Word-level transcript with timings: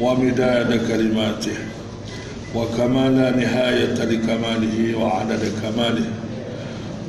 ومداد 0.00 0.70
كلماته 0.88 1.58
وكما 2.54 3.08
لا 3.08 3.30
نهاية 3.30 3.96
لكماله 4.04 4.98
وعدد 4.98 5.42
كماله 5.62 6.08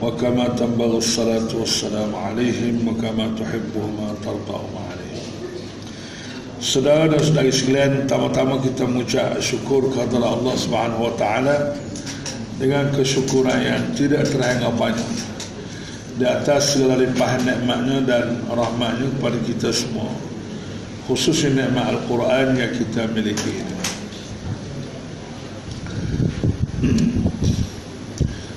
وكما 0.01 0.47
تنبغي 0.47 0.97
الصلاة 0.97 1.51
والسلام 1.59 2.15
عليهم 2.15 2.87
وكما 2.87 3.25
تحبهما 3.39 4.07
ترضاهما 4.23 4.81
عليهم 4.91 4.95
Saudara 6.57 7.05
dan 7.05 7.21
saudari 7.21 7.53
sekalian, 7.53 8.09
pertama-tama 8.09 8.57
kita 8.57 8.89
mengucap 8.89 9.37
syukur 9.45 9.93
kepada 9.93 10.17
Allah 10.25 10.57
Subhanahu 10.57 11.05
wa 11.05 11.13
taala 11.13 11.77
dengan 12.57 12.89
kesyukuran 12.97 13.61
yang 13.61 13.93
tidak 13.93 14.25
terhinggapannya 14.25 15.05
di 16.17 16.25
atas 16.25 16.73
segala 16.73 16.97
limpahan 16.97 17.45
nikmatnya 17.45 17.97
dan 18.09 18.25
rahmatnya 18.49 19.05
kepada 19.21 19.37
kita 19.45 19.69
semua 19.69 20.09
khususnya 21.12 21.52
nikmat 21.52 21.92
Al-Quran 21.92 22.56
yang 22.56 22.72
kita 22.72 23.04
miliki 23.12 23.52
ini. 23.52 23.76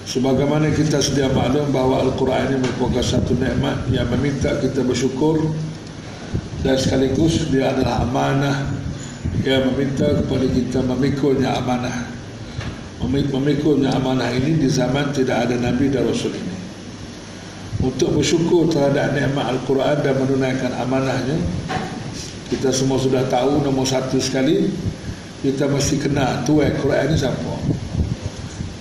Sebagaimana 0.08 0.72
kita 0.72 1.04
sedia 1.04 1.28
maklum 1.28 1.76
bahawa 1.76 2.08
Al-Quran 2.08 2.56
ini 2.56 2.58
merupakan 2.64 3.04
satu 3.04 3.36
nikmat 3.36 3.92
yang 3.92 4.08
meminta 4.16 4.56
kita 4.64 4.88
bersyukur 4.88 5.52
dan 6.64 6.80
sekaligus 6.80 7.52
dia 7.52 7.76
adalah 7.76 8.08
amanah 8.08 8.72
yang 9.44 9.68
meminta 9.76 10.16
kepada 10.16 10.48
kita 10.48 10.80
memikulnya 10.80 11.60
amanah. 11.60 12.08
Memikulnya 13.04 13.92
amanah 14.00 14.32
ini 14.32 14.64
di 14.64 14.72
zaman 14.72 15.12
tidak 15.12 15.52
ada 15.52 15.60
Nabi 15.60 15.92
dan 15.92 16.08
Rasul 16.08 16.32
ini. 16.32 16.56
Untuk 17.84 18.16
bersyukur 18.16 18.72
terhadap 18.72 19.12
nikmat 19.12 19.52
Al-Quran 19.52 20.00
dan 20.00 20.16
menunaikan 20.16 20.72
amanahnya 20.80 21.38
kita 22.52 22.70
semua 22.70 23.02
sudah 23.02 23.26
tahu 23.26 23.62
nombor 23.66 23.86
satu 23.86 24.22
sekali 24.22 24.70
kita 25.42 25.70
mesti 25.70 26.02
kenal 26.02 26.42
tuai 26.46 26.74
Quran 26.78 27.14
ini 27.14 27.18
siapa? 27.18 27.54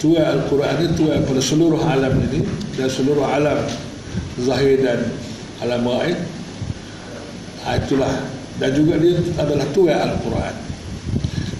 Tuai 0.00 0.20
Al-Quran 0.20 0.74
ini 0.84 0.88
tuai 0.96 1.18
pada 1.24 1.40
seluruh 1.40 1.80
alam 1.80 2.12
ini 2.28 2.44
dan 2.76 2.88
seluruh 2.88 3.24
alam 3.24 3.60
zahir 4.40 4.80
dan 4.84 5.00
alam 5.64 5.84
gaib 5.84 6.18
itulah. 7.64 8.14
Dan 8.54 8.70
juga 8.70 9.00
dia 9.02 9.18
adalah 9.40 9.66
tuai 9.74 9.96
Al-Quran. 9.96 10.54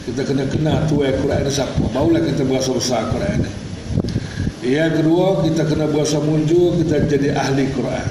Kita 0.05 0.21
kena 0.23 0.45
kenal 0.47 0.85
tuai 0.87 1.17
Quran 1.17 1.41
ini 1.43 1.53
siapa? 1.53 1.81
Barulah 1.91 2.21
kita 2.21 2.45
berasa 2.45 2.71
besar 2.77 3.09
Quran 3.11 3.41
ini 3.41 3.65
yang 4.65 4.97
kedua 4.97 5.45
kita 5.45 5.69
kena 5.69 5.85
berasa 5.93 6.17
mujur 6.25 6.81
kita 6.81 7.05
jadi 7.05 7.37
ahli 7.37 7.69
Quran 7.77 8.09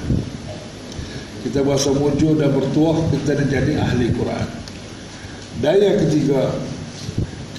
kita 1.44 1.59
berasa 1.59 1.91
mujur 1.91 2.39
dan 2.39 2.55
bertuah 2.55 3.03
kita 3.11 3.36
jadi 3.44 3.75
ahli 3.83 4.16
Quran. 4.16 4.47
Dan 5.59 5.75
yang 5.83 5.97
ketiga 6.08 6.55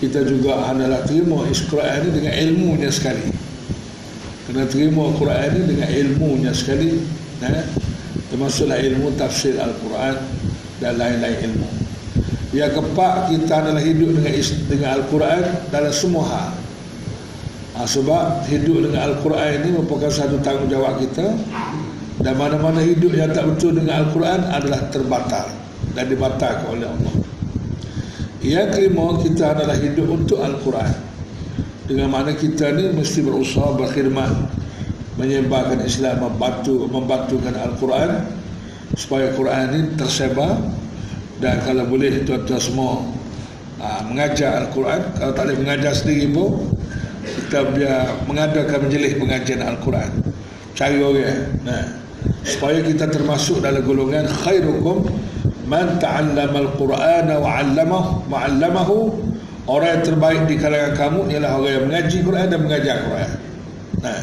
kita 0.01 0.25
juga 0.25 0.73
adalah 0.73 1.05
terima 1.05 1.45
Quran 1.49 1.97
ini 2.05 2.11
dengan 2.17 2.35
ilmunya 2.35 2.91
sekali. 2.91 3.29
Kena 4.49 4.65
terima 4.69 5.13
Quran 5.17 5.49
ini 5.57 5.65
dengan 5.77 5.89
ilmunya 5.89 6.53
sekali 6.53 7.01
eh? 7.45 7.65
termasuklah 8.33 8.81
ilmu 8.83 9.15
tafsir 9.15 9.55
Al-Quran 9.61 10.17
dan 10.83 10.99
lain-lain 10.99 11.39
ilmu. 11.53 11.69
Yang 12.51 12.71
keempat 12.79 13.31
kita 13.31 13.55
adalah 13.63 13.83
hidup 13.83 14.11
dengan 14.17 14.33
dengan 14.71 14.89
Al-Quran 15.01 15.43
dalam 15.71 15.93
semua 15.95 16.25
hal. 16.27 16.51
Ha, 17.75 17.83
sebab 17.91 18.47
hidup 18.47 18.87
dengan 18.87 19.11
Al-Quran 19.11 19.51
ini 19.63 19.69
merupakan 19.75 20.07
satu 20.07 20.39
tanggungjawab 20.43 21.03
kita 21.03 21.27
dan 22.23 22.39
mana-mana 22.39 22.79
hidup 22.79 23.11
yang 23.11 23.35
tak 23.35 23.43
betul 23.51 23.75
dengan 23.75 24.07
Al-Quran 24.07 24.41
adalah 24.47 24.87
terbatal 24.95 25.47
dan 25.99 26.05
dibatalkan 26.07 26.67
oleh 26.71 26.87
Allah. 26.87 27.15
Yang 28.45 28.69
kelima 28.77 29.19
kita 29.25 29.57
adalah 29.57 29.77
hidup 29.81 30.07
untuk 30.13 30.39
Al-Quran. 30.45 30.93
Dengan 31.89 32.09
mana 32.13 32.37
kita 32.37 32.77
ni 32.77 32.93
mesti 32.93 33.25
berusaha 33.25 33.73
berkhidmat 33.73 34.31
menyebarkan 35.17 35.81
Islam 35.85 36.29
membantu 36.29 36.85
membantukan 36.89 37.57
Al-Quran 37.57 38.11
supaya 38.95 39.33
Quran 39.33 39.65
ini 39.73 39.81
tersebar. 39.97 40.61
Dan 41.41 41.61
kalau 41.67 41.89
boleh 41.89 42.23
tuan-tuan 42.23 42.63
semua 42.63 43.01
aa, 43.83 44.07
mengajar 44.07 44.61
Al-Quran. 44.65 45.01
Kalau 45.19 45.33
tak 45.35 45.45
boleh 45.51 45.59
mengajar 45.65 45.93
sendiri 45.97 46.31
pun 46.31 46.79
kita 47.25 47.69
biar 47.75 48.29
mengadakan 48.29 48.87
menjelih 48.87 49.19
pengajian 49.19 49.61
Al-Quran. 49.65 50.11
Cari 50.77 51.01
orang 51.01 51.65
nah, 51.65 52.04
supaya 52.45 52.81
kita 52.85 53.09
termasuk 53.09 53.65
dalam 53.65 53.85
golongan 53.85 54.29
khairukum 54.29 55.09
man 55.65 55.97
ta'allama 55.97 56.69
al-Quran 56.69 57.27
wa 57.41 57.49
'allamahu 57.49 58.11
wa 58.29 58.39
'allamahu. 58.45 58.99
Orang 59.65 59.97
yang 59.97 60.05
terbaik 60.05 60.43
di 60.45 60.61
kalangan 60.61 60.93
kamu 60.93 61.21
ialah 61.33 61.57
orang 61.57 61.73
yang 61.73 61.85
mengaji 61.89 62.19
Quran 62.21 62.47
dan 62.53 62.61
mengajar 62.61 62.97
Quran. 63.01 63.33
Nah. 64.05 64.23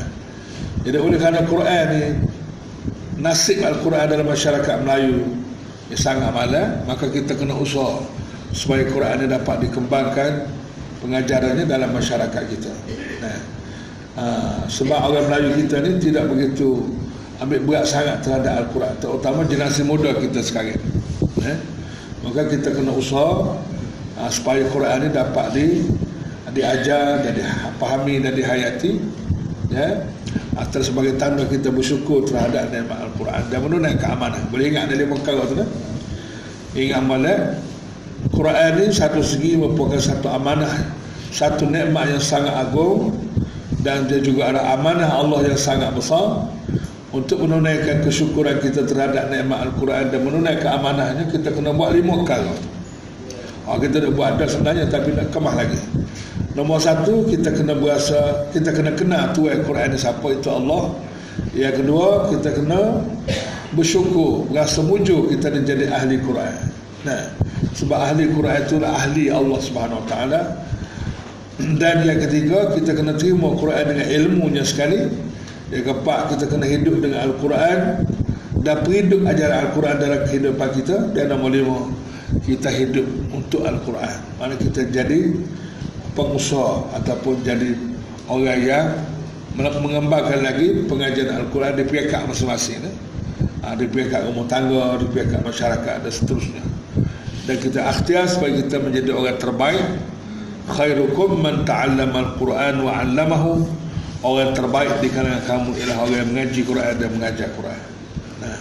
Jadi 0.81 0.97
oleh 0.97 1.17
kerana 1.17 1.41
Quran 1.45 1.85
ni 1.93 2.03
nasib 3.21 3.61
Al-Quran 3.61 4.05
dalam 4.09 4.25
masyarakat 4.25 4.75
Melayu 4.81 5.21
yang 5.93 6.01
sangat 6.01 6.33
malam 6.33 6.81
maka 6.89 7.05
kita 7.05 7.37
kena 7.37 7.53
usaha 7.53 8.01
supaya 8.49 8.83
Quran 8.89 9.23
ini 9.23 9.27
dapat 9.29 9.69
dikembangkan 9.69 10.49
pengajarannya 11.05 11.65
dalam 11.69 11.89
masyarakat 11.93 12.43
kita. 12.49 12.71
Nah, 13.21 13.39
uh, 14.17 14.59
sebab 14.65 14.99
orang 15.13 15.25
Melayu 15.29 15.49
kita 15.65 15.85
ni 15.85 16.01
tidak 16.01 16.29
begitu 16.29 16.81
ambil 17.41 17.59
berat 17.65 17.85
sangat 17.89 18.21
terhadap 18.21 18.53
Al-Quran. 18.65 18.93
Terutama 19.01 19.41
generasi 19.49 19.81
muda 19.81 20.13
kita 20.13 20.45
sekarang. 20.45 20.77
Eh? 21.41 21.57
maka 22.21 22.45
kita 22.53 22.69
kena 22.69 22.93
usaha 22.93 23.57
uh, 24.21 24.29
supaya 24.29 24.61
Quran 24.69 25.09
ini 25.09 25.09
dapat 25.09 25.47
di 25.57 25.67
diajar 26.53 27.25
dan 27.25 27.33
dipahami 27.33 28.21
dan 28.21 28.37
dihayati. 28.37 29.01
Ya? 29.73 30.05
Atas 30.53 30.93
sebagai 30.93 31.17
tanda 31.17 31.47
kita 31.49 31.73
bersyukur 31.73 32.27
terhadap 32.29 32.69
nikmat 32.69 33.09
Al-Quran. 33.09 33.41
Dan 33.49 33.59
menunaikan 33.65 34.13
amanah 34.13 34.41
boleh 34.53 34.69
ingat 34.69 34.93
dari 34.93 35.09
perkara 35.09 35.41
tu 35.49 35.57
kan? 35.57 35.69
Ingat 36.77 37.01
malam 37.03 37.39
Quran 38.31 38.71
ini 38.79 38.93
satu 38.93 39.19
segi 39.25 39.57
merupakan 39.57 39.97
satu 39.97 40.29
amanah 40.29 40.69
satu 41.33 41.65
nikmat 41.65 42.13
yang 42.13 42.21
sangat 42.21 42.53
agung. 42.53 43.17
Dan 43.81 44.05
dia 44.05 44.21
juga 44.21 44.53
ada 44.53 44.77
amanah 44.77 45.09
Allah 45.09 45.41
yang 45.41 45.57
sangat 45.57 45.89
besar 45.97 46.45
untuk 47.11 47.43
menunaikan 47.43 48.03
kesyukuran 48.07 48.63
kita 48.63 48.87
terhadap 48.87 49.27
nikmat 49.27 49.67
Al-Quran 49.67 50.15
dan 50.15 50.19
menunaikan 50.23 50.79
amanahnya 50.79 51.27
kita 51.27 51.51
kena 51.51 51.75
buat 51.75 51.91
lima 51.91 52.23
kali 52.23 52.55
ha, 53.67 53.75
kita 53.75 54.03
dah 54.07 54.11
buat 54.15 54.39
dah 54.39 54.47
sebenarnya 54.47 54.85
tapi 54.87 55.15
nak 55.15 55.29
kemah 55.31 55.55
lagi. 55.55 55.79
Nombor 56.51 56.83
satu 56.83 57.23
kita 57.31 57.55
kena 57.55 57.79
berasa 57.79 58.47
kita 58.51 58.75
kena 58.75 58.91
kenal 58.95 59.31
tu 59.31 59.47
Al-Quran 59.47 59.95
siapa 59.95 60.23
itu 60.35 60.51
Allah. 60.51 60.91
Yang 61.55 61.83
kedua 61.83 62.27
kita 62.27 62.49
kena 62.59 62.79
bersyukur 63.71 64.51
rasa 64.51 64.83
mujur 64.83 65.31
kita 65.31 65.47
menjadi 65.47 65.87
ahli 65.91 66.19
Quran. 66.19 66.55
Nah 67.07 67.31
sebab 67.75 67.95
ahli 67.95 68.27
Quran 68.35 68.59
itu 68.67 68.75
ahli 68.83 69.31
Allah 69.31 69.59
Subhanahu 69.63 70.03
Wa 70.03 70.07
Taala. 70.11 70.41
Dan 71.61 72.03
yang 72.03 72.19
ketiga 72.19 72.73
kita 72.75 72.97
kena 72.97 73.15
terima 73.15 73.53
Quran 73.55 73.95
dengan 73.95 74.07
ilmunya 74.11 74.63
sekali 74.65 75.30
yang 75.71 75.83
keempat 75.87 76.35
kita 76.35 76.45
kena 76.51 76.67
hidup 76.67 76.99
dengan 76.99 77.31
Al-Quran 77.31 77.79
dan 78.61 78.75
perhidup 78.83 79.23
ajaran 79.23 79.57
Al-Quran 79.67 79.95
dalam 79.97 80.19
kehidupan 80.27 80.69
kita 80.75 80.95
dan 81.15 81.31
nombor 81.31 81.51
lima. 81.55 81.79
Kita 82.43 82.71
hidup 82.71 83.07
untuk 83.35 83.67
Al-Quran. 83.67 84.15
Mana 84.39 84.55
kita 84.55 84.87
jadi 84.87 85.35
pengusaha 86.15 86.95
ataupun 86.99 87.43
jadi 87.43 87.75
orang 88.27 88.59
yang 88.63 88.85
mengembangkan 89.55 90.39
lagi 90.43 90.87
pengajian 90.87 91.27
Al-Quran 91.27 91.75
di 91.75 91.83
pihak 91.87 92.23
masing-masing 92.27 92.83
eh? 92.87 92.95
di 93.75 93.85
pihak 93.87 94.27
rumah 94.27 94.47
tangga, 94.47 94.99
di 94.99 95.07
pihak 95.11 95.39
masyarakat 95.43 95.95
dan 96.03 96.11
seterusnya. 96.11 96.63
Dan 97.45 97.57
kita 97.57 97.89
akhtiar 97.89 98.25
supaya 98.29 98.57
kita 98.59 98.77
menjadi 98.79 99.11
orang 99.11 99.37
terbaik. 99.39 99.85
Khairukum 100.71 101.41
man 101.41 101.65
ta'allama 101.65 102.31
al-Quran 102.31 102.75
wa 102.85 102.91
'allamahu 103.01 103.65
orang 104.26 104.50
terbaik 104.56 104.98
di 104.98 105.08
kalangan 105.12 105.44
kamu 105.44 105.70
ialah 105.78 105.96
orang 106.02 106.18
yang 106.24 106.30
mengaji 106.34 106.60
Quran 106.66 106.94
dan 106.98 107.10
mengajar 107.14 107.48
Quran 107.54 107.82
nah 108.42 108.58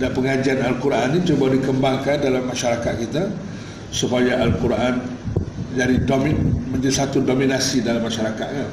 dan 0.00 0.10
pengajian 0.16 0.58
Al-Quran 0.64 1.06
ini 1.16 1.20
cuba 1.28 1.52
dikembangkan 1.52 2.16
dalam 2.24 2.48
masyarakat 2.48 2.94
kita 3.08 3.28
supaya 3.92 4.40
Al-Quran 4.42 5.00
jadi 5.76 6.02
domin 6.02 6.36
menjadi 6.74 7.06
satu 7.06 7.22
dominasi 7.22 7.84
dalam 7.84 8.02
masyarakat 8.04 8.48
kan 8.48 8.70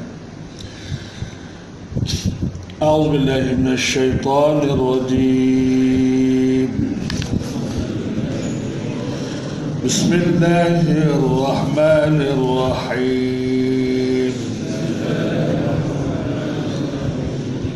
أعوذ 2.77 3.09
بالله 3.09 3.57
من 3.57 3.73
الشيطان 3.73 4.69
الرجيم 4.69 6.69
بسم 9.81 10.11
الله 10.13 10.85
الرحمن 11.09 12.17
الرحيم 12.21 13.40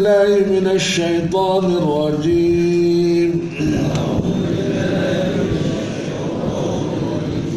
بالله 0.00 0.60
من 0.60 0.66
الشيطان 0.66 1.64
الرجيم. 1.64 3.30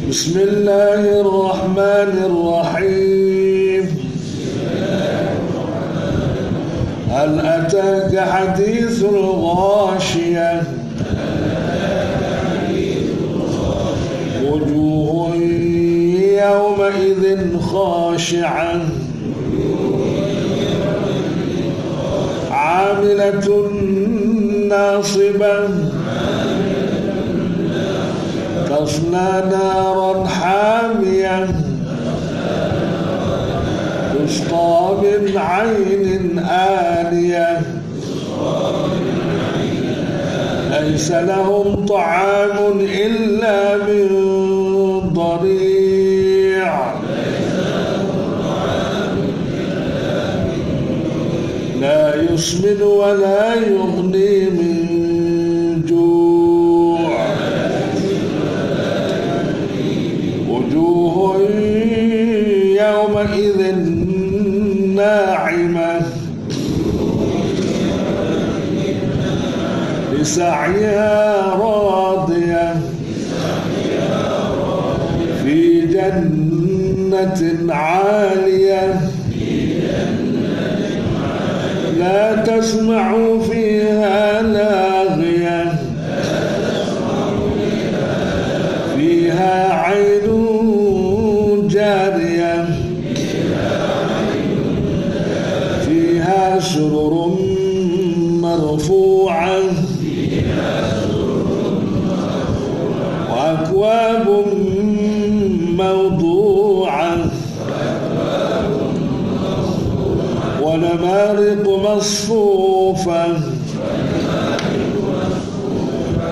بسم 0.09 0.39
الله 0.39 1.21
الرحمن 1.21 2.11
الرحيم. 2.29 3.83
هل 7.11 7.39
أتاك 7.39 8.19
حديث 8.19 9.03
الغاشية؟ 9.03 10.63
وجوه 14.43 15.35
يومئذ 16.43 17.59
خاشعة. 17.59 18.81
عاملة 22.73 23.69
ناصبة. 24.69 25.69
تصلى 28.69 29.43
نارا 29.51 30.25
حامية. 30.25 31.47
تسقى 34.13 34.95
من 35.01 35.37
عين 35.37 36.39
آنية. 36.49 37.61
ليس 40.71 41.11
لهم 41.11 41.85
طعام 41.85 42.79
إلا 42.79 43.77
من 43.77 44.42
يسمن 52.33 52.81
ولا 52.81 53.53
يغني 53.53 54.49
من 54.49 54.75
جوع. 55.89 57.25
وجوه 60.49 61.39
يومئذ 62.81 63.75
ناعمة. 64.95 66.01
لسعيها 70.13 71.55
راضية. 71.55 72.81
في 75.43 75.81
جنة 75.81 77.73
عالية. 77.73 78.32
تسمع 82.63 83.37
فيها 83.51 84.41
لاغية 84.41 85.73
فيها 88.95 89.73
عين 89.73 90.27
جارية. 91.67 92.65
فيها 95.85 96.59
سرر 96.59 97.35
مرفوعة. 98.41 99.59
وأكواب 103.31 104.45
موضوعة. 105.77 107.17
ونمارق 110.61 111.67
مصفوفة 111.67 112.52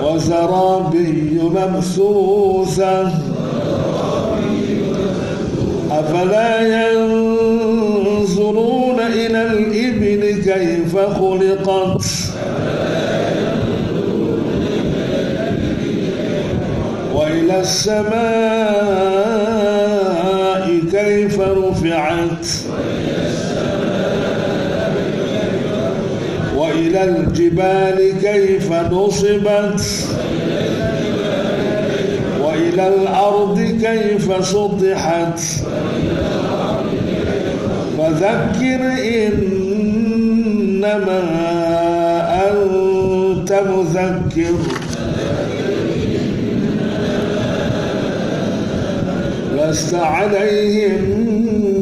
وزرابي 0.02 1.40
مبثوثة 1.42 3.10
أفلا 5.90 6.60
ينظرون 6.92 9.00
إلى 9.00 9.42
الإبل 9.42 10.42
كيف 10.44 10.96
خلقت؟ 10.96 12.04
وإلى 17.14 17.60
السماء 17.60 18.61
الجبال 27.04 28.12
كيف 28.22 28.72
نصبت؟ 28.72 29.82
وإلى 32.40 32.88
الأرض 32.88 33.60
كيف 33.60 34.46
سطحت؟ 34.46 35.40
فذكر 37.98 38.80
إنما 40.82 41.20
أنت 42.50 43.52
مذكر. 43.52 44.54
لست 49.56 49.94
عليهم 49.94 51.02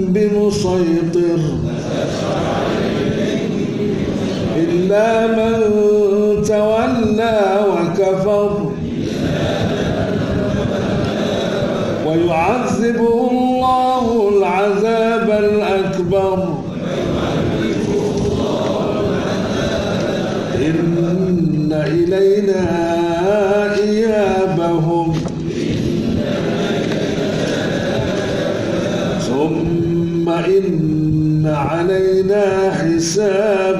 بمسيطر. 0.09 1.60
إلا 4.91 5.27
من 5.27 5.63
تولى 6.43 7.41
وكفر. 7.71 8.73
ويعذبه 12.07 13.31
الله 13.31 14.29
العذاب 14.37 15.31
الأكبر. 15.31 16.39
إن 20.55 21.73
إلينا 21.73 22.67
إيابهم. 23.79 25.13
ثم 29.29 30.29
إن 30.29 31.47
علينا 31.47 32.71
حسابهم. 32.71 33.80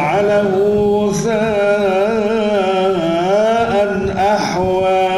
وجعله 0.00 1.12
ثاء 1.12 1.40
أحوى. 4.16 5.08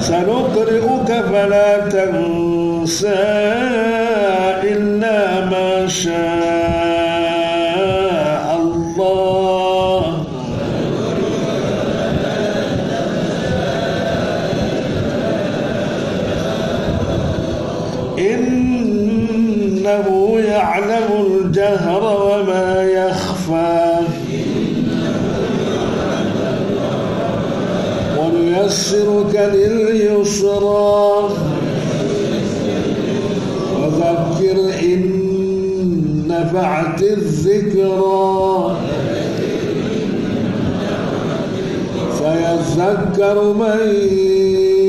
سنقرئك 0.00 1.10
فلا 1.30 1.70
تنسى. 1.78 3.75
ونيسرك 28.66 29.34
لليسرى 29.54 31.30
وذكر 33.76 34.56
إن 34.82 35.02
نفعت 36.28 37.02
الذكرى. 37.02 38.76
سيذكر 42.18 43.36
من 43.52 43.80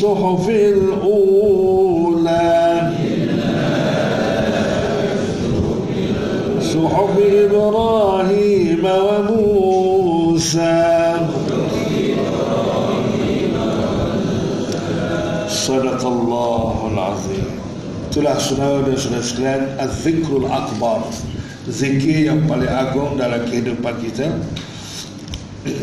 الصحف 0.00 0.48
الأولى 0.48 2.00
صحف 6.60 7.14
إبراهيم 7.20 8.84
وموسى 9.08 10.76
صدق 15.48 16.06
الله 16.06 16.90
العظيم 16.92 17.50
itulah 18.10 18.40
saudara 18.40 18.80
dan 18.88 18.96
sekalian 18.96 19.62
az-zikrul 19.84 20.48
akbar 20.48 21.04
zikir 21.68 22.24
yang 22.24 22.48
paling 22.48 22.72
agung 22.72 23.20
dalam 23.20 23.44
kehidupan 23.44 24.00
kita 24.00 24.32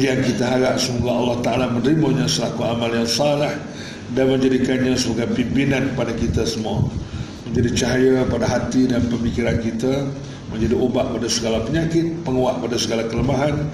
yang 0.01 0.25
kita 0.25 0.57
harap 0.57 0.81
semoga 0.81 1.13
Allah 1.13 1.37
Ta'ala 1.45 1.65
menerimanya 1.69 2.25
selaku 2.25 2.65
amal 2.65 2.89
yang 2.89 3.05
salah 3.05 3.76
dan 4.17 4.33
menjadikannya 4.33 4.97
sebagai 4.97 5.37
pimpinan 5.37 5.93
kepada 5.93 6.17
kita 6.17 6.41
semua. 6.49 6.81
Menjadi 7.45 7.69
cahaya 7.77 8.25
pada 8.25 8.49
hati 8.49 8.89
dan 8.89 9.05
pemikiran 9.05 9.61
kita 9.61 10.09
menjadi 10.49 10.73
ubat 10.73 11.13
pada 11.13 11.27
segala 11.29 11.61
penyakit 11.61 12.25
penguat 12.25 12.57
pada 12.63 12.79
segala 12.79 13.05
kelemahan 13.05 13.67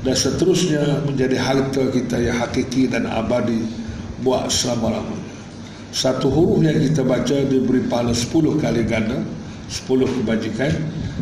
dan 0.00 0.14
seterusnya 0.16 1.04
menjadi 1.04 1.36
harta 1.36 1.92
kita 1.92 2.16
yang 2.18 2.40
hakiki 2.40 2.88
dan 2.88 3.04
abadi 3.04 3.68
buat 4.24 4.48
selama-lamanya. 4.48 5.28
Satu 5.92 6.32
huruf 6.32 6.64
yang 6.64 6.80
kita 6.80 7.04
baca 7.04 7.36
diberi 7.44 7.84
pahala 7.84 8.16
10 8.16 8.64
kali 8.64 8.82
ganda 8.88 9.20
10 9.68 10.08
kebajikan. 10.08 10.72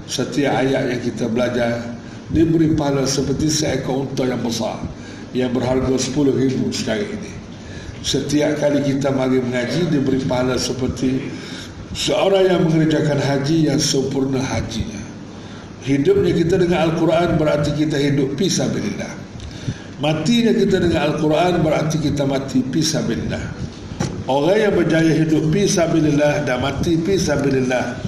Setiap 0.06 0.62
ayat 0.62 0.94
yang 0.94 1.02
kita 1.02 1.26
belajar 1.26 1.98
diberi 2.30 2.78
pahala 2.78 3.02
seperti 3.02 3.50
seekor 3.50 4.06
unta 4.06 4.22
yang 4.22 4.38
besar 4.38 4.78
yang 5.34 5.50
berharga 5.50 5.94
10 5.94 6.38
ribu 6.38 6.70
sekarang 6.70 7.18
ini 7.18 7.39
setiap 8.00 8.60
kali 8.60 8.84
kita 8.84 9.12
mari 9.12 9.40
mengaji 9.40 9.92
diberi 9.92 10.20
pahala 10.24 10.56
seperti 10.56 11.28
seorang 11.92 12.44
yang 12.48 12.62
mengerjakan 12.64 13.20
haji 13.20 13.68
yang 13.68 13.80
sempurna 13.80 14.40
hajinya. 14.40 15.00
Hidupnya 15.80 16.36
kita 16.36 16.60
dengan 16.60 16.92
Al-Quran 16.92 17.40
berarti 17.40 17.72
kita 17.72 17.96
hidup 17.96 18.36
pisabilillah 18.36 19.30
matinya 20.00 20.50
kita 20.56 20.80
dengan 20.80 21.12
Al-Quran 21.12 21.60
berarti 21.60 22.00
kita 22.00 22.24
mati 22.24 22.64
pisabilillah 22.64 23.68
Orang 24.28 24.56
yang 24.56 24.74
berjaya 24.76 25.12
hidup 25.16 25.50
fi 25.50 25.66
sabilillah 25.66 26.46
dan 26.46 26.62
mati 26.62 26.96
fi 27.02 27.18
sabilillah 27.18 27.98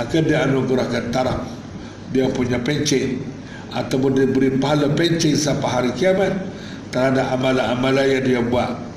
akan 0.00 0.22
dianugerahkan 0.24 1.12
taraf 1.14 1.44
dia 2.10 2.26
punya 2.32 2.58
pencen 2.62 3.20
ataupun 3.74 4.16
dia 4.16 4.26
beri 4.26 4.56
pahala 4.56 4.88
pencen 4.96 5.36
sampai 5.36 5.68
hari 5.68 5.90
kiamat 5.92 6.32
terhadap 6.88 7.36
amalan-amalan 7.36 8.06
yang 8.06 8.22
dia 8.24 8.40
buat 8.40 8.87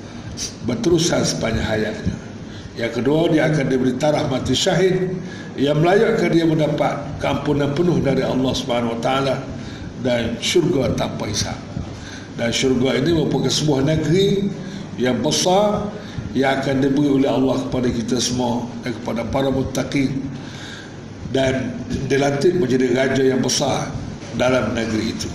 berterusan 0.66 1.22
sepanjang 1.24 1.66
hayatnya. 1.66 2.16
Yang 2.80 3.04
kedua 3.04 3.28
dia 3.28 3.52
akan 3.52 3.66
diberi 3.68 3.94
taraf 4.00 4.32
mati 4.32 4.56
syahid 4.56 5.12
yang 5.60 5.84
melayakkan 5.84 6.32
dia 6.32 6.48
mendapat 6.48 7.04
keampunan 7.20 7.76
penuh 7.76 8.00
dari 8.00 8.24
Allah 8.24 8.54
Subhanahu 8.56 8.98
Taala 9.04 9.44
dan 10.00 10.40
syurga 10.40 10.96
tanpa 10.96 11.28
hisab. 11.28 11.58
Dan 12.40 12.50
syurga 12.56 12.96
ini 12.96 13.12
merupakan 13.12 13.52
sebuah 13.52 13.84
negeri 13.86 14.48
yang 14.96 15.20
besar 15.20 15.92
yang 16.32 16.64
akan 16.64 16.80
diberi 16.80 17.12
oleh 17.12 17.28
Allah 17.28 17.60
kepada 17.68 17.92
kita 17.92 18.18
semua 18.24 18.64
dan 18.88 18.96
kepada 18.96 19.22
para 19.28 19.52
muttaqin 19.52 20.24
dan 21.36 21.76
dilantik 22.08 22.56
menjadi 22.56 22.88
raja 22.96 23.24
yang 23.24 23.44
besar 23.44 23.92
dalam 24.40 24.72
negeri 24.72 25.12
itu. 25.12 25.28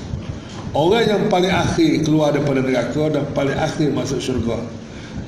Orang 0.72 1.04
yang 1.04 1.22
paling 1.28 1.52
akhir 1.52 2.04
keluar 2.04 2.32
daripada 2.32 2.64
neraka 2.64 3.12
dan 3.12 3.24
paling 3.36 3.56
akhir 3.56 3.92
masuk 3.92 4.20
syurga 4.20 4.60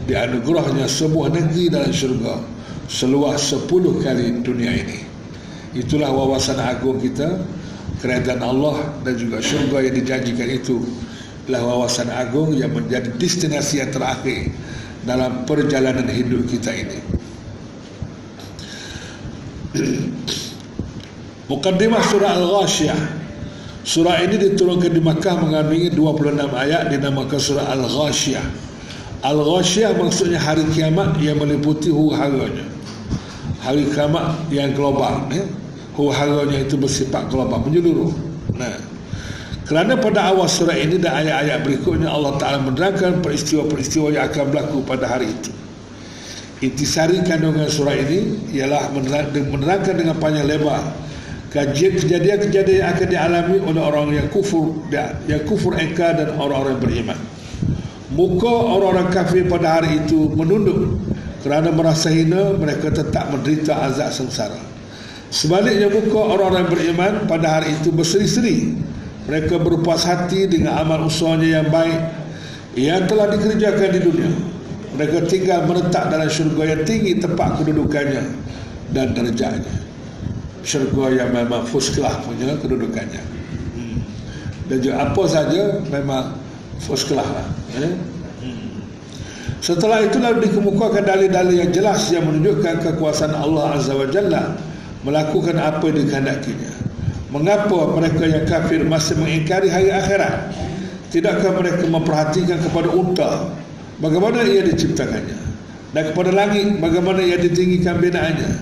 dianugerahnya 0.08 0.88
sebuah 0.88 1.36
negeri 1.36 1.68
dalam 1.68 1.92
syurga 1.92 2.40
seluas 2.88 3.52
sepuluh 3.52 4.00
kali 4.00 4.40
dunia 4.40 4.72
ini. 4.72 5.04
Itulah 5.76 6.08
wawasan 6.08 6.56
agung 6.56 6.96
kita 6.96 7.44
kerajaan 8.00 8.40
Allah 8.40 8.96
dan 9.04 9.20
juga 9.20 9.44
syurga 9.44 9.84
yang 9.84 9.94
dijanjikan 10.00 10.48
itu 10.48 10.80
adalah 11.44 11.76
wawasan 11.76 12.08
agung 12.08 12.56
yang 12.56 12.72
menjadi 12.72 13.12
destinasi 13.20 13.84
yang 13.84 13.92
terakhir 13.92 14.48
dalam 15.04 15.44
perjalanan 15.44 16.08
hidup 16.08 16.48
kita 16.48 16.72
ini. 16.72 16.98
Mukaddimah 21.52 22.04
surah 22.04 22.32
Al-Ghashiyah. 22.36 23.00
Surah 23.84 24.20
ini 24.20 24.36
diturunkan 24.36 24.92
di 24.92 25.00
Makkah 25.00 25.40
mengandungi 25.40 25.88
26 25.96 26.52
ayat 26.52 26.92
dinamakan 26.92 27.40
surah 27.40 27.72
Al-Ghashiyah. 27.72 28.67
Al-Ghashiyah 29.18 29.98
maksudnya 29.98 30.38
hari 30.38 30.62
kiamat 30.70 31.18
yang 31.18 31.42
meliputi 31.42 31.90
huru-haranya. 31.90 32.62
Hari 33.66 33.90
kiamat 33.90 34.46
yang 34.54 34.70
global. 34.78 35.26
Eh? 35.34 35.42
Huru-haranya 35.98 36.62
itu 36.62 36.78
bersifat 36.78 37.26
global, 37.26 37.58
menyeluruh. 37.66 38.14
Nah, 38.54 38.78
kerana 39.66 39.98
pada 39.98 40.30
awal 40.30 40.46
surah 40.46 40.78
ini 40.78 41.02
dan 41.02 41.26
ayat-ayat 41.26 41.66
berikutnya 41.66 42.06
Allah 42.06 42.38
Ta'ala 42.38 42.62
menerangkan 42.62 43.18
peristiwa-peristiwa 43.18 44.14
yang 44.14 44.30
akan 44.30 44.54
berlaku 44.54 44.86
pada 44.86 45.10
hari 45.10 45.34
itu. 45.34 45.50
Intisari 46.62 47.18
kandungan 47.26 47.66
surah 47.66 47.98
ini 47.98 48.54
ialah 48.54 48.94
menerangkan 48.94 49.94
dengan 49.98 50.14
panjang 50.22 50.46
lebar 50.46 50.82
kejadian-kejadian 51.48 52.76
yang 52.82 52.90
akan 52.92 53.08
dialami 53.08 53.56
oleh 53.62 53.82
orang 53.82 54.06
yang 54.12 54.28
kufur 54.28 54.84
yang 55.24 55.42
kufur 55.48 55.72
engkar 55.80 56.12
dan 56.18 56.36
orang-orang 56.36 56.76
beriman 56.76 57.16
muka 58.12 58.48
orang-orang 58.48 59.08
kafir 59.12 59.44
pada 59.48 59.80
hari 59.80 60.00
itu 60.04 60.32
menunduk 60.32 60.96
kerana 61.44 61.68
merasa 61.72 62.08
hina 62.08 62.56
mereka 62.56 62.88
tetap 62.92 63.28
menderita 63.30 63.76
azab 63.88 64.10
sengsara. 64.12 64.60
Sebaliknya 65.28 65.92
muka 65.92 66.16
orang-orang 66.16 66.66
beriman 66.72 67.12
pada 67.28 67.60
hari 67.60 67.76
itu 67.76 67.92
berseri-seri. 67.92 68.72
Mereka 69.28 69.60
berpuas 69.60 70.08
hati 70.08 70.48
dengan 70.48 70.80
amal 70.80 71.04
usahanya 71.04 71.60
yang 71.60 71.68
baik 71.68 72.00
yang 72.80 73.04
telah 73.04 73.28
dikerjakan 73.36 73.90
di 73.92 74.00
dunia. 74.00 74.32
Mereka 74.96 75.28
tinggal 75.28 75.68
menetap 75.68 76.08
dalam 76.08 76.32
syurga 76.32 76.64
yang 76.72 76.82
tinggi 76.88 77.20
tempat 77.20 77.60
kedudukannya 77.60 78.24
dan 78.96 79.12
derajatnya. 79.12 79.84
Syurga 80.64 81.12
yang 81.12 81.30
memang 81.36 81.68
class 81.68 82.16
punya 82.24 82.56
kedudukannya. 82.56 83.22
Hmm. 83.76 84.00
dan 84.66 84.76
juga 84.82 84.96
apa 85.06 85.22
saja 85.28 85.62
memang 85.92 86.47
first 86.82 87.10
class 87.10 87.26
lah 87.26 87.46
eh? 87.82 87.94
setelah 89.58 90.06
itu 90.06 90.22
lalu 90.22 90.46
dikemukakan 90.48 91.02
dalil-dalil 91.02 91.66
yang 91.66 91.70
jelas 91.74 92.06
yang 92.14 92.30
menunjukkan 92.30 92.78
kekuasaan 92.78 93.34
Allah 93.34 93.74
Azza 93.74 93.94
wa 93.98 94.06
Jalla 94.06 94.54
melakukan 95.02 95.58
apa 95.58 95.82
yang 95.90 96.06
dikehendakinya. 96.06 96.72
Mengapa 97.28 97.92
mereka 97.92 98.24
yang 98.24 98.44
kafir 98.48 98.80
masih 98.86 99.20
mengingkari 99.20 99.68
hari 99.68 99.92
akhirat? 99.92 100.54
Tidakkah 101.12 101.52
mereka 101.58 101.84
memperhatikan 101.84 102.56
kepada 102.64 102.88
unta? 102.88 103.30
Bagaimana 104.00 104.46
ia 104.46 104.64
diciptakannya? 104.64 105.36
Dan 105.92 106.02
kepada 106.14 106.30
langit 106.32 106.78
bagaimana 106.78 107.20
ia 107.20 107.36
ditinggikan 107.36 107.98
binaannya? 108.00 108.52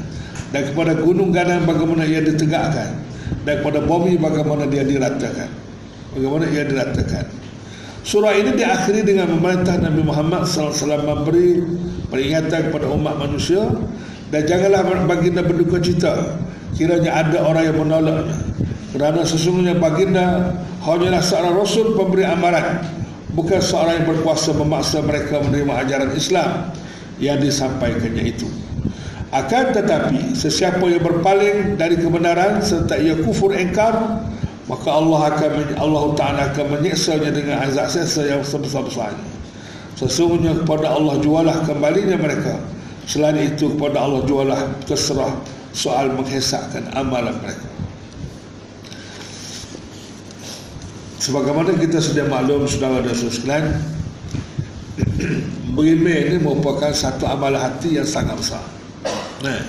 Dan 0.51 0.63
kepada 0.73 0.97
gunung 0.99 1.31
ganang 1.31 1.69
bagaimana 1.69 2.09
ia 2.09 2.25
ditegakkan? 2.25 3.05
Dan 3.45 3.63
kepada 3.63 3.85
bumi 3.85 4.17
bagaimana 4.19 4.65
dia 4.67 4.83
diratakan? 4.83 5.51
Bagaimana 6.17 6.49
ia 6.51 6.65
diratakan 6.65 7.46
surah 8.07 8.39
ini 8.39 8.55
diakhiri 8.55 9.03
dengan 9.03 9.35
memerintah 9.35 9.83
Nabi 9.83 10.07
Muhammad 10.07 10.47
SAW 10.47 11.03
memberi 11.03 11.59
peringatan 12.07 12.71
kepada 12.71 12.87
umat 12.95 13.19
manusia 13.19 13.67
dan 14.31 14.47
janganlah 14.47 14.87
baginda 15.11 15.43
berduka 15.43 15.83
cita. 15.83 16.39
Kiranya 16.79 17.27
ada 17.27 17.43
orang 17.43 17.65
yang 17.67 17.79
menolaknya. 17.83 18.37
Kerana 18.95 19.27
sesungguhnya 19.27 19.75
baginda 19.83 20.55
hanyalah 20.87 21.19
seorang 21.19 21.59
rasul 21.59 21.99
pemberi 21.99 22.23
amaran 22.23 22.85
bukan 23.35 23.59
seorang 23.59 24.01
yang 24.01 24.07
berkuasa 24.15 24.55
memaksa 24.55 25.03
mereka 25.03 25.43
menerima 25.43 25.73
ajaran 25.83 26.11
Islam 26.15 26.71
yang 27.19 27.43
disampaikannya 27.43 28.23
itu. 28.23 28.47
Akan 29.35 29.75
tetapi 29.75 30.39
sesiapa 30.39 30.81
yang 30.87 31.03
berpaling 31.03 31.75
dari 31.75 31.99
kebenaran 31.99 32.63
serta 32.63 32.95
ia 32.97 33.19
kufur 33.21 33.53
engkar 33.53 34.23
maka 34.67 34.89
Allah 34.91 35.21
akan 35.31 35.53
Allah 35.79 36.05
Taala 36.19 36.41
akan 36.51 36.67
menyiksanya 36.79 37.31
dengan 37.31 37.63
azab 37.63 37.87
seksa 37.87 38.27
yang 38.27 38.43
sebesar-besarnya. 38.43 39.27
Sesungguhnya 39.97 40.53
kepada 40.63 40.93
Allah 40.93 41.17
jualah 41.23 41.65
kembalinya 41.65 42.19
mereka. 42.19 42.59
Selain 43.07 43.39
itu 43.39 43.71
kepada 43.79 44.02
Allah 44.02 44.26
jualah 44.26 44.61
terserah 44.85 45.31
soal 45.71 46.11
menghesakkan 46.13 46.91
amalan 46.99 47.33
mereka. 47.39 47.71
Sebagaimana 51.23 51.79
kita 51.79 52.02
sudah 52.02 52.26
maklum 52.29 52.67
saudara 52.69 53.00
dan 53.00 53.15
saudara 53.15 53.35
sekalian, 53.35 53.67
berimeh 55.79 56.19
ini 56.29 56.37
merupakan 56.43 56.93
satu 56.93 57.25
amalan 57.25 57.63
hati 57.63 57.97
yang 57.97 58.05
sangat 58.05 58.37
besar. 58.37 58.63
Nah, 59.41 59.63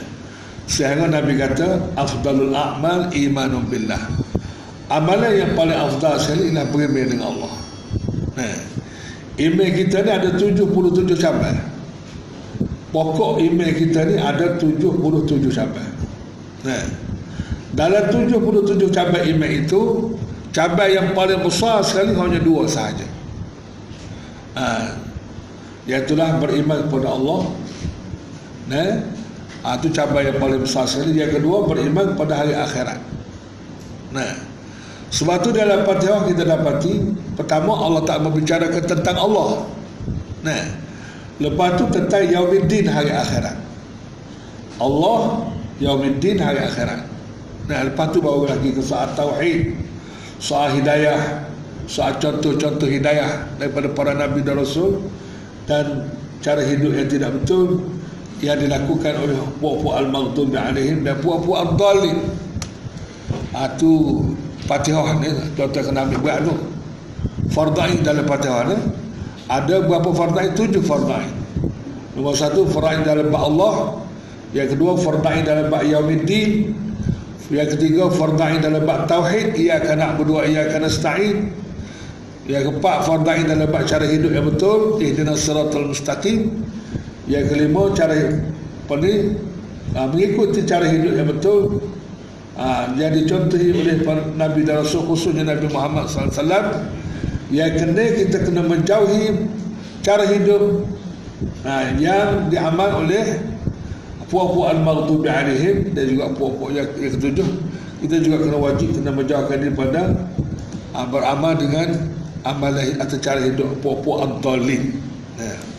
sehingga 0.68 1.08
Nabi 1.08 1.40
kata 1.40 1.94
afdalul 1.96 2.52
a'mal 2.52 3.14
imanun 3.16 3.64
billah. 3.70 4.02
Amalan 4.88 5.32
yang 5.36 5.52
paling 5.52 5.76
afdal 5.76 6.15
sekali 6.15 6.56
ialah 6.56 6.67
beriman 6.71 7.06
dengan 7.12 7.28
Allah. 7.36 7.54
Nah, 8.39 8.56
iman 9.36 9.69
kita 9.76 9.97
ni 10.08 10.12
ada 10.15 10.30
77 10.39 10.63
cabang. 11.19 11.60
Pokok 12.95 13.43
iman 13.43 13.69
kita 13.76 14.08
ni 14.08 14.15
ada 14.15 14.56
77 14.56 15.52
cabang. 15.52 15.91
Nah, 16.63 16.84
dalam 17.76 18.04
77 18.08 18.88
cabang 18.95 19.23
iman 19.28 19.52
itu, 19.52 19.82
cabang 20.56 20.88
yang 20.88 21.08
paling 21.12 21.43
besar 21.43 21.84
sekali 21.84 22.15
hanya 22.15 22.39
dua 22.39 22.63
sahaja. 22.63 23.08
Ah, 24.56 24.95
iaitulah 25.84 26.39
beriman 26.39 26.88
kepada 26.88 27.12
Allah. 27.12 27.41
Nah, 28.71 28.91
Ha, 29.67 29.76
itu 29.76 29.91
cabai 29.91 30.32
yang 30.32 30.39
paling 30.39 30.63
besar 30.63 30.88
sekali. 30.88 31.19
Yang 31.19 31.43
kedua, 31.43 31.67
beriman 31.67 32.15
pada 32.15 32.39
hari 32.39 32.56
akhirat. 32.56 33.04
Nah, 34.15 34.47
sebab 35.08 35.39
itu 35.39 35.50
dalam 35.56 35.88
Fatihah 35.88 36.28
kita 36.28 36.43
dapati, 36.43 37.15
pertama 37.39 37.80
Allah 37.80 38.04
tak 38.04 38.20
membicarakan 38.28 38.84
tentang 38.84 39.17
Allah. 39.17 39.63
Nah, 40.43 40.63
lepas 41.39 41.80
itu 41.80 41.86
tentang 41.96 42.24
Yaumiddin 42.28 42.91
hari 42.91 43.15
akhirat. 43.15 43.56
Allah, 44.84 45.48
Yaumiddin 45.80 46.38
hari 46.43 46.60
akhirat. 46.60 47.08
Nah, 47.67 47.80
lepas 47.88 48.12
itu 48.12 48.20
baru 48.20 48.48
lagi 48.48 48.76
ke 48.76 48.84
soal 48.84 49.12
Tauhid, 49.15 49.76
soal 50.39 50.76
hidayah, 50.76 51.48
soal 51.88 52.20
contoh-contoh 52.20 52.88
hidayah 52.88 53.48
daripada 53.56 53.88
para 53.96 54.12
Nabi 54.12 54.43
dan 54.43 54.60
Rasul 54.60 55.08
dan 55.67 56.12
cara 56.43 56.63
hidup 56.63 56.96
yang 56.96 57.08
tidak 57.08 57.32
betul 57.41 57.84
yang 58.43 58.60
dilakukan 58.62 59.17
oleh 59.17 59.34
puak-puak 59.58 59.96
al-maghdubi 60.06 60.54
alaihim 60.54 61.02
dan 61.02 61.17
puak-puak 61.26 61.74
itu 61.74 61.89
ah, 63.58 63.74
fatihah 64.65 65.13
ni 65.22 65.30
tuan-tuan 65.54 65.84
kena 65.93 66.00
ambil 66.10 66.20
berat 66.26 66.41
tu 66.48 66.56
fardain 67.54 68.02
dalam 68.02 68.26
fatihah 68.26 68.63
ni 68.74 68.78
ada 69.48 69.76
berapa 69.86 70.10
fardain 70.12 70.52
tujuh 70.58 70.82
fardain 70.82 71.38
nombor 72.17 72.34
satu 72.34 72.65
fardain 72.65 73.06
dalam 73.06 73.30
bak 73.30 73.43
Allah. 73.46 73.76
Yang 74.58 74.74
kedua 74.74 74.98
fardain 74.98 75.46
dalam 75.46 75.70
bak 75.70 75.86
yaumiddin. 75.86 76.74
Yang 77.54 77.78
ketiga 77.78 78.10
fardain 78.10 78.60
dalam 78.60 78.82
bak 78.84 79.06
tauhid. 79.06 79.54
Ia 79.54 79.78
nak 79.93 80.17
berdua 80.17 80.50
ia 80.50 80.65
akan 80.65 80.89
nasta'in 80.89 81.54
yang 82.50 82.63
keempat 82.65 82.98
fardain 83.06 83.46
dalam 83.46 83.70
bak 83.70 83.86
cara 83.86 84.10
hidup 84.10 84.34
yang 84.34 84.50
betul. 84.50 84.98
Ihdinas 84.98 85.46
siratal 85.46 85.93
mustaqim. 85.93 86.50
Yang 87.30 87.54
kelima 87.54 87.93
cara 87.93 88.17
apa 88.88 88.96
ni? 88.98 89.13
Ha, 89.96 90.04
mengikuti 90.10 90.67
cara 90.67 90.84
hidup 90.84 91.15
yang 91.15 91.28
betul 91.32 91.80
ha, 92.58 92.91
yang 92.98 93.13
dicontohi 93.13 93.72
oleh 93.72 94.02
Nabi 94.36 94.65
dan 94.65 94.84
Rasul 94.84 95.06
khususnya 95.06 95.46
Nabi 95.46 95.70
Muhammad 95.70 96.10
SAW 96.10 96.43
yang 97.54 97.72
kena 97.80 98.04
kita 98.12 98.43
kena 98.43 98.65
menjauhi 98.65 99.48
cara 100.04 100.28
hidup 100.28 100.84
ha, 101.63 101.93
yang 101.96 102.52
diamal 102.52 103.08
oleh 103.08 103.39
puak-puak 104.28 104.76
al-maghdubi 104.76 105.32
alaihim 105.32 105.96
dan 105.96 106.04
juga 106.12 106.36
puak-puak 106.36 106.72
yang, 106.76 106.89
ketujuh. 106.91 107.48
Kita 107.98 108.22
juga 108.22 108.43
kena 108.43 108.58
wajib 108.60 108.93
kena 108.93 109.10
menjauhkan 109.15 109.58
daripada 109.63 110.02
ha, 110.91 111.08
beramal 111.08 111.56
dengan 111.56 111.96
amalan 112.43 113.00
atau 113.00 113.17
cara 113.22 113.41
hidup 113.41 113.80
puak-puak 113.80 114.28
al-dhalim 114.28 115.00
ha. 115.39 115.77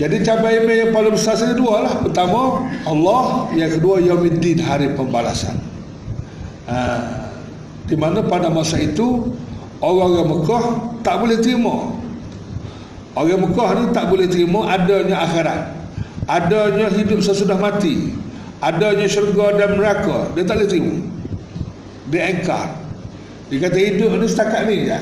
Jadi 0.00 0.24
cabai 0.24 0.64
yang 0.64 0.96
paling 0.96 1.12
besar 1.12 1.36
sekali 1.36 1.60
dua 1.60 1.84
lah. 1.84 1.94
Pertama, 2.00 2.64
Allah. 2.88 3.52
Yang 3.52 3.76
kedua, 3.76 4.00
Yawmiddin, 4.00 4.64
hari 4.64 4.96
pembalasan. 4.96 5.60
Ha, 6.64 7.04
di 7.84 8.00
mana 8.00 8.24
pada 8.24 8.48
masa 8.48 8.80
itu, 8.80 9.28
orang-orang 9.84 10.40
Mekah 10.40 10.64
tak 11.04 11.20
boleh 11.20 11.36
terima. 11.44 11.92
Orang 13.12 13.44
Mekah 13.44 13.68
ni 13.76 13.84
tak 13.92 14.08
boleh 14.08 14.24
terima 14.24 14.72
adanya 14.72 15.20
akhirat. 15.20 15.60
Adanya 16.24 16.88
hidup 16.96 17.20
sesudah 17.20 17.60
mati. 17.60 18.16
Adanya 18.64 19.04
syurga 19.04 19.52
dan 19.60 19.76
neraka. 19.76 20.32
Dia 20.32 20.48
tak 20.48 20.64
boleh 20.64 20.70
terima. 20.70 20.96
Dia 22.08 22.32
engkar. 22.32 22.72
Dia 23.52 23.68
kata 23.68 23.76
hidup 23.76 24.16
ni 24.16 24.26
setakat 24.30 24.62
ni 24.64 24.76
je. 24.88 25.00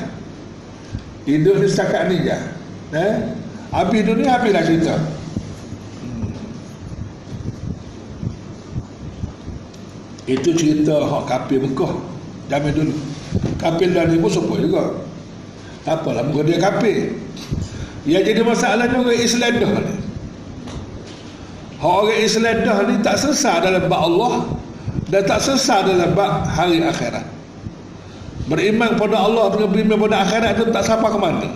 Hidup 1.23 1.55
ni 1.63 1.67
setakat 1.71 2.11
ni 2.11 2.17
je. 2.27 2.37
Eh? 2.97 3.15
Habis 3.69 4.01
dunia 4.01 4.33
habislah 4.33 4.65
cerita. 4.65 4.95
Itu 10.29 10.53
cerita 10.53 10.93
hak 11.09 11.23
kafir 11.25 11.61
Mekah 11.61 11.93
zaman 12.49 12.73
dulu. 12.73 12.93
Kapil 13.61 13.93
dah 13.93 14.09
ni 14.09 14.17
pun 14.17 14.29
sopo 14.29 14.57
juga. 14.57 14.93
Tak 15.85 16.03
apalah 16.03 16.25
muka 16.25 16.45
dia 16.45 16.57
kapil. 16.57 17.13
Yang 18.09 18.33
jadi 18.33 18.41
masalahnya 18.41 18.97
orang 18.97 19.21
Islam 19.21 19.53
dah 19.61 19.71
ni. 19.73 19.95
Orang 21.79 22.17
Islam 22.19 22.57
dah 22.65 22.77
ni 22.89 22.95
tak 23.05 23.15
sesat 23.21 23.63
dalam 23.63 23.85
bab 23.85 24.01
Allah 24.01 24.33
dan 25.13 25.21
tak 25.29 25.39
sesat 25.45 25.85
dalam 25.87 26.11
bab 26.17 26.45
hari 26.49 26.81
akhirat. 26.81 27.25
Beriman 28.49 28.97
pada 28.97 29.29
Allah 29.29 29.53
dengan 29.53 29.69
beriman 29.69 29.97
pada 30.09 30.25
akhirat 30.25 30.51
itu 30.57 30.65
tak 30.73 30.83
sampai 30.85 31.09
ke 31.13 31.19
mana. 31.21 31.49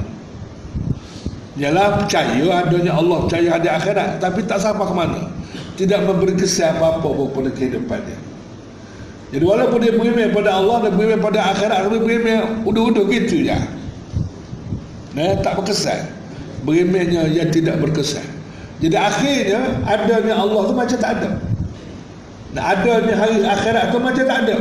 Yalah 1.53 2.01
percaya 2.01 2.65
adanya 2.65 2.97
Allah, 2.97 3.29
percaya 3.29 3.49
ada 3.61 3.69
akhirat 3.77 4.09
tapi 4.17 4.41
tak 4.49 4.57
sampai 4.57 4.89
ke 4.89 4.95
mana. 4.97 5.21
Tidak 5.77 5.99
memberi 6.05 6.33
kesan 6.33 6.77
apa-apa 6.77 7.09
pun 7.13 7.29
pada 7.29 7.49
kehidupan 7.53 7.99
dia. 8.05 8.17
Jadi 9.33 9.43
walaupun 9.45 9.81
dia 9.81 9.93
beriman 9.93 10.29
pada 10.33 10.61
Allah 10.61 10.89
dan 10.89 10.91
beriman 10.97 11.21
pada 11.21 11.39
akhirat 11.53 11.89
tapi 11.89 11.97
beriman 12.01 12.65
udah-udah 12.65 13.05
gitu 13.09 13.45
je. 13.45 13.57
Nah, 15.13 15.37
tak 15.45 15.61
berkesan. 15.61 16.09
Berimannya 16.65 17.29
yang 17.29 17.49
tidak 17.53 17.77
berkesan. 17.81 18.25
Jadi 18.81 18.97
akhirnya 18.97 19.61
adanya 19.85 20.33
Allah 20.41 20.61
tu 20.69 20.73
macam 20.73 20.97
tak 20.97 21.11
ada. 21.21 21.29
Dan 22.53 22.63
adanya 22.65 23.13
hari 23.17 23.37
akhirat 23.45 23.93
tu 23.93 23.97
macam 24.01 24.25
tak 24.25 24.39
ada. 24.45 24.57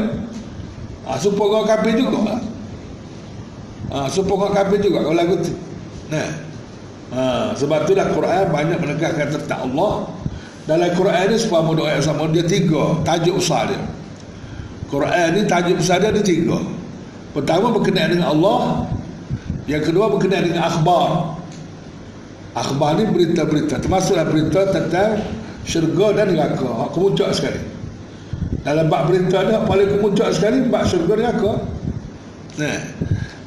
Ha, 1.09 1.16
supaya 1.16 1.48
kau 1.57 1.64
kafir 1.64 1.92
juga. 1.96 2.37
Ha, 3.92 4.09
supaya 4.12 4.37
kau 4.44 4.52
kafir 4.52 4.78
juga 4.81 5.09
kalau 5.09 5.16
lagu 5.16 5.40
tu. 5.40 5.52
Nah. 6.12 6.52
Ha, 7.12 7.53
sebab 7.53 7.85
tu 7.85 7.92
dah 7.92 8.09
Quran 8.09 8.48
banyak 8.48 8.79
menegakkan 8.81 9.29
tentang 9.29 9.68
Allah. 9.68 10.09
Dalam 10.64 10.88
Quran 10.96 11.29
ni 11.29 11.37
supaya 11.37 11.62
mudah 11.66 11.85
ayat 11.90 12.07
sama 12.07 12.31
dia 12.33 12.46
tiga 12.46 13.03
tajuk 13.05 13.37
besar 13.37 13.68
dia. 13.68 13.83
Quran 14.88 15.29
ni 15.37 15.40
tajuk 15.44 15.77
besar 15.77 16.01
dia 16.01 16.09
ada 16.09 16.22
tiga. 16.25 16.57
Pertama 17.37 17.68
berkenaan 17.75 18.16
dengan 18.16 18.29
Allah. 18.33 18.88
Yang 19.68 19.92
kedua 19.92 20.09
berkenaan 20.09 20.48
dengan 20.48 20.64
akhbar. 20.64 21.37
Akhbar 22.57 22.96
ni 22.96 23.05
berita-berita. 23.09 23.81
Termasuklah 23.81 24.29
berita 24.29 24.72
tentang 24.72 25.20
syurga 25.68 26.22
dan 26.22 26.33
neraka. 26.33 26.88
Kemuncak 26.96 27.31
sekali. 27.37 27.61
Dalam 28.62 28.87
bab 28.87 29.11
berita 29.11 29.42
ada 29.42 29.66
paling 29.66 29.98
kemuncak 29.98 30.31
sekali 30.33 30.64
bab 30.70 30.88
syurga 30.88 31.12
dan 31.18 31.25
neraka. 31.29 31.53
Nah. 32.57 32.81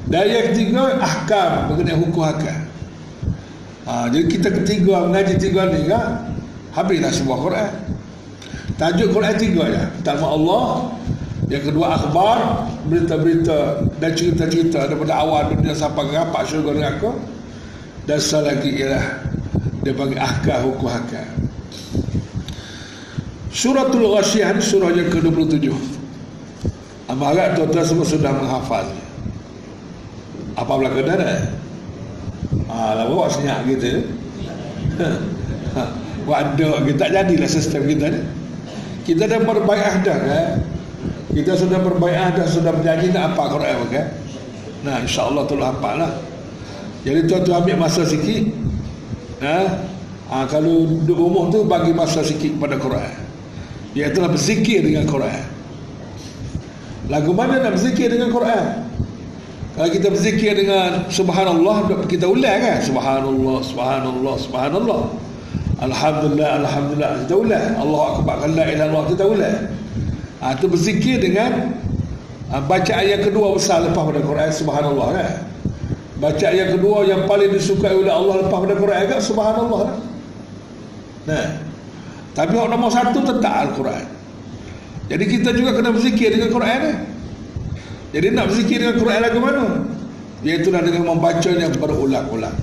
Dan 0.06 0.26
yang 0.30 0.46
ketiga 0.54 1.02
ahkam 1.02 1.74
mengenai 1.74 1.98
hukum 1.98 2.22
hakam. 2.22 2.75
Ha, 3.86 4.10
jadi 4.10 4.26
kita 4.26 4.50
ketiga 4.50 5.06
mengaji 5.06 5.38
tiga 5.38 5.70
ni 5.70 5.86
kan 5.86 6.26
habislah 6.74 7.14
sebuah 7.14 7.38
Quran. 7.38 7.72
Tajuk 8.82 9.14
Quran 9.14 9.36
tiga 9.38 9.64
ya. 9.70 9.84
Pertama 10.02 10.26
Allah, 10.34 10.66
yang 11.54 11.64
kedua 11.64 11.94
akhbar, 11.94 12.66
berita-berita 12.90 13.86
dan 14.02 14.12
cerita-cerita 14.18 14.90
daripada 14.90 15.22
awal 15.22 15.54
dunia 15.54 15.78
sampai 15.78 16.10
rapat 16.10 16.44
syurga 16.50 16.72
neraka. 16.74 17.12
Dan 18.06 18.18
satu 18.22 18.50
lagi 18.50 18.70
ialah 18.74 19.06
dia 19.82 19.94
panggil 19.94 20.18
ahkam 20.18 20.60
hukum 20.70 20.90
hakam. 20.90 21.26
Suratul 23.54 24.12
Ghasyiyah 24.12 24.60
surah 24.60 24.92
yang 24.92 25.08
ke-27. 25.14 25.72
Amarat 27.08 27.56
tuan-tuan 27.56 27.86
semua 27.86 28.04
sudah 28.04 28.34
menghafal. 28.34 28.84
Apa 30.58 30.74
belakang 30.76 31.08
dah? 31.08 31.65
Ah, 32.70 32.98
lah 32.98 33.06
bawa 33.08 33.30
senyap 33.30 33.64
kita. 33.68 34.04
Ha. 35.00 35.84
Waduh, 36.26 36.82
kita 36.88 36.98
tak 37.06 37.10
jadilah 37.14 37.50
sistem 37.50 37.84
kita 37.86 38.06
ni. 38.10 38.22
Kita 39.06 39.30
dah 39.30 39.40
berbaikat 39.44 40.02
dah 40.02 40.18
kan. 40.18 40.50
Kita 41.36 41.52
sudah 41.54 41.80
berbaikat 41.84 42.42
dah 42.42 42.48
sudah 42.50 42.72
berjanji 42.74 43.14
nak 43.14 43.36
apa 43.36 43.44
Quran 43.54 43.78
kan. 43.92 44.08
Nah, 44.82 44.96
insya-Allah 45.06 45.44
tu 45.46 45.56
apa 45.62 45.90
lah. 45.94 46.12
Jadi 47.06 47.30
tuan-tuan 47.30 47.62
ambil 47.62 47.78
masa 47.86 48.02
sikit. 48.02 48.50
Ha? 49.46 49.60
Ha, 50.34 50.50
kalau 50.50 50.90
duduk 50.90 51.18
rumah 51.22 51.54
tu 51.54 51.62
bagi 51.70 51.94
masa 51.94 52.26
sikit 52.26 52.58
pada 52.58 52.82
Quran. 52.82 53.14
Iaitu 53.94 54.18
lah 54.18 54.34
berzikir 54.34 54.82
dengan 54.82 55.06
Quran. 55.06 55.46
Lagu 57.06 57.32
mana 57.38 57.62
nak 57.62 57.78
berzikir 57.78 58.10
dengan 58.10 58.34
Quran? 58.34 58.90
Kalau 59.76 59.92
kita 59.92 60.08
berzikir 60.08 60.56
dengan 60.56 61.12
subhanallah 61.12 62.08
kita 62.08 62.32
ulang 62.32 62.60
kan? 62.64 62.80
Subhanallah 62.80 63.60
subhanallah 63.60 64.36
subhanallah. 64.40 65.02
Alhamdulillah 65.84 66.64
alhamdulillah 66.64 67.28
kita 67.28 67.36
ulang 67.36 67.68
Allah 67.76 68.02
akbar 68.16 68.36
la 68.48 68.48
ilaha 68.48 68.72
illallah 68.72 69.04
kita 69.12 69.24
ulang 69.28 69.60
ha, 70.40 70.56
itu 70.56 70.72
berzikir 70.72 71.20
dengan 71.20 71.76
ha, 72.48 72.64
baca 72.64 72.96
ayat 72.96 73.28
kedua 73.28 73.52
besar 73.52 73.84
lepas 73.84 74.00
pada 74.00 74.24
Quran 74.24 74.50
subhanallah 74.56 75.08
kan? 75.12 75.32
Baca 76.24 76.46
ayat 76.48 76.80
kedua 76.80 77.04
yang 77.04 77.28
paling 77.28 77.52
disukai 77.52 77.92
oleh 77.92 78.16
Allah 78.16 78.48
lepas 78.48 78.56
pada 78.56 78.76
Quran 78.80 79.04
kan? 79.12 79.20
Subhanallah. 79.20 79.84
Kan 79.92 80.00
nah. 81.28 81.48
Tapi 82.32 82.56
orang 82.56 82.80
nombor 82.80 82.92
satu 82.96 83.20
tetap 83.24 83.52
Al-Quran. 83.52 84.08
Jadi 85.12 85.24
kita 85.28 85.52
juga 85.52 85.76
kena 85.76 85.92
berzikir 85.92 86.32
dengan 86.32 86.52
Quran 86.56 86.80
kan 86.80 86.96
jadi 88.16 88.32
nak 88.32 88.48
berzikir 88.48 88.80
dengan 88.80 88.96
Quran 88.96 89.20
lagu 89.20 89.40
mana? 89.44 89.66
Iaitulah 90.40 90.88
dengan 90.88 91.04
membacanya 91.04 91.68
berulang-ulang. 91.76 92.56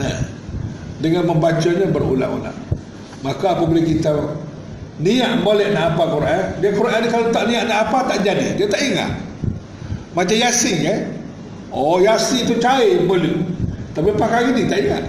Nah, 0.00 0.16
dengan 1.04 1.28
membacanya 1.28 1.84
berulang-ulang. 1.92 2.56
Maka 3.20 3.52
apabila 3.52 3.84
kita 3.84 4.32
niat 5.04 5.44
boleh 5.44 5.76
nak 5.76 5.92
apa 5.92 6.04
Quran, 6.16 6.42
dia 6.64 6.70
Quran 6.72 6.98
ni 7.04 7.08
kalau 7.12 7.28
tak 7.28 7.44
niat 7.44 7.68
nak 7.68 7.78
apa 7.92 7.98
tak 8.08 8.24
jadi. 8.24 8.56
Dia 8.56 8.72
tak 8.72 8.80
ingat. 8.80 9.12
Macam 10.16 10.36
Yasin 10.40 10.78
ya. 10.80 10.96
Oh 11.68 12.00
Yasin 12.00 12.48
tu 12.48 12.56
cair 12.56 13.04
boleh. 13.04 13.36
Tapi 13.92 14.16
pakai 14.16 14.48
ini 14.48 14.64
tak 14.64 14.80
ingat. 14.80 15.04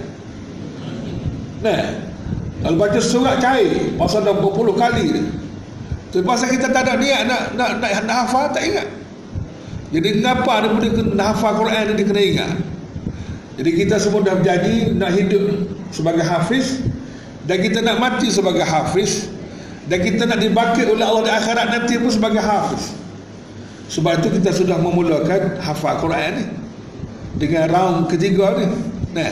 Nah, 1.64 1.80
kalau 2.60 2.76
baca 2.76 3.00
surat 3.00 3.40
cair, 3.40 3.96
pasal 3.96 4.20
dah 4.20 4.36
berpuluh 4.36 4.76
kali. 4.76 5.32
Tapi 6.12 6.20
pasal 6.28 6.52
kita 6.52 6.68
tak 6.68 6.92
ada 6.92 7.00
niat 7.00 7.24
nak 7.24 7.56
nak 7.56 7.80
nak, 7.80 7.90
nak 8.04 8.16
hafal 8.28 8.52
tak 8.52 8.68
ingat. 8.68 9.03
Jadi 9.94 10.18
kenapa 10.18 10.66
dia 10.66 10.70
boleh 10.74 10.90
kena 10.90 11.22
hafal 11.30 11.54
Quran 11.54 11.94
dia 11.94 12.02
kena 12.02 12.22
ingat. 12.22 12.52
Jadi 13.54 13.70
kita 13.78 14.02
semua 14.02 14.26
dah 14.26 14.34
berjanji 14.34 14.90
nak 14.98 15.14
hidup 15.14 15.70
sebagai 15.94 16.26
hafiz 16.26 16.82
dan 17.46 17.62
kita 17.62 17.78
nak 17.78 18.02
mati 18.02 18.26
sebagai 18.26 18.66
hafiz 18.66 19.30
dan 19.86 20.02
kita 20.02 20.26
nak 20.26 20.42
dibangkit 20.42 20.90
oleh 20.90 21.06
Allah 21.06 21.22
di 21.22 21.32
akhirat 21.38 21.66
nanti 21.70 21.94
pun 22.02 22.10
sebagai 22.10 22.42
hafiz. 22.42 22.98
Sebab 23.94 24.18
itu 24.18 24.42
kita 24.42 24.50
sudah 24.50 24.82
memulakan 24.82 25.62
hafal 25.62 26.02
Quran 26.02 26.42
ni 26.42 26.44
dengan 27.38 27.70
round 27.70 28.10
ketiga 28.10 28.58
ni. 28.58 28.66
Nah, 29.14 29.30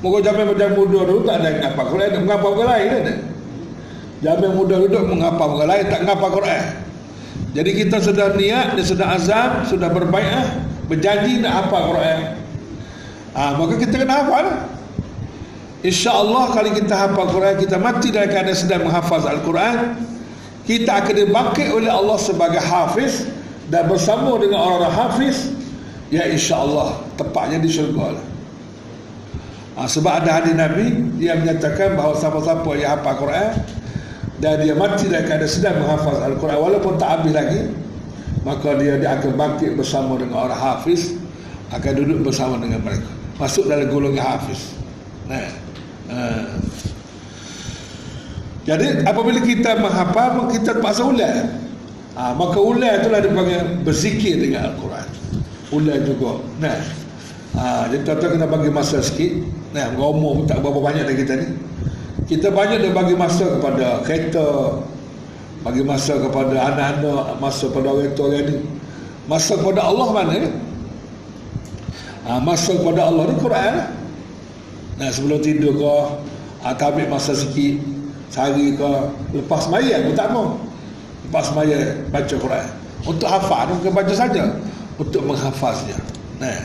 moga 0.00 0.24
zaman 0.24 0.56
macam 0.56 0.72
muda 0.72 1.00
dulu 1.04 1.28
tak 1.28 1.44
ada 1.44 1.68
apa 1.68 1.82
Quran, 1.84 2.24
mengapa 2.24 2.46
orang 2.48 2.68
lain 2.72 2.88
ada. 3.04 3.14
Zaman 4.24 4.50
muda 4.56 4.74
duduk 4.80 5.04
mengapa 5.04 5.42
orang 5.44 5.68
lain 5.68 5.84
tak 5.92 6.00
ngapa 6.08 6.26
Quran. 6.32 6.87
Jadi 7.58 7.74
kita 7.74 7.98
sudah 7.98 8.38
niat 8.38 8.78
dan 8.78 8.84
sudah 8.86 9.18
azam, 9.18 9.50
sudah 9.66 9.90
berbaikat, 9.90 10.62
berjanji 10.86 11.42
nak 11.42 11.66
hafal 11.66 11.90
Quran. 11.90 12.38
Ah, 13.34 13.58
maka 13.58 13.74
kita 13.82 13.98
kena 13.98 14.22
hafal. 14.22 14.46
Insya-Allah 15.82 16.54
kalau 16.54 16.70
kita 16.70 16.94
hafal 16.94 17.26
Quran, 17.34 17.58
kita 17.58 17.82
mati 17.82 18.14
dalam 18.14 18.30
keadaan 18.30 18.54
sedang 18.54 18.86
menghafaz 18.86 19.26
Al-Quran, 19.26 19.98
kita 20.70 21.02
akan 21.02 21.14
dibangkit 21.18 21.74
oleh 21.74 21.90
Allah 21.90 22.14
sebagai 22.22 22.62
hafiz 22.62 23.26
dan 23.66 23.90
bersama 23.90 24.38
dengan 24.38 24.62
orang-orang 24.62 24.94
hafiz 24.94 25.50
ya 26.14 26.30
insya-Allah 26.30 26.94
tepatnya 27.18 27.58
di 27.58 27.74
syurga 27.74 28.22
lah. 28.22 28.26
Ha, 29.82 29.90
sebab 29.90 30.22
ada 30.22 30.30
hadis 30.42 30.54
Nabi 30.54 31.18
dia 31.18 31.34
menyatakan 31.34 31.98
bahawa 31.98 32.14
siapa-siapa 32.22 32.70
yang 32.78 33.02
hafal 33.02 33.18
Quran 33.18 33.50
dan 34.38 34.62
dia 34.62 34.74
mati 34.74 35.10
dalam 35.10 35.26
keadaan 35.26 35.50
sedang 35.50 35.76
menghafaz 35.82 36.18
Al-Quran. 36.22 36.58
Walaupun 36.62 36.94
tak 36.98 37.10
habis 37.20 37.32
lagi 37.34 37.60
maka 38.46 38.78
dia, 38.78 38.94
dia 38.96 39.18
akan 39.18 39.34
bangkit 39.34 39.74
bersama 39.74 40.14
dengan 40.14 40.46
orang 40.46 40.58
hafiz 40.58 41.18
akan 41.74 41.92
duduk 41.98 42.30
bersama 42.30 42.54
dengan 42.62 42.80
mereka. 42.86 43.10
Masuk 43.36 43.66
dalam 43.66 43.90
golongan 43.90 44.22
hafiz. 44.22 44.78
Nah 45.26 45.48
uh. 46.08 46.54
jadi 48.62 49.02
apabila 49.04 49.42
kita 49.42 49.82
menghafal 49.82 50.46
kita 50.54 50.78
terpaksa 50.78 51.02
ulang. 51.02 51.66
Ha, 52.18 52.34
maka 52.34 52.58
ulang 52.58 52.98
itulah 52.98 53.22
dipanggil 53.22 53.78
berzikir 53.86 54.42
dengan 54.42 54.74
Al-Quran. 54.74 55.06
Ulang 55.70 56.02
juga. 56.02 56.42
Nah. 56.58 56.78
Ha, 57.58 57.90
jadi 57.90 58.02
tuan-tuan 58.06 58.30
kena 58.38 58.46
bagi 58.46 58.70
masa 58.70 59.02
sikit. 59.02 59.34
Nah 59.74 59.92
ngomong 59.94 60.46
tak 60.46 60.62
berapa 60.62 60.78
banyak 60.78 61.04
dari 61.10 61.18
kita 61.26 61.32
ni 61.38 61.46
kita 62.28 62.52
banyak 62.52 62.84
dah 62.84 62.92
bagi 62.92 63.16
masa 63.16 63.56
kepada 63.56 64.04
kereta 64.04 64.76
bagi 65.64 65.82
masa 65.82 66.20
kepada 66.20 66.54
anak-anak 66.70 67.40
masa 67.40 67.66
kepada 67.72 67.88
orang 67.90 68.12
tua 68.14 68.26
orang 68.30 68.44
ni. 68.46 68.56
Masa 69.28 69.52
kepada 69.56 69.80
Allah 69.84 70.08
mana 70.12 70.32
ni? 70.36 70.50
Ha, 72.28 72.40
masa 72.40 72.76
kepada 72.76 73.08
Allah 73.08 73.32
ni 73.32 73.34
Quran. 73.40 73.74
Lah 73.80 73.88
nah 74.98 75.08
sebelum 75.14 75.40
tidur 75.40 75.72
ke 75.78 75.94
atau 76.58 76.84
ha, 76.84 76.90
ambil 76.90 77.06
masa 77.06 77.32
sikit 77.32 77.78
sehari 78.28 78.74
ke 78.76 78.90
lepas 79.32 79.64
maya 79.72 80.04
pun 80.04 80.14
tak 80.14 80.28
mau. 80.30 80.60
Lepas 81.28 81.48
maya 81.56 81.96
baca 82.12 82.34
Quran. 82.36 82.66
Untuk 83.08 83.28
hafal 83.30 83.72
bukan 83.78 83.92
baca 83.94 84.14
saja 84.14 84.52
untuk 85.00 85.22
menghafaznya. 85.24 85.96
Nah, 86.42 86.60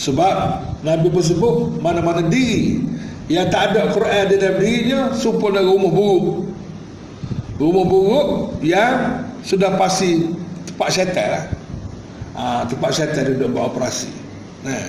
sebab 0.00 0.64
Nabi 0.82 1.06
pun 1.12 1.22
sebut 1.22 1.54
mana-mana 1.78 2.24
diri 2.24 2.82
yang 3.28 3.46
tak 3.52 3.72
ada 3.72 3.92
Quran 3.92 4.24
di 4.32 4.36
dalam 4.40 4.56
dirinya 4.56 5.00
sempurna 5.12 5.60
rumah 5.60 5.92
buruk. 5.92 6.48
Rumah 7.60 7.84
buruk 7.84 8.28
yang 8.64 9.24
sudah 9.44 9.76
pasti 9.76 10.32
tempat 10.72 10.88
syaitan 10.88 11.28
lah. 11.36 11.44
Ha, 12.38 12.42
tempat 12.64 12.90
syaitan 12.96 13.28
duduk 13.34 13.52
buat 13.52 13.76
operasi. 13.76 14.08
Nah, 14.64 14.84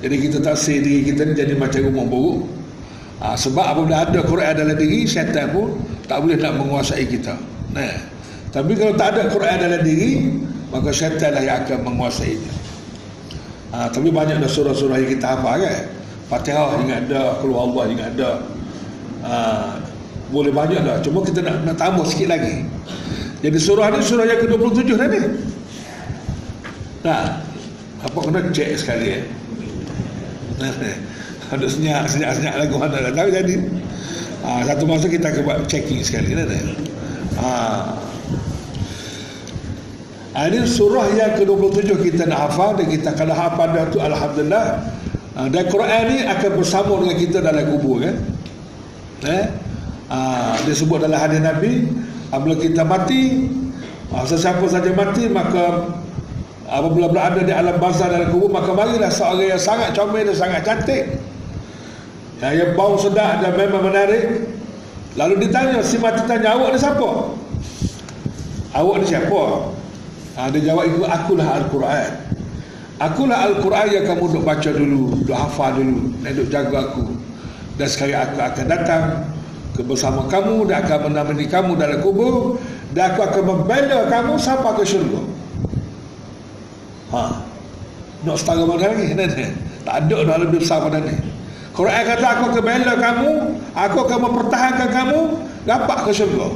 jadi 0.00 0.16
kita 0.18 0.36
tak 0.40 0.56
say 0.56 0.80
diri 0.80 1.04
kita 1.12 1.28
ni 1.28 1.36
jadi 1.36 1.52
macam 1.52 1.84
rumah 1.92 2.06
buruk. 2.08 2.48
Ha, 3.20 3.36
sebab 3.36 3.62
apabila 3.76 4.08
ada 4.08 4.20
Quran 4.24 4.52
dalam 4.56 4.74
diri, 4.74 5.04
syaitan 5.04 5.52
pun 5.52 5.76
tak 6.08 6.24
boleh 6.24 6.40
nak 6.40 6.58
menguasai 6.58 7.04
kita. 7.06 7.36
Nah, 7.76 7.94
tapi 8.50 8.72
kalau 8.74 8.96
tak 8.96 9.14
ada 9.14 9.28
Quran 9.28 9.56
dalam 9.60 9.80
diri, 9.84 10.32
maka 10.72 10.88
syaitan 10.90 11.36
lah 11.36 11.44
yang 11.44 11.60
akan 11.68 11.78
menguasainya. 11.92 12.52
Ha, 13.76 13.92
tapi 13.92 14.08
banyak 14.08 14.40
dah 14.40 14.48
surah-surah 14.48 14.96
yang 14.96 15.10
kita 15.12 15.26
hafal 15.36 15.60
kan. 15.60 16.01
Fatihah 16.32 16.80
ingat 16.80 17.12
ada, 17.12 17.36
keluar 17.44 17.68
Allah 17.68 17.84
ingat 17.92 18.08
ada. 18.16 18.30
Ha, 19.20 19.36
boleh 20.32 20.48
banyak 20.48 20.80
dah. 20.80 20.96
Cuma 21.04 21.20
kita 21.20 21.44
nak, 21.44 21.60
nak 21.68 21.76
tambah 21.76 22.08
sikit 22.08 22.32
lagi. 22.32 22.64
Jadi 23.44 23.58
surah 23.60 23.92
ni 23.92 24.00
surah 24.00 24.24
yang 24.24 24.40
ke-27 24.40 24.96
dah 24.96 25.08
ni. 25.12 25.20
Nah, 27.04 27.36
apa 28.00 28.16
kena 28.16 28.48
cek 28.48 28.80
sekali 28.80 29.20
eh. 29.20 29.24
Ada 31.52 31.68
senyap, 31.68 32.08
senyap, 32.08 32.32
senyap 32.32 32.54
lagu 32.64 32.80
mana 32.80 32.96
dah 32.96 33.12
tahu 33.12 33.28
jadi. 33.28 33.56
Ha, 34.40 34.64
satu 34.72 34.88
masa 34.88 35.12
kita 35.12 35.28
akan 35.28 35.42
buat 35.44 35.68
checking 35.68 36.00
sekali 36.00 36.32
dah. 36.32 36.48
Ha, 37.44 37.52
ini 40.48 40.64
surah 40.64 41.12
yang 41.12 41.36
ke-27 41.36 41.92
kita 42.08 42.24
nak 42.24 42.48
hafal 42.48 42.72
dan 42.80 42.88
kita 42.88 43.12
akan 43.12 43.36
hafal 43.36 43.68
dah 43.68 43.84
tu 43.92 44.00
Alhamdulillah 44.00 44.80
ha, 45.36 45.48
dan 45.48 45.64
Quran 45.68 46.02
ni 46.10 46.18
akan 46.24 46.50
bersama 46.58 46.92
dengan 47.00 47.16
kita 47.16 47.38
dalam 47.44 47.64
kubur 47.76 48.02
kan? 48.02 48.16
Eh? 49.22 49.44
ha, 50.10 50.18
dia 50.66 50.74
sebut 50.74 50.98
dalam 51.00 51.16
hadis 51.16 51.40
Nabi 51.40 51.88
apabila 52.28 52.56
kita 52.58 52.82
mati 52.82 53.48
ha, 54.12 54.24
sesiapa 54.26 54.64
saja 54.68 54.92
mati 54.92 55.28
maka 55.30 55.94
apabila 56.72 57.12
berada 57.12 57.44
di 57.44 57.52
alam 57.52 57.76
bazar 57.76 58.12
dalam 58.12 58.32
kubur 58.32 58.48
maka 58.48 58.72
marilah 58.72 59.12
seorang 59.12 59.56
yang 59.56 59.62
sangat 59.62 59.92
comel 59.92 60.24
dan 60.24 60.36
sangat 60.36 60.60
cantik. 60.64 61.04
Ya, 62.42 62.50
yang 62.58 62.74
bau 62.74 62.98
sedap 62.98 63.38
dan 63.38 63.54
memang 63.54 63.86
menarik. 63.86 64.50
Lalu 65.14 65.46
ditanya 65.46 65.78
si 65.84 66.00
mati 66.00 66.26
tanya 66.26 66.58
awak 66.58 66.74
ni 66.74 66.78
siapa? 66.80 67.10
Awak 68.74 68.96
ni 68.98 69.06
siapa? 69.06 69.42
Ha, 70.32 70.48
dia 70.48 70.72
jawab 70.72 70.88
itu 70.88 71.04
akulah 71.04 71.48
Al-Quran. 71.60 72.10
Akulah 73.00 73.48
Al-Quran 73.48 73.86
yang 73.88 74.04
kamu 74.04 74.24
duk 74.36 74.44
baca 74.44 74.70
dulu, 74.70 75.24
duk 75.24 75.36
hafal 75.36 75.80
dulu, 75.80 76.12
dan 76.20 76.30
duk 76.36 76.48
jaga 76.52 76.92
aku. 76.92 77.04
Dan 77.80 77.88
sekali 77.88 78.12
aku 78.12 78.36
akan 78.36 78.66
datang 78.68 79.02
ke 79.72 79.80
bersama 79.80 80.28
kamu 80.28 80.68
dan 80.68 80.84
akan 80.84 81.08
menemani 81.08 81.46
kamu 81.48 81.72
dalam 81.80 81.98
kubur 82.04 82.60
dan 82.92 83.16
aku 83.16 83.24
akan 83.24 83.42
membela 83.48 84.04
kamu 84.12 84.36
sampai 84.36 84.72
ke 84.76 84.84
syurga. 84.84 85.22
Ha. 87.16 87.22
Nak 88.22 88.36
setara 88.36 88.62
mana 88.68 88.92
lagi? 88.92 89.16
Tak 89.82 89.96
ada 90.06 90.18
dah 90.22 90.36
lebih 90.38 90.62
besar 90.62 90.84
pada 90.84 91.00
ni. 91.02 91.16
Quran 91.72 92.02
kata 92.04 92.26
aku 92.38 92.44
akan 92.52 92.62
bela 92.62 92.94
kamu, 93.00 93.30
aku 93.72 93.96
akan 94.04 94.18
mempertahankan 94.28 94.88
kamu 94.92 95.20
dapat 95.64 95.98
ke 96.04 96.10
syurga. 96.12 96.48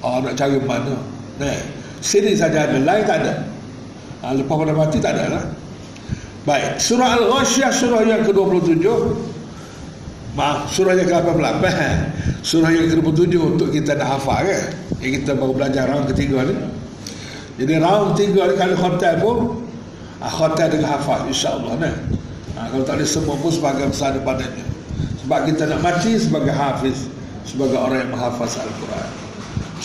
Oh, 0.00 0.18
nak 0.24 0.34
cari 0.34 0.56
mana? 0.64 0.96
Nah, 1.38 1.60
Sini 2.04 2.36
saja 2.36 2.68
ada, 2.68 2.76
lain 2.76 3.04
tak 3.08 3.24
ada. 3.24 3.32
Ha, 4.24 4.32
lepas 4.32 4.56
pada 4.56 4.72
mati 4.72 4.96
tak 5.04 5.20
ada 5.20 5.36
lah. 5.36 5.44
Baik, 6.48 6.80
surah 6.80 7.20
Al-Ghasyah 7.20 7.68
surah 7.76 8.00
yang 8.08 8.24
ke-27. 8.24 8.88
Maaf, 10.32 10.72
surah 10.72 10.96
yang 10.96 11.04
ke-18. 11.12 11.60
Surah 12.40 12.72
yang 12.72 12.88
ke-27 12.88 13.36
untuk 13.36 13.68
kita 13.68 14.00
dah 14.00 14.16
hafal 14.16 14.48
kan. 14.48 14.64
Yang 15.04 15.12
kita 15.20 15.36
baru 15.36 15.52
belajar 15.52 15.92
round 15.92 16.08
ketiga 16.08 16.40
ni. 16.40 16.56
Jadi 17.60 17.72
round 17.76 18.16
ketiga 18.16 18.48
ni 18.48 18.54
kalau 18.56 18.76
khotai 18.80 19.12
pun 19.20 19.36
ha, 20.24 20.26
khotai 20.32 20.72
dengan 20.72 20.96
hafal 20.96 21.28
insya-Allah 21.28 21.76
nah. 21.76 21.94
Ha, 22.56 22.72
kalau 22.72 22.80
tak 22.80 22.96
ada 22.96 23.04
semua 23.04 23.36
pun 23.36 23.52
sebagai 23.52 23.92
besar 23.92 24.16
padanya. 24.24 24.64
Sebab 25.20 25.52
kita 25.52 25.68
nak 25.68 25.80
mati 25.84 26.16
sebagai 26.16 26.52
hafiz, 26.56 27.12
sebagai 27.44 27.76
orang 27.76 28.08
yang 28.08 28.10
menghafaz 28.16 28.56
Al-Quran. 28.56 29.08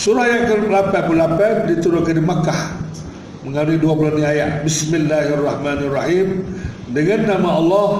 Surah 0.00 0.24
yang 0.32 0.44
ke-88 0.48 1.40
diturunkan 1.76 2.14
di 2.16 2.24
Makkah 2.24 2.60
mengandungi 3.40 3.80
20 3.80 4.20
ayat. 4.20 4.52
Bismillahirrahmanirrahim. 4.64 6.44
Dengan 6.90 7.20
nama 7.36 7.48
Allah 7.56 7.90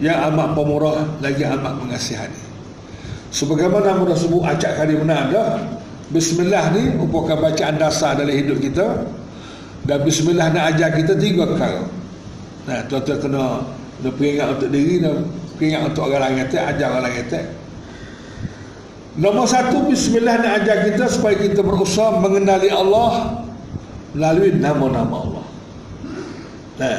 yang 0.00 0.18
amat 0.32 0.48
pemurah 0.54 1.04
lagi 1.20 1.42
amat 1.44 1.82
mengasihani. 1.82 2.40
Sebagaimana 3.34 3.98
mudah 4.00 4.16
sebut 4.16 4.46
acak 4.46 4.80
kali 4.80 4.96
mana 4.96 5.28
ada 5.28 5.44
Bismillah 6.06 6.70
ni 6.70 6.94
merupakan 6.94 7.34
bacaan 7.34 7.82
dasar 7.82 8.14
dalam 8.14 8.30
hidup 8.30 8.62
kita 8.62 9.02
dan 9.82 9.98
Bismillah 10.06 10.54
nak 10.54 10.78
ajar 10.78 10.94
kita 10.94 11.18
tiga 11.18 11.42
perkara. 11.50 11.82
Nah, 12.70 12.78
tuan-tuan 12.86 13.18
kena 13.18 13.44
kena 13.98 14.10
peringat 14.14 14.48
untuk 14.54 14.70
diri 14.70 15.02
dan 15.02 15.26
peringat 15.58 15.82
untuk 15.90 16.06
orang 16.06 16.22
lain 16.30 16.46
kata, 16.46 16.56
ajar 16.70 16.86
orang 16.94 17.02
lain 17.10 17.16
kata. 17.26 17.40
Nombor 19.18 19.46
satu 19.50 19.90
Bismillah 19.90 20.38
nak 20.38 20.52
ajar 20.62 20.86
kita 20.86 21.04
supaya 21.10 21.34
kita 21.34 21.66
berusaha 21.66 22.22
mengenali 22.22 22.70
Allah 22.70 23.45
melalui 24.16 24.56
nama-nama 24.56 25.14
Allah. 25.20 25.44
Nah, 26.80 26.98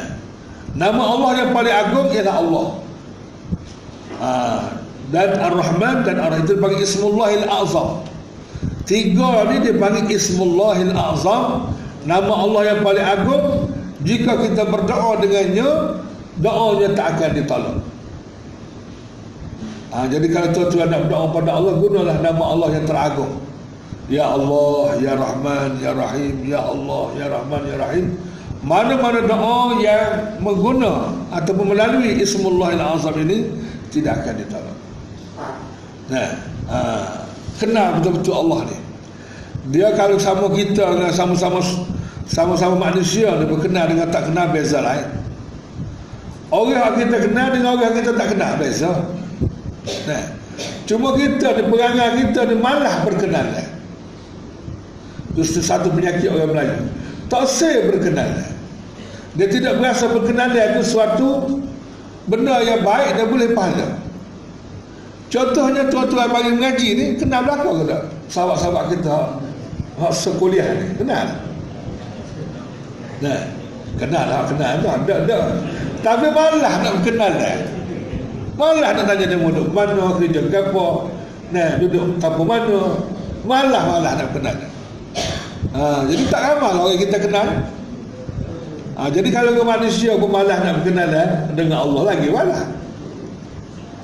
nama 0.77 1.01
Allah 1.01 1.31
yang 1.41 1.49
paling 1.51 1.73
agung 1.73 2.07
ialah 2.13 2.35
Allah. 2.37 2.67
Ha, 4.17 4.29
dan 5.09 5.29
Ar-Rahman 5.41 6.05
dan 6.05 6.21
Ar-Rahim 6.21 6.45
itu 6.45 6.53
dipanggil 6.61 6.85
Ismullahil 6.85 7.45
Azam. 7.49 8.05
Tiga 8.85 9.49
ni 9.49 9.57
dipanggil 9.65 10.13
Ismullahil 10.13 10.93
Azam. 10.93 11.73
Nama 12.05 12.33
Allah 12.33 12.61
yang 12.75 12.79
paling 12.85 13.03
agung. 13.03 13.45
Jika 14.05 14.37
kita 14.39 14.69
berdoa 14.69 15.19
dengannya, 15.19 15.99
doanya 16.37 16.87
tak 16.93 17.17
akan 17.17 17.31
ditolak. 17.33 17.77
Ha, 19.89 20.05
jadi 20.05 20.27
kalau 20.29 20.49
tuan-tuan 20.53 20.87
nak 20.93 21.09
berdoa 21.09 21.25
pada 21.33 21.51
Allah 21.57 21.73
gunalah 21.81 22.17
nama 22.21 22.43
Allah 22.45 22.69
yang 22.77 22.85
teragung. 22.85 23.46
Ya 24.07 24.23
Allah, 24.23 24.95
Ya 25.03 25.13
Rahman, 25.19 25.83
Ya 25.83 25.91
Rahim, 25.91 26.35
Ya 26.47 26.63
Allah, 26.63 27.05
Ya 27.19 27.27
Rahman, 27.27 27.61
Ya 27.67 27.75
Rahim. 27.75 28.15
Mana-mana 28.63 29.23
doa 29.23 29.79
yang 29.79 30.39
mengguna 30.43 31.11
ataupun 31.31 31.75
melalui 31.75 32.19
Ismullah 32.19 32.75
Al-Azam 32.75 33.15
ini 33.19 33.47
tidak 33.91 34.23
akan 34.23 34.33
ditolak. 34.43 34.77
Nah, 36.07 36.29
ha, 36.71 36.79
kenal 37.59 37.99
betul-betul 37.99 38.35
Allah 38.35 38.59
ni. 38.71 38.77
Dia 39.75 39.91
kalau 39.99 40.15
sama 40.15 40.47
kita 40.55 40.83
dengan 40.95 41.11
sama-sama 41.11 41.59
sama-sama 42.27 42.75
manusia 42.91 43.35
dia 43.35 43.47
berkenal 43.47 43.87
dengan 43.91 44.07
tak 44.11 44.31
kenal 44.31 44.47
beza 44.51 44.79
lain. 44.79 45.07
Orang 46.47 46.71
yang 46.71 46.95
kita 47.07 47.17
kenal 47.27 47.47
dengan 47.51 47.69
orang 47.75 47.91
yang 47.91 47.95
kita 47.99 48.11
tak 48.15 48.27
kenal 48.31 48.51
beza. 48.55 48.91
Nah, 50.07 50.23
cuma 50.87 51.15
kita 51.19 51.55
perangai 51.55 52.09
kita 52.23 52.39
ni 52.47 52.55
malah 52.55 53.03
berkenalan. 53.03 53.76
Itu 55.37 55.61
satu 55.61 55.93
penyakit 55.93 56.33
orang 56.33 56.49
Melayu. 56.49 56.77
Tak 57.29 57.45
saya 57.45 57.85
berkenalan. 57.85 58.49
Dia 59.37 59.45
tidak 59.53 59.77
berasa 59.77 60.09
berkenalan 60.09 60.57
itu 60.73 60.97
suatu 60.97 61.61
benda 62.25 62.57
yang 62.65 62.81
baik 62.81 63.21
dan 63.21 63.25
boleh 63.29 63.53
pahala. 63.53 64.01
Contohnya 65.29 65.85
tuan-tuan 65.93 66.31
bagi 66.31 66.51
mengaji 66.55 66.87
ni 66.95 67.05
kenal 67.21 67.45
belakang 67.45 67.83
ke 67.83 67.85
tak? 67.85 68.01
Sahabat-sahabat 68.33 68.83
kita 68.97 69.17
sekuliah 70.09 70.65
ni 70.73 70.97
kenal. 70.97 71.27
Nah, 73.21 73.39
kenal 73.99 74.25
lah, 74.25 74.41
kenal 74.49 74.73
lah, 74.81 74.95
dah, 75.05 75.19
dah. 75.27 75.43
Tapi 76.01 76.27
malah 76.31 76.73
nak 76.81 76.91
berkenal 77.01 77.31
dah. 77.35 77.57
Malah 78.57 78.89
nak 78.95 79.05
tanya 79.05 79.25
dia 79.29 79.37
duduk 79.37 79.69
mana, 79.69 80.17
kerja 80.17 80.41
ke 80.49 80.59
apa. 80.73 80.87
Nah, 81.53 81.69
duduk 81.77 82.17
kampung 82.17 82.47
mana. 82.49 83.05
Malah 83.45 83.83
malah 83.85 84.11
nak 84.17 84.33
kenal. 84.33 84.57
Ha, 85.73 86.07
jadi 86.07 86.23
tak 86.31 86.41
ramai 86.41 86.71
lah 86.73 86.81
orang 86.87 86.99
kita 87.01 87.17
kenal. 87.21 87.47
Ha, 88.97 89.01
jadi 89.13 89.29
kalau 89.29 89.53
ke 89.53 89.61
manusia 89.61 90.17
pun 90.17 90.29
malah 90.33 90.57
nak 90.57 90.81
berkenal 90.81 91.11
eh, 91.13 91.29
dengan 91.53 91.85
Allah 91.85 92.01
lagi 92.15 92.27
malah. 92.33 92.65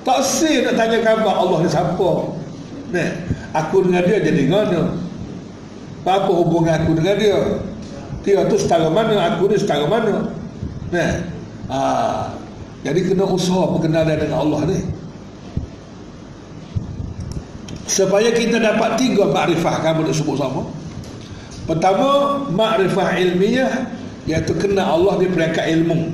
Tak 0.04 0.20
sih 0.22 0.62
nak 0.62 0.76
tanya 0.76 1.00
khabar 1.02 1.34
Allah 1.34 1.63
ni 1.63 1.70
siapa. 1.72 2.10
Nah, 2.94 3.10
aku 3.58 3.89
dengan 3.89 4.06
dia 4.06 4.22
jadi 4.22 4.46
mana? 4.52 4.94
Apa 6.04 6.30
hubungan 6.30 6.84
aku 6.84 7.00
dengan 7.00 7.16
dia? 7.16 7.39
Dia 8.22 8.44
tu 8.48 8.60
setara 8.60 8.92
mana, 8.92 9.34
aku 9.34 9.50
ni 9.50 9.58
setara 9.58 9.88
mana? 9.88 10.30
Nah, 10.94 11.12
ha, 11.72 11.80
jadi 12.84 13.00
kena 13.02 13.26
usaha 13.26 13.72
perkenalan 13.74 14.20
dengan 14.20 14.38
Allah 14.44 14.62
ni. 14.68 14.80
Supaya 17.88 18.30
kita 18.36 18.60
dapat 18.60 19.00
tiga 19.00 19.26
makrifah 19.32 19.80
kamu 19.82 20.06
nak 20.06 20.16
sebut 20.16 20.36
sama. 20.36 20.83
Pertama, 21.63 22.43
makrifah 22.52 23.15
ilmiah 23.15 23.88
iaitu 24.28 24.56
kenal 24.60 24.99
Allah 24.99 25.23
di 25.23 25.28
peringkat 25.32 25.65
ilmu. 25.80 26.12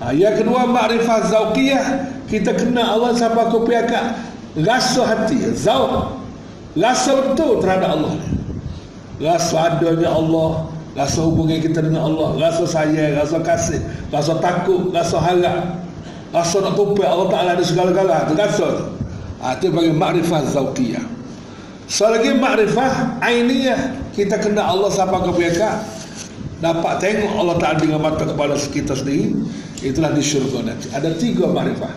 Ha, 0.00 0.14
yang 0.14 0.38
kedua 0.38 0.64
makrifah 0.64 1.26
zauqiyah 1.28 1.84
kita 2.30 2.54
kenal 2.54 2.96
Allah 2.96 3.18
sampai 3.18 3.50
ke 3.50 3.58
peringkat 3.60 4.04
rasa 4.64 5.02
hati 5.04 5.52
zauq 5.52 6.16
rasa 6.78 7.12
betul 7.28 7.60
terhadap 7.60 7.98
Allah. 7.98 8.14
Rasa 9.18 9.56
adanya 9.74 10.14
Allah 10.14 10.70
rasa 10.94 11.26
hubungan 11.26 11.58
kita 11.62 11.82
dengan 11.82 12.10
Allah 12.10 12.38
rasa 12.38 12.64
sayang 12.66 13.18
rasa 13.18 13.38
kasih 13.42 13.82
rasa 14.10 14.38
takut 14.42 14.90
rasa 14.90 15.18
harap 15.22 15.78
rasa 16.34 16.56
nak 16.58 16.74
tumpai 16.74 17.06
Allah 17.06 17.28
Ta'ala 17.30 17.52
di 17.54 17.64
segala-gala 17.66 18.26
tu 18.26 18.34
rasa 18.34 18.90
ha, 19.42 19.54
itu 19.54 19.70
bagi 19.70 19.94
makrifah 19.94 20.42
zauqiyah 20.50 21.17
selagi 21.88 22.36
makrifah 22.36 23.18
ainiyah. 23.24 23.96
Kita 24.14 24.36
kenal 24.38 24.78
Allah 24.78 24.90
sampai 24.90 25.22
ke 25.24 25.30
peringkat 25.30 25.74
dapat 26.58 26.94
tengok 26.98 27.38
Allah 27.38 27.56
Ta'ala 27.62 27.78
dengan 27.78 28.02
mata 28.02 28.26
kepala 28.26 28.58
kita 28.58 28.98
sendiri 28.98 29.30
itulah 29.82 30.10
di 30.10 30.22
syurga 30.22 30.66
nanti. 30.66 30.90
Ada 30.90 31.14
tiga 31.14 31.46
makrifah. 31.48 31.94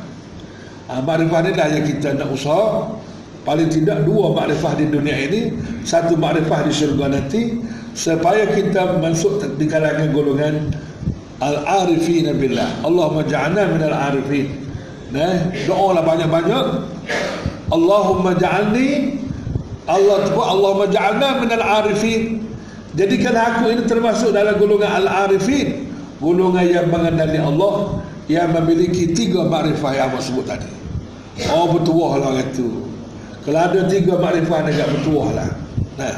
Ha, 0.89 1.01
makrifah 1.01 1.39
ni 1.45 1.51
dah 1.57 1.67
yang 1.69 1.85
kita 1.85 2.13
nak 2.17 2.29
usaha. 2.29 2.93
Paling 3.41 3.73
tidak 3.73 4.05
dua 4.05 4.37
makrifah 4.37 4.77
di 4.77 4.85
dunia 4.85 5.17
ini. 5.17 5.41
Satu 5.81 6.13
makrifah 6.13 6.61
di 6.61 6.71
syurga 6.71 7.09
nanti. 7.09 7.57
Supaya 7.91 8.47
kita 8.53 9.01
masuk 9.01 9.43
di 9.57 9.65
kalangan 9.65 10.13
golongan 10.13 10.71
al-arifin 11.41 12.29
billah. 12.37 12.85
Allahumma 12.85 13.25
ja'alna 13.25 13.65
min 13.67 13.81
al-arifin 13.81 14.47
nah 15.11 15.51
doa 15.67 15.99
lah 15.99 16.03
banyak-banyak. 16.07 16.65
Allahumma 17.67 18.31
ja'alni 18.39 19.19
Allah 19.89 20.29
Allahumma 20.29 20.89
ja'alna 20.89 21.41
min 21.41 21.49
al-arifin 21.49 22.51
Jadikan 22.91 23.31
aku 23.39 23.71
ini 23.71 23.87
termasuk 23.87 24.35
dalam 24.35 24.59
golongan 24.59 25.07
al-arifin, 25.07 25.87
golongan 26.19 26.67
yang 26.67 26.87
mengenali 26.91 27.39
Allah 27.39 28.03
yang 28.27 28.51
memiliki 28.51 29.15
tiga 29.15 29.47
makrifah 29.47 29.91
yang 29.95 30.05
aku 30.11 30.19
sebut 30.19 30.43
tadi. 30.43 30.67
Oh 31.55 31.71
bertuah 31.71 32.19
lah 32.19 32.35
itu. 32.43 32.83
Kalau 33.47 33.59
ada 33.63 33.87
tiga 33.87 34.19
makrifah 34.19 34.67
agak 34.67 34.87
bertuah 34.91 35.29
lah. 35.39 35.49
Nah. 35.95 36.15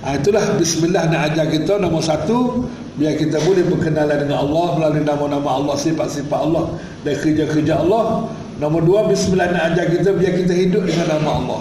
Ha, 0.00 0.16
itulah 0.16 0.40
bismillah 0.56 1.12
nak 1.12 1.28
ajar 1.28 1.52
kita 1.52 1.76
nombor 1.76 2.00
satu 2.00 2.64
biar 2.96 3.20
kita 3.20 3.36
boleh 3.44 3.68
berkenalan 3.68 4.24
dengan 4.24 4.48
Allah 4.48 4.80
melalui 4.80 5.04
nama-nama 5.04 5.60
Allah 5.60 5.76
sifat-sifat 5.76 6.40
Allah 6.40 6.72
dan 7.04 7.20
kerja-kerja 7.20 7.84
Allah 7.84 8.24
nombor 8.64 8.80
dua 8.80 9.04
bismillah 9.12 9.52
nak 9.52 9.76
ajar 9.76 9.92
kita 9.92 10.16
biar 10.16 10.40
kita 10.40 10.56
hidup 10.56 10.88
dengan 10.88 11.20
nama 11.20 11.30
Allah 11.36 11.60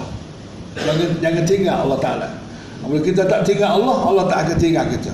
jangan 0.86 1.10
jangan 1.20 1.44
tinggal 1.48 1.76
Allah 1.88 2.00
Ta'ala 2.00 2.30
kalau 2.80 3.02
kita 3.04 3.28
tak 3.28 3.44
tinggal 3.44 3.76
Allah, 3.84 3.98
Allah 4.08 4.24
tak 4.32 4.39
akan 4.48 4.58
tinggal 4.58 4.86
kita. 4.88 5.12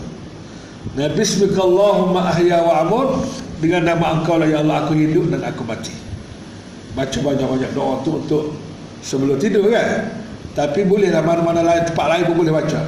Nah, 0.95 1.09
bismillahumma 1.11 2.29
ahya 2.29 2.61
wa 2.61 2.85
amur 2.85 3.05
dengan 3.57 3.89
nama 3.89 4.21
engkau 4.21 4.37
lah 4.37 4.45
ya 4.45 4.61
Allah 4.61 4.85
aku 4.85 4.93
hidup 4.93 5.33
dan 5.33 5.41
aku 5.43 5.65
mati. 5.65 5.91
Baca 6.93 7.17
banyak-banyak 7.19 7.75
doa 7.75 7.99
tu 8.05 8.21
untuk 8.21 8.55
sebelum 9.01 9.41
tidur 9.41 9.67
kan. 9.73 10.07
Tapi 10.55 10.87
bolehlah 10.87 11.19
mana-mana 11.19 11.65
lain 11.65 11.83
tempat 11.83 12.05
lain 12.15 12.23
pun 12.31 12.35
boleh 12.39 12.53
baca. 12.53 12.79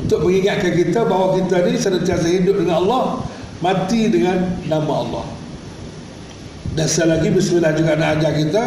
Untuk 0.00 0.24
mengingatkan 0.24 0.72
kita 0.72 1.04
bahawa 1.04 1.36
kita 1.44 1.68
ni 1.68 1.76
sentiasa 1.76 2.24
hidup 2.24 2.64
dengan 2.64 2.80
Allah, 2.80 3.20
mati 3.60 4.08
dengan 4.08 4.56
nama 4.64 5.04
Allah. 5.04 5.26
Dan 6.72 6.88
sekali 6.88 7.12
lagi 7.12 7.28
bismillah 7.28 7.76
juga 7.76 7.92
nak 8.00 8.08
ajar 8.18 8.32
kita 8.34 8.62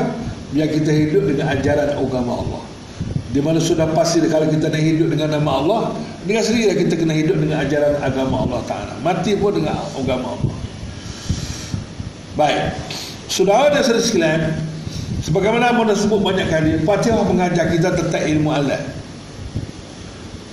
biar 0.54 0.70
kita 0.70 0.92
hidup 0.94 1.24
dengan 1.28 1.52
ajaran 1.52 1.98
agama 1.98 2.34
Allah 2.46 2.77
di 3.28 3.44
mana 3.44 3.60
sudah 3.60 3.92
pasti 3.92 4.24
kalau 4.32 4.48
kita 4.48 4.72
nak 4.72 4.80
hidup 4.80 5.12
dengan 5.12 5.36
nama 5.36 5.52
Allah 5.60 5.82
dengan 6.24 6.44
sendiri 6.48 6.80
kita 6.80 6.96
kena 6.96 7.12
hidup 7.12 7.36
dengan 7.36 7.60
ajaran 7.60 8.00
agama 8.00 8.48
Allah 8.48 8.62
Ta'ala 8.63 8.94
mati 9.04 9.36
pun 9.36 9.52
dengan 9.52 9.76
agama 10.00 10.40
Allah 10.40 10.56
baik 12.40 12.63
sudah 13.28 13.68
ada 13.68 13.84
saudara 13.84 14.00
sekalian 14.00 14.42
sebagaimana 15.20 15.76
mana 15.76 15.92
sebut 15.92 16.24
banyak 16.24 16.48
kali 16.48 16.72
Fatihah 16.88 17.28
mengajar 17.28 17.68
kita 17.68 17.92
tentang 18.00 18.24
ilmu 18.24 18.52
alat 18.56 18.84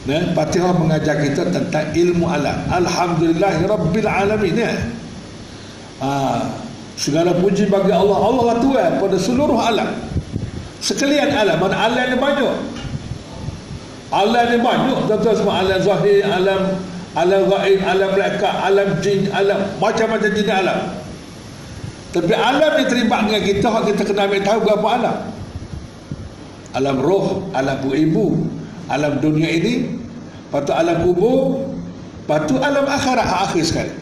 Nah, 0.04 0.36
Fatihah 0.36 0.76
mengajar 0.76 1.16
kita 1.16 1.48
tentang 1.48 1.88
ilmu 1.96 2.28
alat. 2.28 2.68
Alhamdulillah 2.68 3.56
Rabbil 3.64 4.04
Alamin. 4.04 4.52
Ya. 4.52 4.76
Ha, 6.04 6.44
segala 7.00 7.32
puji 7.40 7.72
bagi 7.72 7.88
Allah. 7.88 8.12
Allah 8.20 8.42
lah 8.52 8.58
Tuhan 8.60 9.00
pada 9.00 9.16
seluruh 9.16 9.56
alam 9.56 10.03
sekalian 10.80 11.30
alam 11.34 11.58
mana 11.58 11.76
alam 11.90 12.04
ni 12.10 12.16
banyak. 12.18 12.56
Alam 14.14 14.44
ni 14.46 14.58
banyak 14.62 14.98
tuan-tuan 15.10 15.34
semua 15.34 15.54
alam 15.62 15.78
zahir 15.82 16.22
alam 16.22 16.62
alam 17.14 17.42
gaib 17.46 17.80
alam 17.82 18.08
malaikat 18.14 18.54
alam 18.62 18.88
jin 18.98 19.30
alam 19.30 19.60
macam-macam 19.78 20.30
jenis 20.34 20.54
alam. 20.54 20.78
Tapi 22.14 22.34
alam 22.34 22.70
ni 22.78 22.84
terlibat 22.86 23.20
dengan 23.26 23.42
kita 23.42 23.68
kita 23.90 24.02
kena 24.06 24.30
ambil 24.30 24.42
tahu 24.46 24.58
berapa 24.62 24.88
alam. 25.02 25.16
Alam 26.74 26.96
roh 27.02 27.26
alam 27.54 27.78
ibu 27.90 28.46
alam 28.90 29.18
dunia 29.22 29.50
ini 29.50 29.98
patut 30.50 30.74
alam 30.74 31.06
kubur 31.06 31.70
patut 32.26 32.62
alam 32.62 32.86
akhirat 32.86 33.50
akhir 33.50 33.62
sekali. 33.66 33.94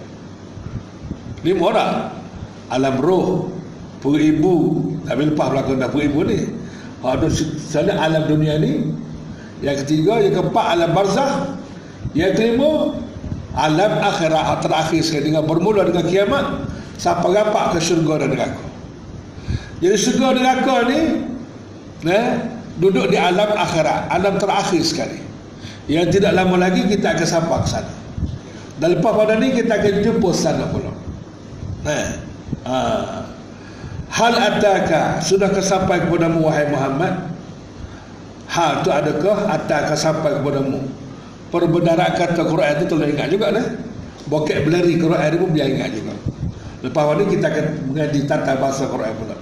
Lima 1.43 1.73
orang. 1.73 1.95
Alam 2.73 2.97
roh 3.01 3.53
ibu 4.05 4.55
tapi 5.07 5.23
lepas 5.31 5.47
belakang 5.53 5.79
dah 5.79 5.91
ibu 5.93 6.21
ni 6.27 6.62
ada 7.03 7.27
sana 7.59 7.99
alam 7.99 8.31
dunia 8.31 8.59
ni. 8.62 8.95
Yang 9.62 9.87
ketiga 9.87 10.19
yang 10.23 10.35
keempat 10.38 10.65
alam 10.75 10.91
barzah 10.91 11.33
yang 12.15 12.35
kelima 12.35 12.99
alam 13.55 13.93
akhirat. 14.03 14.62
Terakhir 14.62 15.01
sekali 15.03 15.35
dengan 15.35 15.45
bermula 15.47 15.87
dengan 15.87 16.07
kiamat 16.07 16.47
sampai 16.99 17.35
rapat 17.35 17.77
ke 17.77 17.79
syurga 17.83 18.27
dan 18.27 18.35
neraka. 18.35 18.65
Jadi 19.83 19.97
syurga 19.99 20.27
dan 20.35 20.43
neraka 20.43 20.75
ni 20.87 21.01
eh, 22.07 22.29
duduk 22.79 23.11
di 23.11 23.19
alam 23.19 23.51
akhirat. 23.55 24.11
Alam 24.11 24.38
terakhir 24.38 24.83
sekali. 24.87 25.21
Yang 25.91 26.23
tidak 26.23 26.38
lama 26.38 26.57
lagi 26.62 26.87
kita 26.87 27.19
akan 27.19 27.27
sampai 27.27 27.59
ke 27.67 27.69
sana. 27.71 27.93
Dan 28.79 28.99
lepas 28.99 29.12
pada 29.15 29.35
ni 29.38 29.55
kita 29.55 29.79
akan 29.79 29.95
jumpa 30.03 30.31
sana 30.31 30.65
pula. 30.71 30.91
Eh, 31.87 32.09
ah. 32.67 33.32
Hal 34.12 34.37
ataka 34.37 35.25
sudah 35.25 35.48
kesampai 35.48 36.05
kepadamu 36.05 36.44
wahai 36.44 36.68
Muhammad? 36.68 37.33
Hal 38.44 38.85
tu 38.85 38.92
adakah 38.92 39.48
ataka 39.48 39.96
sampai 39.96 40.37
kepadamu? 40.37 40.85
Perbenaran 41.48 42.12
kata 42.12 42.44
Quran 42.44 42.77
itu 42.77 42.85
tolong 42.92 43.09
ingat 43.09 43.33
juga 43.33 43.48
lah. 43.48 43.64
Bokek 44.29 44.68
berlari 44.68 45.01
Quran 45.01 45.29
itu 45.33 45.38
pun 45.40 45.51
biar 45.57 45.68
ingat 45.72 45.90
juga. 45.96 46.12
Lepas 46.85 47.05
ini 47.16 47.25
kita 47.33 47.46
akan 47.48 47.66
mengaji 47.88 48.20
tata 48.29 48.53
bahasa 48.61 48.85
Quran 48.85 49.12
pula. 49.16 49.37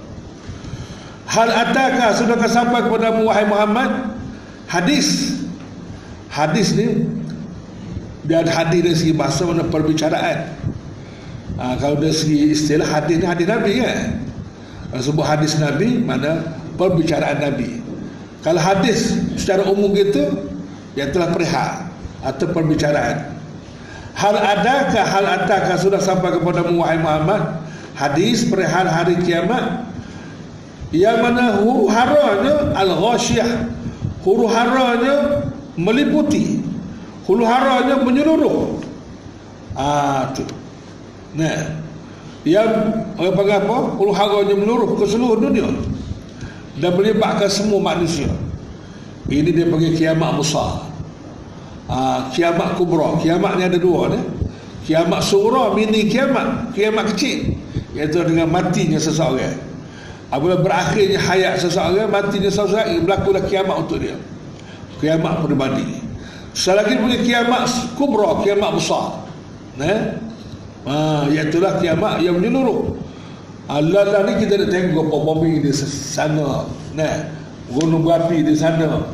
Hal 1.27 1.49
ataka 1.51 2.07
sudah 2.15 2.39
kesampai 2.39 2.87
kepadamu 2.87 3.27
wahai 3.27 3.43
Muhammad? 3.43 4.15
Hadis. 4.71 5.35
Hadis 6.31 6.71
ni 6.79 7.11
dia 8.23 8.39
hadis 8.47 8.79
dari 8.87 8.95
segi 8.95 9.11
bahasa 9.11 9.43
mana 9.43 9.67
perbicaraan. 9.67 10.55
Ha, 11.59 11.75
kalau 11.75 11.99
dari 11.99 12.15
segi 12.15 12.55
istilah 12.55 12.87
hadis 12.87 13.19
ni 13.19 13.27
hadis 13.27 13.47
Nabi 13.51 13.83
kan? 13.83 14.30
Sebuah 14.99 15.39
hadis 15.39 15.55
Nabi 15.55 16.03
mana 16.03 16.59
perbicaraan 16.75 17.39
Nabi. 17.39 17.79
Kalau 18.43 18.59
hadis 18.59 19.15
secara 19.39 19.63
umum 19.69 19.93
gitu 19.95 20.51
yang 20.97 21.13
telah 21.15 21.31
perihal 21.31 21.87
atau 22.25 22.45
perbicaraan 22.51 23.31
hal 24.15 24.35
adakah 24.35 25.05
hal 25.05 25.25
adakah 25.25 25.75
sudah 25.79 26.01
sampai 26.01 26.35
kepada 26.35 26.65
wahai 26.67 26.99
Muhammad? 26.99 27.63
Hadis 27.95 28.47
perihal 28.47 28.87
hari 28.87 29.19
kiamat. 29.21 29.87
Yang 30.91 31.17
mana 31.23 31.63
huru 31.63 31.87
haranya 31.87 32.75
al-ghasyah. 32.75 33.71
Huru 34.27 34.45
haranya 34.51 35.47
meliputi. 35.79 36.59
Huru 37.25 37.47
haranya 37.47 38.03
menyeluruh. 38.03 38.79
Ah 39.75 40.29
tu. 40.35 40.43
Nah 41.31 41.80
yang 42.41 42.69
orang 43.17 43.33
panggil 43.37 43.57
apa? 43.61 43.77
Huru 43.97 44.11
haranya 44.13 44.55
menyeluruh 44.57 44.97
ke 44.97 45.05
seluruh 45.05 45.37
dunia. 45.37 45.69
Dan 46.81 46.91
melibatkan 46.97 47.51
semua 47.51 47.93
manusia. 47.93 48.31
Ini 49.29 49.49
dia 49.53 49.69
panggil 49.69 49.93
kiamat 49.93 50.39
besar. 50.39 50.87
Ha, 51.91 52.29
kiamat 52.33 52.79
kubra. 52.79 53.19
Kiamat 53.21 53.61
ni 53.61 53.63
ada 53.69 53.77
dua 53.77 54.09
ni. 54.09 54.19
Kiamat 54.89 55.21
surah 55.21 55.77
mini 55.77 56.09
kiamat. 56.09 56.73
Kiamat 56.73 57.13
kecil. 57.13 57.53
Iaitu 57.93 58.23
dengan 58.25 58.49
matinya 58.49 58.97
seseorang. 58.97 59.69
Apabila 60.31 60.63
berakhirnya 60.63 61.19
hayat 61.19 61.61
seseorang 61.61 62.07
matinya 62.09 62.49
seseorang 62.49 63.05
berlakulah 63.05 63.43
kiamat 63.45 63.75
untuk 63.85 64.01
dia. 64.01 64.17
Kiamat 64.97 65.45
peribadi 65.45 66.11
selagi 66.51 66.99
punya 66.99 67.19
kiamat 67.23 67.67
kubra 67.95 68.43
kiamat 68.43 68.75
besar. 68.75 69.23
Nah 69.79 70.19
Ha, 70.87 71.29
itulah 71.29 71.77
kiamat 71.77 72.25
yang 72.25 72.41
menyeluruh. 72.41 72.97
Allah 73.69 74.03
lah 74.03 74.21
ni 74.27 74.41
kita 74.41 74.59
nak 74.59 74.69
tengok 74.73 75.07
bumi 75.07 75.61
di 75.61 75.71
sana. 75.71 76.65
Nah, 76.97 77.13
gunung 77.69 78.03
berapi 78.03 78.41
di 78.41 78.55
sana. 78.57 79.05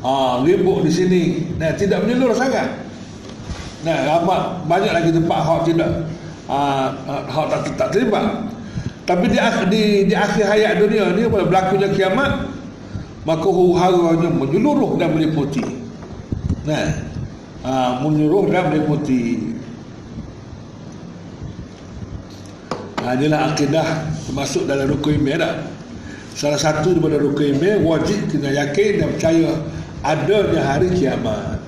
Ha, 0.00 0.40
ribut 0.46 0.86
di 0.86 0.90
sini. 0.94 1.22
Nah, 1.58 1.74
tidak 1.74 2.06
menyeluruh 2.06 2.36
sangat. 2.38 2.90
Nah, 3.80 3.96
ramai 4.04 4.40
banyak 4.68 4.92
lagi 4.92 5.10
tempat 5.12 5.40
hak 5.40 5.60
tidak 5.64 5.90
uh, 6.50 6.86
hak 7.24 7.46
tak, 7.48 7.60
tak 7.78 7.88
terlibat. 7.96 8.26
Tapi 9.08 9.26
di, 9.26 9.38
di, 9.72 9.82
di 10.12 10.14
akhir 10.14 10.44
hayat 10.46 10.78
dunia 10.78 11.16
ni 11.16 11.26
pada 11.26 11.44
berlakunya 11.48 11.88
kiamat 11.90 12.46
maka 13.24 13.48
huru-haranya 13.48 14.30
menyeluruh 14.32 14.96
dan 14.96 15.12
meliputi. 15.16 15.64
Nah, 16.64 16.88
uh, 17.64 17.92
menyeluruh 18.04 18.48
dan 18.52 18.72
meliputi. 18.72 19.49
Nah, 23.00 23.16
inilah 23.16 23.56
akidah 23.56 23.86
termasuk 24.28 24.68
dalam 24.68 24.92
rukun 24.92 25.16
iman 25.24 25.40
dah. 25.40 25.54
Salah 26.36 26.60
satu 26.60 26.92
daripada 26.92 27.16
rukun 27.16 27.56
iman 27.56 27.96
wajib 27.96 28.28
kena 28.28 28.52
yakin 28.52 29.00
dan 29.00 29.08
percaya 29.16 29.50
adanya 30.04 30.60
hari 30.64 30.88
kiamat. 30.92 31.60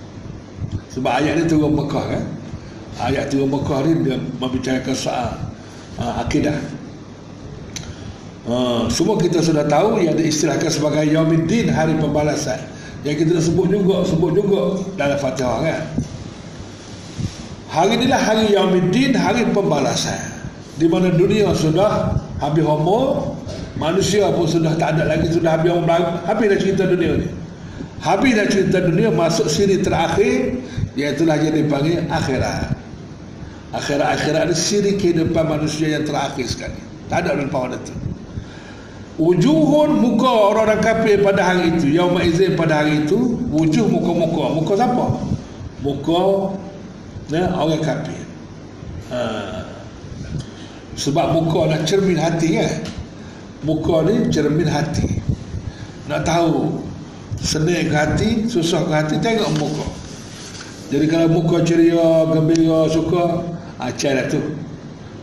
Sebab 0.92 1.08
ayat 1.08 1.40
ni 1.40 1.44
turun 1.48 1.72
Mekah 1.72 2.04
kan. 2.04 2.24
Ayat 3.00 3.32
turun 3.32 3.48
Mekah 3.48 3.80
ni 3.88 3.92
dia 4.04 4.16
membicarakan 4.20 4.92
soal 4.92 5.28
uh, 5.96 6.14
akidah. 6.20 6.56
Uh, 8.44 8.90
semua 8.92 9.16
kita 9.16 9.40
sudah 9.40 9.64
tahu 9.70 10.02
yang 10.02 10.18
diistilahkan 10.18 10.68
sebagai 10.68 11.08
Yaumiddin 11.08 11.72
hari 11.72 11.96
pembalasan. 11.96 12.60
Yang 13.08 13.26
kita 13.26 13.40
sebut 13.40 13.72
juga 13.72 14.04
sebut 14.04 14.36
juga 14.36 14.84
dalam 15.00 15.16
Fatihah 15.16 15.58
kan. 15.64 15.82
Hari 17.72 17.96
inilah 17.96 18.20
hari 18.20 18.52
Yaumiddin 18.52 19.16
hari 19.16 19.48
pembalasan. 19.48 20.41
Di 20.80 20.88
mana 20.88 21.12
dunia 21.12 21.52
sudah 21.52 22.16
habis 22.40 22.64
homo, 22.64 23.34
manusia 23.76 24.28
pun 24.32 24.48
sudah 24.48 24.72
tak 24.80 24.96
ada 24.96 25.04
lagi 25.04 25.28
sudah 25.28 25.60
habis 25.60 25.72
umur 25.72 25.92
habis 26.24 26.46
dah 26.48 26.58
cerita 26.58 26.84
dunia 26.88 27.12
ni. 27.20 27.28
Habis 28.02 28.32
dah 28.34 28.46
cerita 28.50 28.78
dunia 28.82 29.14
masuk 29.14 29.46
siri 29.46 29.78
terakhir 29.78 30.58
Iaitulah 30.98 31.38
yang 31.38 31.54
dipanggil 31.54 32.02
akhirat 32.10 32.74
Akhirat-akhirat 33.70 34.50
ini 34.50 34.56
siri 34.58 34.92
kehidupan 34.98 35.46
manusia 35.46 35.94
yang 35.94 36.02
terakhir 36.02 36.44
sekali 36.50 36.82
Tak 37.06 37.24
ada 37.24 37.38
lepas 37.38 37.62
pada 37.70 37.78
itu 37.78 37.94
Wujuhun 39.22 40.02
muka 40.02 40.26
orang-orang 40.50 40.82
kafir 40.82 41.22
pada 41.22 41.54
hari 41.54 41.78
itu 41.78 41.94
Yaumah 41.94 42.26
izin 42.26 42.58
pada 42.58 42.82
hari 42.82 43.06
itu 43.06 43.38
Wujuh 43.54 43.86
muka-muka 43.86 44.44
Muka 44.50 44.72
siapa? 44.74 45.06
Muka 45.86 46.22
ya, 47.30 47.54
orang 47.54 47.82
kafir 47.86 48.22
ha. 49.14 49.61
Sebab 50.96 51.36
muka 51.36 51.72
nak 51.72 51.88
cermin 51.88 52.20
hati 52.20 52.60
kan 52.60 52.72
Muka 53.64 54.04
ni 54.04 54.28
cermin 54.28 54.68
hati 54.68 55.20
Nak 56.10 56.24
tahu 56.26 56.84
Senang 57.42 57.90
ke 57.90 57.96
hati, 57.96 58.30
susah 58.46 58.86
ke 58.86 58.92
hati 58.92 59.16
Tengok 59.18 59.50
muka 59.58 59.86
jadi 60.92 61.08
kalau 61.08 61.40
muka 61.40 61.64
ceria, 61.64 62.28
gembira, 62.28 62.84
suka, 62.92 63.40
acar 63.80 64.12
lah 64.12 64.28
tu. 64.28 64.44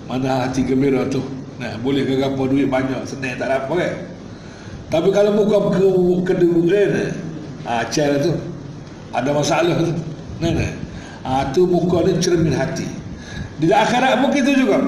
Mana 0.10 0.50
hati 0.50 0.66
gembira 0.66 1.06
tu. 1.06 1.22
Nah, 1.62 1.78
boleh 1.86 2.10
ke 2.10 2.18
apa 2.18 2.42
duit 2.50 2.66
banyak, 2.66 3.06
senang 3.06 3.38
tak 3.38 3.54
apa 3.54 3.70
kan. 3.78 3.94
Tapi 4.90 5.14
kalau 5.14 5.38
muka 5.38 5.70
ke 5.78 5.86
kedua 6.34 6.90
acar 7.70 8.18
lah 8.18 8.20
tu. 8.26 8.34
Ada 9.14 9.30
masalah 9.30 9.78
tu. 9.78 9.94
Nah, 10.42 10.58
nah. 10.58 10.74
Ah 11.22 11.46
tu 11.54 11.70
muka 11.70 12.02
ni 12.02 12.18
cermin 12.18 12.58
hati. 12.58 12.90
Di 13.62 13.70
akhirat 13.70 14.26
pun 14.26 14.34
kita 14.34 14.50
juga. 14.58 14.82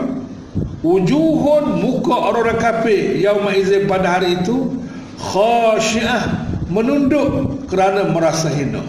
Wujuhun 0.82 1.80
muka 1.80 2.12
orang-orang 2.12 2.60
kafir 2.60 3.22
yauma 3.24 3.56
izin 3.56 3.88
pada 3.88 4.20
hari 4.20 4.41
itu 4.43 4.68
khasyiah 5.16 6.28
menunduk 6.68 7.64
kerana 7.72 8.12
merasa 8.12 8.52
hina. 8.52 8.84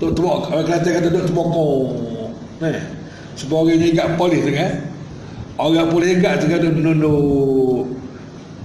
Duk 0.00 0.16
tebak 0.16 0.48
Orang 0.48 0.64
Kelantan 0.64 0.92
kata 0.96 1.08
duk 1.12 1.24
tebokong 1.28 1.92
Eh 2.64 2.80
Sebab 3.36 3.68
orang 3.68 3.84
ingat 3.84 4.16
polis 4.16 4.40
tu 4.40 4.52
kan 4.56 4.72
Orang 5.60 5.92
polis 5.92 6.16
ingat 6.16 6.40
tu 6.40 6.48
kan 6.48 6.64
Duk 6.64 7.84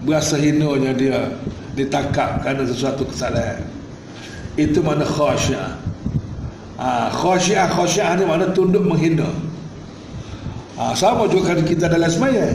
Berasa 0.08 0.40
hinanya 0.40 0.96
dia 0.96 1.28
Ditangkap 1.76 2.40
kerana 2.40 2.64
sesuatu 2.64 3.04
kesalahan. 3.04 3.60
Itu 4.56 4.80
mana 4.80 5.04
khasyiah. 5.04 5.76
Ha, 6.80 7.12
Khasyiah 7.12 7.68
Khasyiah 7.68 8.16
ni 8.16 8.24
mana 8.24 8.48
tunduk 8.56 8.88
menghina 8.88 9.28
ha, 10.80 10.96
Sama 10.96 11.28
juga 11.28 11.58
kita 11.60 11.92
dalam 11.92 12.08
semaya. 12.08 12.46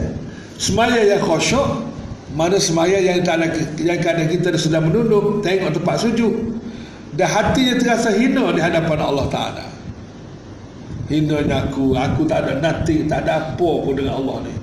Semaya 0.57 1.01
yang 1.01 1.21
khasyuk 1.21 1.89
Mana 2.37 2.55
semaya 2.61 2.97
yang 3.01 3.25
tak 3.27 3.43
ada, 3.43 3.47
yang 3.81 3.99
kadang 3.99 4.29
kita 4.31 4.55
sedang 4.55 4.87
menunduk 4.87 5.43
Tengok 5.43 5.75
tempat 5.75 5.95
sujud 5.99 6.61
dan 7.11 7.27
hatinya 7.27 7.75
terasa 7.75 8.15
hina 8.15 8.55
di 8.55 8.61
hadapan 8.63 8.99
Allah 9.03 9.27
Ta'ala. 9.27 9.65
Hinanya 11.11 11.67
aku 11.67 11.91
aku 11.91 12.23
tak 12.23 12.47
ada 12.47 12.63
nanti 12.63 13.03
tak 13.03 13.27
ada 13.27 13.51
apa 13.51 13.69
pun 13.83 13.91
dengan 13.99 14.23
Allah 14.23 14.47
ni. 14.47 14.53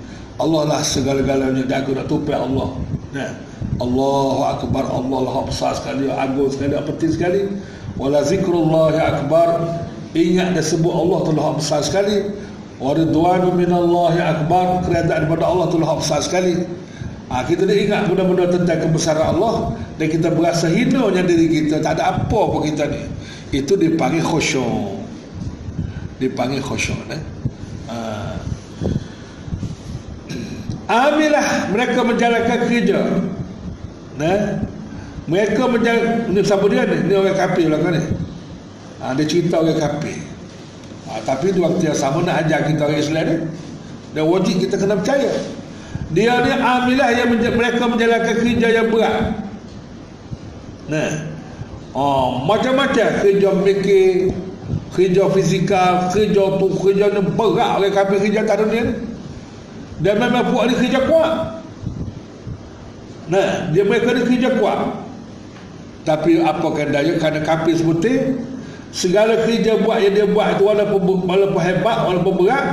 Allah 0.41 0.63
lah 0.65 0.81
segala-galanya 0.81 1.69
dan 1.69 1.85
aku 1.85 1.93
nak 1.93 2.09
tupai 2.09 2.37
Allah. 2.37 2.69
Nah. 3.13 3.33
Allahu 3.79 4.43
Akbar 4.43 4.91
Allah 4.91 5.19
lah 5.23 5.37
besar 5.47 5.77
sekali 5.77 6.09
agung 6.09 6.49
sekali 6.49 6.73
penting 6.73 7.13
sekali. 7.13 7.41
Wala 8.01 8.25
zikrullah 8.25 8.97
akbar. 8.97 9.79
Ingat 10.17 10.57
dan 10.57 10.65
sebut 10.65 10.91
Allah 10.91 11.21
telah 11.29 11.47
besar 11.53 11.85
sekali 11.85 12.33
wa 12.79 12.95
ridwanu 12.95 13.55
minallah 13.59 14.14
akbar 14.14 14.87
keredaan 14.87 15.26
daripada 15.26 15.51
Allah 15.51 15.66
telah 15.70 15.99
besar 15.99 16.22
sekali 16.22 16.55
Ha, 17.29 17.45
kita 17.45 17.68
dah 17.68 17.76
ingat 17.76 18.09
benda-benda 18.09 18.49
tentang 18.49 18.89
kebesaran 18.89 19.37
Allah 19.37 19.76
dan 20.01 20.09
kita 20.09 20.33
berasa 20.33 20.64
hinanya 20.64 21.20
diri 21.20 21.61
kita 21.61 21.85
tak 21.85 22.01
ada 22.01 22.16
apa 22.16 22.41
pun 22.49 22.64
kita 22.64 22.89
ni 22.89 23.05
itu 23.53 23.76
dipanggil 23.76 24.24
khusyuk 24.24 25.05
dipanggil 26.16 26.64
khusyuk 26.64 26.97
eh? 27.12 27.20
ha. 27.93 28.33
Ambillah 30.89 31.68
mereka 31.68 32.01
menjalankan 32.01 32.59
kerja 32.64 33.01
nah? 34.16 34.64
mereka 35.29 35.68
menjalankan 35.68 36.33
ni 36.33 36.41
siapa 36.41 36.64
dia 36.72 36.89
ni? 36.89 37.12
ni 37.12 37.12
orang 37.12 37.37
kapil 37.37 37.68
lah 37.68 37.81
kan 37.85 37.93
ni 37.93 38.03
ha, 39.05 39.12
dia 39.12 39.24
cerita 39.29 39.61
orang 39.61 39.76
kapil 39.76 40.16
ha, 41.09 41.19
tapi 41.25 41.51
di 41.51 41.59
waktu 41.59 41.89
yang 41.89 41.99
sama 41.99 42.23
nak 42.23 42.47
ajar 42.47 42.69
kita 42.69 42.85
orang 42.85 43.01
Islam 43.01 43.25
ni 43.25 43.37
dan 44.13 44.25
wajib 44.29 44.57
kita 44.61 44.77
kena 44.77 44.97
percaya. 45.01 45.33
Dia 46.09 46.41
ni 46.41 46.53
amilah 46.57 47.09
yang 47.13 47.29
menja- 47.37 47.53
mereka 47.53 47.85
menjalankan 47.85 48.37
kerja 48.41 48.69
yang 48.73 48.89
berat. 48.89 49.45
Nah. 50.89 51.37
Oh, 51.97 52.45
macam-macam 52.45 53.09
kerja 53.25 53.49
fikir 53.65 54.31
kerja 54.93 55.25
fizikal 55.35 56.13
kerja 56.13 56.45
tu 56.61 56.67
kerja 56.79 57.11
ni 57.11 57.21
berat 57.33 57.71
oleh 57.81 57.91
kafir 57.91 58.23
kerja 58.23 58.45
tak 58.45 58.65
dunia 58.65 58.83
ni. 58.87 58.95
Dan 59.99 60.23
memang 60.23 60.53
buat 60.53 60.71
ni 60.71 60.79
kerja 60.79 61.05
kuat. 61.09 61.59
Nah 63.29 63.73
dia 63.73 63.83
mereka 63.85 64.15
ni 64.15 64.25
kerja 64.25 64.57
kuat. 64.57 65.05
Tapi 66.07 66.41
apa 66.41 66.69
kan 66.73 66.89
daya 66.89 67.13
kerana 67.21 67.41
kafir 67.45 67.75
sebutin 67.77 68.41
segala 68.99 69.46
kerja 69.46 69.78
buat 69.78 70.03
yang 70.03 70.14
dia 70.18 70.26
buat 70.26 70.59
itu 70.59 70.66
walaupun, 70.66 71.22
walaupun 71.22 71.61
hebat 71.62 71.99
walaupun 72.03 72.34
berat 72.42 72.66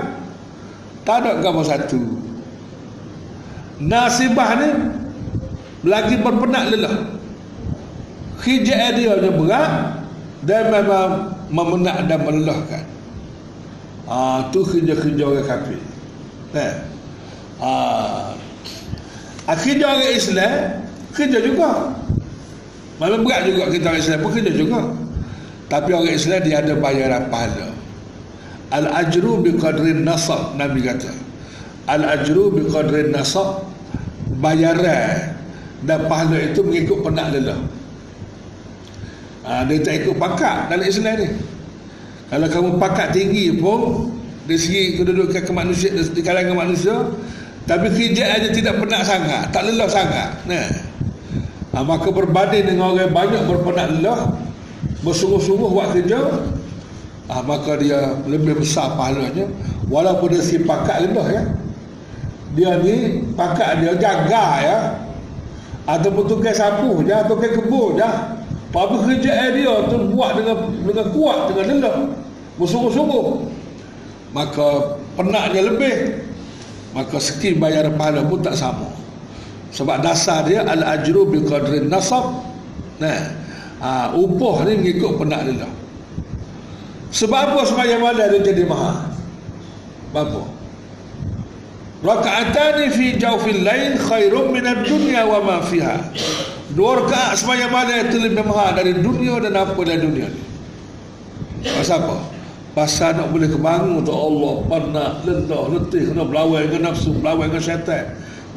tak 1.06 1.22
ada 1.22 1.38
gambar 1.38 1.62
satu. 1.62 2.02
Nasibah 3.78 4.58
ni 4.58 4.70
lagi 5.86 6.18
berpenat 6.18 6.74
lelah. 6.74 7.14
Hijab 8.42 8.98
dia 8.98 9.14
ni 9.22 9.30
berat 9.38 10.02
dan 10.42 10.74
memang 10.74 11.10
memenak 11.54 12.10
dan 12.10 12.20
melelahkan. 12.26 12.84
Ah 14.10 14.50
tu 14.50 14.66
kerja-kerja 14.66 15.22
orang 15.30 15.46
kafir. 15.46 15.82
Eh. 16.58 16.74
Ah 17.62 18.34
kerja 19.54 19.86
orang 19.86 20.10
Islam 20.10 20.54
kerja 21.14 21.38
juga. 21.38 21.94
Malam 22.98 23.22
berat 23.22 23.46
juga 23.46 23.70
kita 23.70 23.94
orang 23.94 24.02
Islam 24.02 24.18
pun 24.26 24.32
kerja 24.34 24.52
juga 24.58 25.05
tapi 25.72 25.90
orang 25.94 26.14
Islam 26.14 26.40
dia 26.46 26.62
ada 26.62 26.74
bayaran 26.78 27.30
pahala. 27.30 27.70
Al-ajru 28.74 29.42
bi 29.42 29.52
qadrin 29.56 30.06
nasab 30.06 30.58
nabi 30.58 30.82
kata. 30.86 31.14
Al-ajru 31.86 32.54
bi 32.54 32.62
qadrin 32.70 33.14
nasab 33.14 33.66
bayaran 34.42 35.38
dan 35.86 36.00
pahala 36.10 36.38
itu 36.42 36.66
mengikut 36.66 37.06
penat 37.06 37.30
lelah 37.30 37.62
ha, 39.46 39.62
dia 39.70 39.78
tak 39.86 39.96
ikut 40.04 40.16
pakat 40.18 40.74
dalam 40.74 40.86
Islam 40.86 41.14
ni. 41.22 41.30
Kalau 42.26 42.48
kamu 42.50 42.70
pakat 42.82 43.14
tinggi 43.14 43.54
pun 43.54 44.10
dari 44.50 44.58
segi 44.58 44.98
kedudukan 44.98 45.46
kemanusia 45.46 45.94
di 45.94 46.22
kalangan 46.26 46.58
manusia 46.58 47.06
tapi 47.66 47.90
kerja 47.94 48.38
aja 48.38 48.50
tidak 48.50 48.82
penat 48.82 49.06
sangat 49.06 49.44
tak 49.54 49.64
lelah 49.70 49.90
sangat. 49.90 50.30
Nah. 50.50 50.70
Ha, 51.76 51.84
maka 51.84 52.08
berbanding 52.08 52.72
dengan 52.72 52.96
orang 52.96 53.12
banyak 53.12 53.42
berpenat 53.52 53.88
lelah 54.00 54.32
bersungguh-sungguh 55.06 55.70
buat 55.70 55.94
kerja 55.94 56.20
ha, 57.30 57.46
maka 57.46 57.78
dia 57.78 58.18
lebih 58.26 58.58
besar 58.58 58.98
pahalanya. 58.98 59.46
Walaupun 59.86 60.34
dia 60.34 60.42
si 60.42 60.58
pakat 60.66 61.06
rendah 61.06 61.28
ya. 61.30 61.44
Dia 62.58 62.72
ni 62.82 63.22
pakat 63.38 63.86
dia 63.86 63.94
jaga 63.96 64.46
ya. 64.66 64.78
Ataupun 65.86 66.26
tukar 66.26 66.58
sapu 66.58 67.06
je 67.06 67.14
tukar 67.30 67.54
kebun 67.54 68.02
je. 68.02 68.10
Apa 68.76 68.92
kerja 69.08 69.56
dia 69.56 69.88
tu 69.88 70.12
buat 70.12 70.36
dengan 70.36 70.68
dengan 70.84 71.08
kuat 71.16 71.48
dengan 71.48 71.66
lelah 71.72 71.96
bersungguh-sungguh. 72.60 73.26
Maka 74.36 75.00
penatnya 75.16 75.72
lebih. 75.72 76.26
Maka 76.92 77.20
segi 77.20 77.56
bayar 77.56 77.88
pahala 77.96 78.28
pun 78.28 78.44
tak 78.44 78.56
sama. 78.60 78.88
Sebab 79.72 80.04
dasar 80.04 80.44
dia 80.48 80.64
al 80.64 80.84
ajru 80.84 81.28
bi 81.28 81.40
qadri 81.44 81.88
nasab. 81.88 82.36
Nah 83.00 83.45
ha, 83.80 84.14
upah 84.16 84.56
ni 84.68 84.72
mengikut 84.80 85.20
penat 85.20 85.48
dia 85.50 85.70
sebab 87.12 87.56
apa 87.56 87.62
sembahyang 87.64 88.02
malam 88.04 88.28
dia 88.36 88.42
jadi 88.44 88.64
mahal 88.68 89.12
apa 90.16 90.56
Raka'atani 92.06 92.94
fi 92.94 93.18
jawfil 93.18 93.66
lain 93.66 93.98
khairum 93.98 94.54
min 94.54 94.62
ad-dunya 94.62 95.26
wa 95.26 95.42
ma 95.42 95.58
fiha. 95.66 96.06
Dua 96.78 97.02
rakaat 97.02 97.42
sembahyang 97.42 97.72
malam 97.74 97.98
itu 98.06 98.18
lebih 98.22 98.46
mahal 98.46 98.78
dari 98.78 98.94
dunia 98.94 99.42
dan 99.42 99.58
apa 99.58 99.80
dalam 99.82 100.14
dunia 100.14 100.28
ni. 100.30 100.42
Pasal 101.66 102.06
apa? 102.06 102.18
Pasal 102.76 103.16
nak 103.18 103.32
boleh 103.32 103.48
kebangun 103.48 104.04
untuk 104.04 104.14
Allah, 104.14 104.54
penat, 104.68 105.14
lendah, 105.24 105.64
letih, 105.72 106.12
kena 106.12 106.28
berlawan 106.28 106.68
dengan 106.68 106.92
nafsu, 106.92 107.16
berlawan 107.16 107.48
dengan 107.48 107.64
syaitan, 107.64 108.06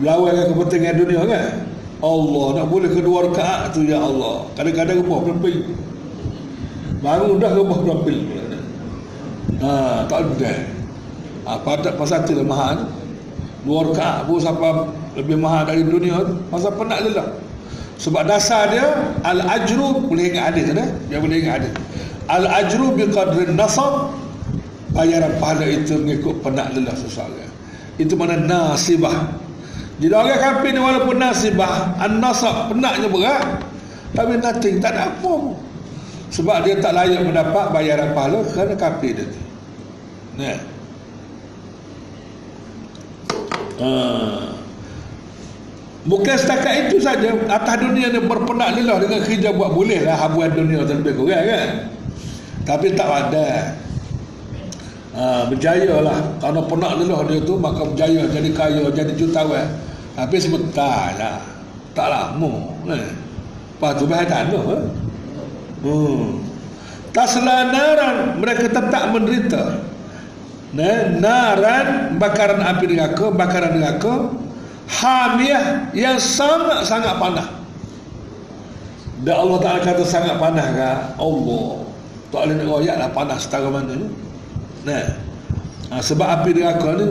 berlawan 0.03 0.31
dengan 0.35 0.47
kepentingan 0.53 0.95
dunia 0.99 1.21
kan? 1.25 1.53
Allah 1.99 2.47
nak 2.63 2.67
boleh 2.71 2.91
kedua 2.95 3.27
rakaat 3.31 3.75
tu 3.75 3.83
ya 3.83 3.99
Allah. 3.99 4.47
Kadang-kadang 4.55 5.03
rebah 5.03 5.19
berapa? 5.27 5.51
Bangun 7.03 7.37
dah 7.43 7.53
rebah 7.53 7.79
berapa? 7.83 8.15
Ha, 9.59 9.71
tak 10.07 10.19
ada. 10.23 10.55
Ha, 11.49 11.51
pada 11.65 11.91
pasal 11.99 12.23
tu 12.23 12.39
mahal 12.47 12.87
dua 13.67 13.91
rakaat 13.91 14.25
pun 14.25 14.39
sampai 14.39 14.87
lebih 15.19 15.37
mahal 15.37 15.67
dari 15.67 15.83
dunia 15.83 16.23
masa 16.49 16.71
penat 16.71 17.03
lelah 17.03 17.37
sebab 17.99 18.23
dasar 18.25 18.71
dia 18.71 18.87
al 19.27 19.43
ajru 19.43 20.07
boleh 20.07 20.31
ingat 20.31 20.55
hadis 20.55 20.71
kan 20.71 20.89
dia 21.11 21.19
boleh 21.19 21.43
ingat 21.43 21.53
hadis 21.61 21.73
al 22.31 22.47
ajru 22.47 22.95
bi 22.95 23.05
qadri 23.11 23.51
nasab 23.51 24.15
bayaran 24.95 25.35
pahala 25.43 25.67
itu 25.67 25.99
mengikut 25.99 26.39
penat 26.41 26.71
lelah 26.73 26.95
seseorang 26.95 27.51
itu 27.99 28.15
mana 28.15 28.39
nasibah 28.39 29.37
jadi 29.99 30.15
orang 30.15 30.39
kafir 30.39 30.71
ni 30.71 30.81
walaupun 30.81 31.19
nasibah 31.19 31.99
an 31.99 32.23
nasab 32.23 32.71
penatnya 32.71 33.11
berat 33.11 33.69
tapi 34.15 34.41
nothing 34.41 34.81
tak 34.81 34.97
ada 34.97 35.13
apa. 35.13 35.35
Sebab 36.29 36.57
dia 36.65 36.77
tak 36.81 36.93
layak 36.93 37.25
mendapat 37.25 37.73
bayaran 37.73 38.13
pahala 38.13 38.45
kerana 38.53 38.75
kafir 38.77 39.17
dia 39.17 39.25
tu. 39.29 39.41
Nah. 40.39 40.59
Ha. 43.79 43.91
Bukan 46.09 46.35
setakat 46.35 46.89
itu 46.89 46.99
saja 46.99 47.31
Atas 47.47 47.79
dunia 47.79 48.11
ni 48.11 48.19
berpenat 48.19 48.75
lelah 48.75 48.99
Dengan 48.99 49.23
kerja 49.23 49.55
buat 49.55 49.71
boleh 49.71 50.03
lah 50.03 50.19
Habuan 50.19 50.51
dunia 50.51 50.83
tu 50.83 50.99
lebih 50.99 51.15
kurang 51.15 51.47
kan. 51.47 51.69
Tapi 52.67 52.87
tak 52.99 53.07
ada. 53.07 53.47
Ha, 55.15 55.47
Berjaya 55.47 55.95
lah. 56.03 56.19
Kerana 56.43 56.61
penat 56.67 56.93
lelah 56.99 57.21
dia 57.31 57.39
tu 57.47 57.55
Maka 57.55 57.87
berjaya 57.87 58.27
jadi 58.31 58.51
kaya 58.51 58.85
Jadi 58.91 59.13
jutawan 59.15 59.67
Tapi 60.19 60.37
sebentar 60.43 61.15
lah 61.15 61.39
Tak 61.95 62.09
lama 62.11 62.75
eh. 62.91 63.07
Lepas 63.79 63.91
tu 64.03 64.11
tak 64.11 64.27
ada 64.27 64.59
eh? 64.75 64.83
hmm. 65.87 66.43
Tak 67.15 67.27
selanaran 67.31 68.43
Mereka 68.43 68.67
tetap 68.75 69.15
menderita 69.15 69.79
Nah, 70.69 71.17
naran 71.17 72.21
bakaran 72.21 72.61
api 72.61 72.93
neraka, 72.93 73.33
bakaran 73.33 73.81
neraka 73.81 74.37
hamiyah 74.89 75.89
yang 75.97 76.21
sangat-sangat 76.21 77.17
panas. 77.17 77.49
Dan 79.25 79.35
Allah 79.35 79.59
Taala 79.65 79.81
kata 79.81 80.05
sangat 80.05 80.37
panas 80.37 80.69
kan? 80.77 80.99
Allah. 81.17 81.89
Tak 82.29 82.41
boleh 82.45 82.55
nak 82.61 82.69
royak 82.69 82.97
panas 83.17 83.49
setara 83.49 83.73
mana. 83.73 83.97
Nah. 84.85 85.07
Ha, 85.89 86.05
sebab 86.05 86.29
api 86.29 86.53
neraka 86.53 87.01
ni 87.01 87.07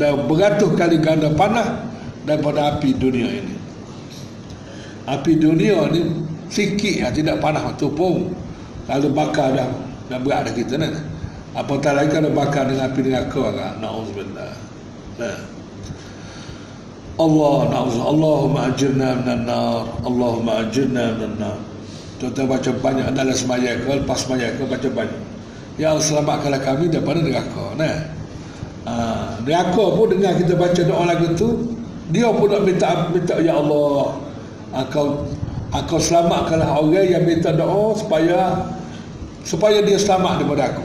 dah 0.00 0.16
beratus 0.24 0.72
kali 0.72 0.96
ganda 1.04 1.28
panas 1.36 1.68
daripada 2.26 2.76
api 2.76 2.90
dunia 2.98 3.30
ini. 3.30 3.56
Api 5.06 5.32
dunia 5.38 5.86
ni 5.94 6.02
sikit 6.50 7.06
lah, 7.06 7.12
tidak 7.14 7.38
panas 7.38 7.62
tu 7.78 7.86
pun 7.94 8.34
kalau 8.86 9.10
bakar 9.14 9.54
dah 9.54 9.70
dah 10.10 10.18
berat 10.18 10.50
dah 10.50 10.54
kita 10.54 10.74
ni. 10.78 10.90
Apatah 11.56 11.96
lagi 11.96 12.12
kalau 12.12 12.30
bakar 12.36 12.68
dengan 12.68 12.92
api 12.92 13.00
neraka 13.00 13.40
agak. 13.48 13.72
Na'udzubillah. 13.80 14.52
Nah. 15.16 15.38
Allah 17.16 17.58
na'udzubillah. 17.72 18.12
Allahumma 18.12 18.60
ajirna 18.68 19.08
minan 19.24 19.42
nar. 19.48 19.88
Allahumma 20.04 20.52
ajirna 20.68 21.16
minan 21.16 21.34
nar. 21.40 21.56
Kita 22.20 22.44
baca 22.44 22.70
banyak 22.76 23.08
dalam 23.16 23.32
semaya 23.32 23.72
ke, 23.80 23.88
lepas 23.88 24.18
semaya 24.28 24.52
ke, 24.52 24.68
baca 24.68 24.88
banyak. 24.92 25.22
Ya 25.80 25.96
Allah 25.96 26.04
selamatkanlah 26.04 26.60
kami 26.60 26.92
daripada 26.92 27.24
neraka. 27.24 27.66
Nah. 27.80 27.96
Ha, 28.86 28.94
neraka 29.42 29.84
pun 29.96 30.06
dengar 30.14 30.36
kita 30.38 30.54
baca 30.54 30.80
doa 30.84 31.02
lagu 31.08 31.26
tu, 31.34 31.74
dia 32.10 32.30
pun 32.30 32.46
nak 32.46 32.62
minta, 32.62 33.10
minta 33.10 33.34
Ya 33.42 33.58
Allah, 33.58 34.14
kau, 34.94 35.26
kau 35.90 35.98
selamatkanlah 35.98 36.70
orang 36.78 37.06
yang 37.06 37.26
minta 37.26 37.50
doa 37.50 37.98
supaya 37.98 38.62
supaya 39.42 39.82
dia 39.82 39.98
selamat 39.98 40.42
daripada 40.42 40.74
aku. 40.74 40.84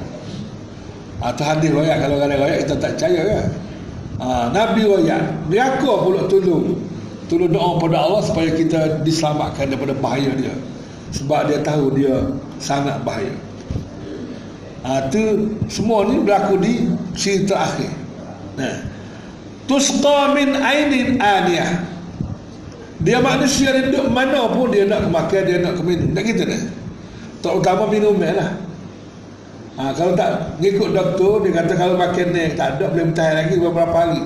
Atau 1.22 1.44
hadis 1.46 1.70
royak. 1.70 2.02
Kalau 2.02 2.18
ada 2.18 2.34
royak 2.34 2.66
kita 2.66 2.76
tak 2.82 2.98
percaya 2.98 3.22
kan? 3.22 3.46
Ha, 4.22 4.28
Nabi 4.50 4.82
royak. 4.90 5.22
Neraka 5.50 5.94
pula 6.02 6.26
tolong 6.26 6.78
tolong 7.30 7.52
doa 7.54 7.78
pada 7.78 7.98
Allah 8.02 8.22
supaya 8.26 8.50
kita 8.54 9.06
diselamatkan 9.06 9.70
daripada 9.70 9.94
bahaya 10.02 10.34
dia. 10.34 10.54
Sebab 11.14 11.54
dia 11.54 11.62
tahu 11.62 11.94
dia 11.94 12.26
sangat 12.58 12.98
bahaya. 13.06 13.34
Ha, 14.82 15.14
tu 15.14 15.54
semua 15.70 16.10
ni 16.10 16.26
berlaku 16.26 16.58
di 16.58 16.90
sini 17.14 17.46
terakhir. 17.46 17.94
Nah 18.58 19.01
tusqa 19.72 20.36
min 20.36 20.52
ainin 20.60 21.16
aniyah 21.16 21.88
dia 23.00 23.24
manusia 23.24 23.72
ni 23.72 23.88
duduk 23.88 24.12
mana 24.12 24.52
pun 24.52 24.68
dia 24.68 24.84
nak 24.84 25.08
kemakan 25.08 25.42
dia 25.48 25.58
nak 25.64 25.80
keminum 25.80 26.12
tak 26.12 26.24
gitu 26.28 26.44
dah 26.44 26.62
terutama 27.40 27.88
minum 27.88 28.20
lah 28.20 28.72
Ha, 29.82 29.96
kalau 29.96 30.14
tak 30.20 30.60
ngikut 30.60 30.92
doktor 30.92 31.48
dia 31.48 31.58
kata 31.58 31.74
kalau 31.80 31.96
makan 31.96 32.28
ni 32.36 32.54
tak 32.60 32.78
ada 32.78 32.92
boleh 32.92 33.08
bertahan 33.08 33.36
lagi 33.40 33.56
beberapa 33.56 33.96
hari. 33.96 34.22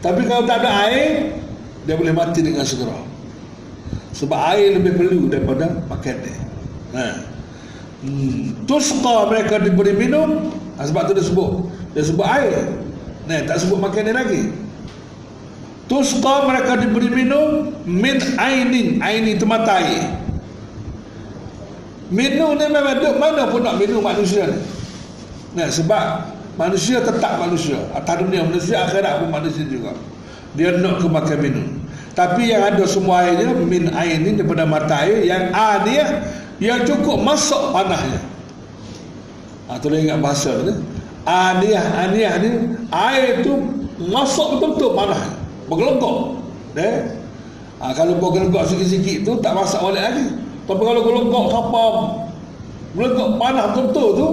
Tapi 0.00 0.20
kalau 0.24 0.42
tak 0.48 0.64
ada 0.64 0.70
air 0.88 1.36
dia 1.84 1.94
boleh 2.00 2.10
mati 2.10 2.40
dengan 2.40 2.64
segera. 2.64 2.96
Sebab 4.16 4.34
air 4.56 4.80
lebih 4.80 4.96
perlu 4.96 5.28
daripada 5.28 5.78
makan 5.86 6.16
ni. 6.24 6.34
Ha. 6.96 7.06
Hmm. 8.02 8.44
Tusqa 8.64 9.28
mereka 9.28 9.60
diberi 9.60 9.92
minum 9.92 10.48
ha, 10.74 10.82
sebab 10.82 11.06
tu 11.06 11.14
dia 11.14 11.22
sebut 11.22 11.68
dia 11.92 12.02
sebut 12.02 12.26
air. 12.26 12.64
Ni 13.30 13.36
tak 13.44 13.62
sebut 13.62 13.76
makan 13.76 14.00
ni 14.00 14.12
lagi. 14.16 14.42
Tusqa 15.86 16.50
mereka 16.50 16.82
diberi 16.82 17.10
minum 17.14 17.70
min 17.86 18.18
ainin 18.42 18.98
aini 18.98 19.38
itu 19.38 19.46
mata 19.46 19.78
air. 19.78 20.18
Minum 22.10 22.58
ni 22.58 22.66
memang 22.66 22.98
duk 23.02 23.14
mana 23.18 23.46
pun 23.50 23.62
nak 23.62 23.78
minum 23.78 24.02
manusia 24.02 24.50
ni. 24.50 24.58
Nah, 25.54 25.70
sebab 25.70 26.26
manusia 26.58 26.98
tetap 27.02 27.38
manusia. 27.38 27.78
Atas 27.94 28.18
dunia 28.18 28.42
manusia, 28.42 28.82
akhirat 28.82 29.22
pun 29.22 29.30
manusia 29.30 29.62
juga. 29.66 29.94
Dia 30.58 30.74
nak 30.74 31.02
ke 31.02 31.06
makan 31.06 31.38
minum. 31.38 31.66
Tapi 32.16 32.48
yang 32.48 32.64
ada 32.64 32.84
semua 32.88 33.28
airnya, 33.28 33.52
min 33.52 33.92
air 33.92 34.16
ni 34.18 34.34
daripada 34.34 34.64
mata 34.64 35.04
air, 35.04 35.22
yang 35.22 35.52
dia 35.84 36.24
yang 36.58 36.80
cukup 36.88 37.20
masuk 37.20 37.76
panahnya. 37.76 38.18
Ha, 39.68 39.76
tu 39.76 39.92
ingat 39.92 40.18
bahasa 40.18 40.50
ni. 40.64 40.72
Aniyah, 41.26 41.86
aniyah 42.06 42.34
ni, 42.40 42.50
air 42.88 43.44
tu 43.44 43.52
masuk 44.08 44.56
betul-betul 44.56 44.96
panah. 44.96 45.35
Bergelengkok. 45.66 46.18
Eh? 46.76 46.96
Ha, 47.82 47.92
kalau 47.92 48.16
bergelengkok 48.18 48.64
sikit-sikit 48.66 49.26
tu, 49.26 49.32
tak 49.44 49.52
masak 49.52 49.82
balik 49.82 50.02
lagi. 50.02 50.26
Tapi 50.66 50.82
kalau 50.82 51.00
gelengkok 51.04 51.44
kapal, 51.52 51.90
gelengkok 52.98 53.28
panah 53.38 53.64
betul-betul 53.70 54.08
tu, 54.16 54.28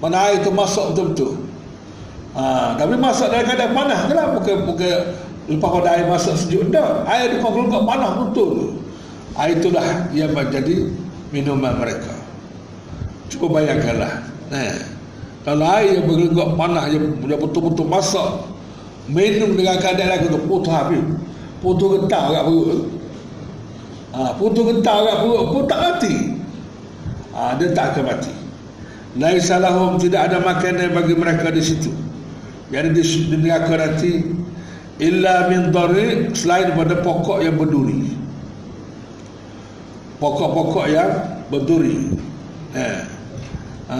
mana 0.00 0.16
air 0.26 0.40
itu 0.40 0.50
masuk 0.50 0.92
betul-betul 0.92 1.32
ha, 2.34 2.74
tapi 2.74 2.96
masuk 2.96 3.28
dalam 3.28 3.44
keadaan 3.46 3.72
panas 3.76 4.00
ke 4.08 4.12
lah 4.16 4.26
bukan, 4.32 4.56
bukan 4.64 4.96
lepas 5.52 5.70
pada 5.76 5.88
air 5.94 6.06
masuk 6.08 6.34
sejuk 6.40 6.62
tak 6.72 7.04
air 7.06 7.36
itu 7.36 7.38
kalau 7.44 7.68
kat 7.68 7.82
panas 7.84 8.12
betul 8.24 8.52
air 9.36 9.54
itulah 9.60 9.86
yang 10.16 10.32
menjadi 10.32 10.88
minuman 11.30 11.76
mereka 11.76 12.16
cuba 13.28 13.60
bayangkanlah 13.60 14.24
nah, 14.48 14.74
kalau 15.44 15.64
air 15.76 16.00
yang 16.00 16.04
bergelegak 16.08 16.50
panas 16.56 16.84
yang 16.90 17.04
betul-betul 17.38 17.86
masak 17.86 18.30
minum 19.08 19.56
dengan 19.56 19.78
keadaan 19.78 20.10
lagu 20.12 20.26
tu 20.28 20.40
putus 20.44 20.72
habis 20.74 21.04
putus 21.64 21.88
getah 21.96 22.24
kat 22.28 22.42
perut 22.44 22.80
ha, 24.12 24.34
putus 24.36 24.64
getah 24.68 24.98
kat 25.06 25.16
perut 25.24 25.42
pun 25.54 25.62
tak 25.64 25.80
mati 25.80 26.14
ha, 27.32 27.54
dia 27.56 27.72
tak 27.72 27.96
akan 27.96 28.04
mati 28.10 28.40
lahum 29.18 29.98
tidak 29.98 30.30
ada 30.30 30.38
makanan 30.38 30.94
bagi 30.94 31.14
mereka 31.18 31.50
di 31.50 31.62
situ. 31.62 31.90
Yang 32.70 32.86
di, 32.94 33.02
di 33.26 33.36
neraka 33.42 33.74
nanti 33.74 34.12
illa 35.02 35.50
min 35.50 35.74
dhari 35.74 36.30
selain 36.38 36.70
pada 36.78 37.02
pokok 37.02 37.42
yang 37.42 37.58
berduri. 37.58 38.14
Pokok-pokok 40.20 40.86
yang 40.86 41.10
berduri. 41.50 42.14
Eh. 42.76 43.02
Ha. 43.90 43.98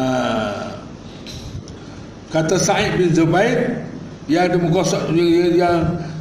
kata 2.30 2.55
Sa'id 2.62 2.94
bin 2.94 3.11
Zubair 3.11 3.82
yang 4.31 4.47
ada 4.47 4.57
mengkosok 4.62 5.11
yang, 5.11 5.59
yang 5.59 5.76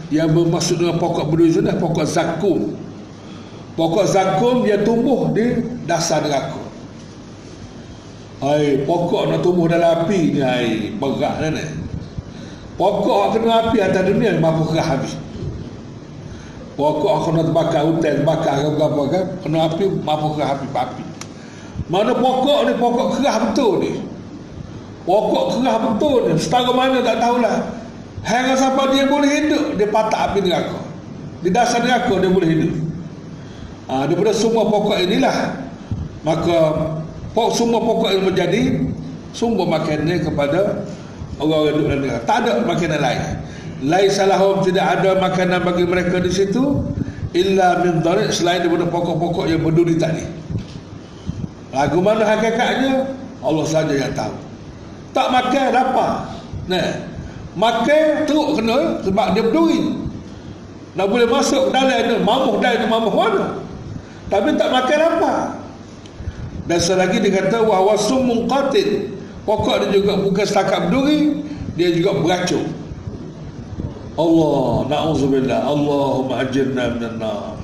yang 0.09 0.27
bermaksud 0.33 0.81
dengan 0.81 0.97
pokok 0.97 1.29
berdua 1.29 1.47
itu 1.53 1.61
pokok 1.61 2.07
zakum. 2.09 2.73
Pokok 3.77 4.05
zakum 4.09 4.65
dia 4.65 4.81
tumbuh 4.81 5.29
di 5.29 5.61
dasar 5.85 6.25
neraka. 6.25 6.57
Hai, 8.41 8.81
pokok 8.89 9.29
nak 9.29 9.45
tumbuh 9.45 9.69
dalam 9.69 10.03
api 10.03 10.19
ni 10.33 10.41
hai, 10.41 10.95
berat 10.97 11.53
ni 11.53 11.63
pokok 12.79 13.35
kena 13.35 13.69
api 13.69 13.77
atas 13.83 14.03
dunia 14.07 14.39
mampu 14.41 14.73
kerah 14.73 14.97
habis. 14.97 15.13
Pokok 16.73 17.29
kena 17.29 17.45
terbakar 17.45 17.83
hutan 17.85 18.23
terbakar 18.23 18.55
ke 18.63 18.69
apa 18.79 19.01
kan 19.11 19.23
kena 19.45 19.57
api 19.69 19.83
mampu 20.01 20.27
kerah 20.33 20.49
api 20.57 20.65
api. 20.73 21.03
Mana 21.91 22.17
pokok 22.17 22.59
ni 22.65 22.73
pokok 22.73 23.07
kerah 23.21 23.35
betul 23.45 23.85
ni? 23.85 23.91
Pokok 25.05 25.59
kerah 25.59 25.77
betul 25.77 26.31
ni 26.31 26.41
setara 26.41 26.71
mana 26.73 27.03
tak 27.05 27.21
tahulah 27.21 27.79
hingga 28.23 28.53
sampai 28.59 28.85
dia 28.95 29.05
boleh 29.07 29.29
hidup 29.29 29.65
dia 29.79 29.87
patah 29.87 30.31
api 30.31 30.39
neraka. 30.43 30.79
Di 31.39 31.49
dasar 31.51 31.83
neraka 31.83 32.13
dia 32.19 32.31
boleh 32.31 32.49
hidup. 32.51 32.73
Ha, 33.89 34.05
daripada 34.05 34.35
semua 34.35 34.69
pokok 34.69 34.97
inilah 35.01 35.57
maka 36.21 36.57
pokok, 37.31 37.51
semua 37.55 37.79
pokok 37.81 38.09
yang 38.11 38.25
menjadi 38.27 38.61
sumber 39.31 39.65
makannya 39.65 40.19
kepada 40.19 40.83
orang 41.39 41.59
yang 41.65 41.73
duduk 41.79 41.87
dalam 41.87 42.01
neraka. 42.03 42.19
Tak 42.27 42.37
ada 42.43 42.51
makanan 42.67 42.99
lain. 42.99 43.21
Lain 43.79 44.09
salahum 44.11 44.59
tidak 44.67 44.99
ada 44.99 45.15
makanan 45.23 45.63
bagi 45.63 45.87
mereka 45.87 46.19
di 46.19 46.31
situ 46.35 46.83
illa 47.31 47.79
min 47.85 48.03
dharik 48.03 48.35
selain 48.35 48.59
daripada 48.59 48.89
pokok-pokok 48.91 49.45
yang 49.47 49.63
berduri 49.63 49.95
tadi. 49.95 50.27
Lagu 51.71 52.01
mana 52.01 52.25
hakikatnya? 52.25 53.15
Allah 53.39 53.65
saja 53.65 53.93
yang 53.95 54.11
tahu. 54.11 54.35
Tak 55.15 55.27
makan 55.31 55.65
lapar. 55.71 56.11
Nah 56.67 57.08
makan 57.59 58.23
teruk 58.23 58.55
kena 58.55 59.03
sebab 59.03 59.27
dia 59.35 59.43
berduri 59.43 59.99
nak 60.95 61.11
boleh 61.11 61.27
masuk 61.27 61.75
dalam 61.75 61.99
itu 61.99 62.15
mamuh 62.23 62.55
dah 62.63 62.71
itu 62.71 62.87
mamuh 62.87 63.13
mana? 63.13 63.59
Tapi 64.31 64.55
tak 64.55 64.71
makan 64.71 64.97
lapar 64.99 65.39
dan 66.69 66.79
selagi 66.79 67.19
dia 67.19 67.43
kata 67.43 67.65
wahwasum 67.65 68.23
mungqatil 68.23 69.11
pokok 69.43 69.83
dia 69.83 69.99
juga 69.99 70.21
bukan 70.23 70.45
setakat 70.47 70.87
berduri 70.87 71.49
dia 71.79 71.95
juga 71.95 72.11
beracun. 72.19 72.67
Allah 74.19 74.91
na'udzubillah. 74.91 75.63
Allahumma 75.63 76.43
ajirna 76.43 76.91
minan 76.91 77.23
nar. 77.23 77.55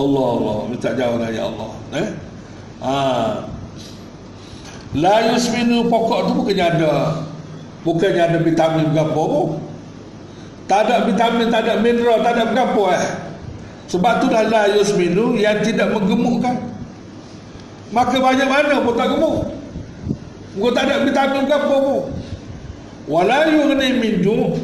Allah 0.00 0.26
Allah. 0.40 0.56
Minta 0.72 0.96
jauh 0.96 1.20
ya 1.20 1.42
Allah. 1.44 1.70
Eh? 2.00 2.08
Ha. 2.80 2.96
La 4.96 5.16
yusminu 5.36 5.84
pokok 5.92 6.32
tu 6.32 6.32
bukannya 6.40 6.64
ada 6.64 6.94
bukannya 7.86 8.22
ada 8.34 8.38
vitamin 8.42 8.90
berapa 8.90 9.14
pun 9.14 9.62
tak 10.66 10.90
ada 10.90 11.06
vitamin 11.06 11.46
tak 11.46 11.62
ada 11.62 11.78
mineral 11.78 12.26
tak 12.26 12.34
ada 12.34 12.50
berapa 12.50 12.82
eh? 12.98 13.06
Sebab 13.86 14.18
tu 14.18 14.26
dah 14.26 14.42
la 14.50 14.66
yusminu 14.74 15.38
yang 15.38 15.62
tidak 15.62 15.94
menggemukkan. 15.94 16.58
Maka 17.94 18.18
banyak 18.18 18.48
mana 18.50 18.82
pun 18.82 18.98
tak 18.98 19.14
gemuk. 19.14 19.46
Kau 20.58 20.74
tak 20.74 20.90
ada 20.90 21.06
vitamin 21.06 21.46
berapa 21.46 21.70
pun. 21.70 22.02
Wala 23.06 23.46
yughni 23.46 24.02
min 24.02 24.14
ju' 24.18 24.58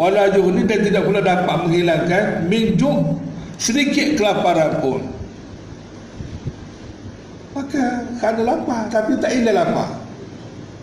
wala 0.00 0.32
juhni 0.32 0.64
dan 0.64 0.80
tidak 0.80 1.04
pula 1.04 1.20
dapat 1.20 1.56
menghilangkan 1.68 2.48
minjuk 2.48 3.20
sedikit 3.60 4.16
kelaparan 4.16 4.80
pun. 4.80 5.04
Maka 7.52 8.08
kerana 8.20 8.40
lapar 8.56 8.88
tapi 8.88 9.20
tak 9.20 9.36
hilang 9.36 9.56
lapar. 9.56 9.88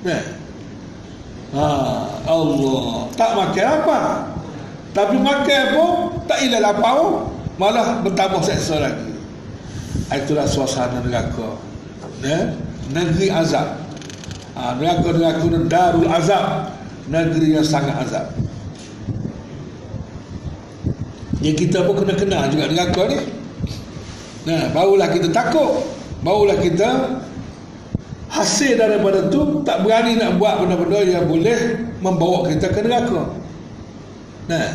Nah. 0.05 0.42
Ha, 1.53 1.65
Allah. 2.25 3.07
Tak 3.13 3.31
makan 3.37 3.65
apa. 3.65 3.99
Tapi 4.93 5.15
makan 5.17 5.63
pun 5.73 5.91
tak 6.29 6.37
hilang 6.45 6.61
lapar 6.61 6.93
pun 6.97 7.13
malah 7.57 8.01
bertambah 8.05 8.41
seksa 8.45 8.77
lagi. 8.81 9.13
Itulah 10.13 10.45
suasana 10.45 11.01
neraka. 11.01 11.57
Nah. 12.21 12.53
negeri 12.93 13.31
azab. 13.33 13.79
Ha, 14.53 14.77
neraka-neraka 14.77 15.45
darul 15.65 16.09
azab. 16.09 16.69
Negeri 17.09 17.57
yang 17.57 17.65
sangat 17.65 17.97
azab. 18.05 18.31
Yang 21.43 21.67
kita 21.67 21.83
pun 21.83 21.99
kena 21.99 22.15
kenal 22.15 22.47
juga 22.47 22.71
neraka 22.71 23.01
ni. 23.11 23.19
Nah 24.47 24.71
barulah 24.71 25.11
kita 25.11 25.27
takut. 25.27 25.83
Barulah 26.23 26.55
kita 26.55 27.19
hasil 28.33 28.81
daripada 28.81 29.29
tu 29.29 29.61
tak 29.61 29.85
berani 29.85 30.17
nak 30.17 30.41
buat 30.41 30.65
benda-benda 30.65 31.05
yang 31.05 31.29
boleh 31.29 31.85
membawa 32.01 32.49
kita 32.49 32.73
ke 32.73 32.81
neraka. 32.81 33.29
Nah. 34.49 34.69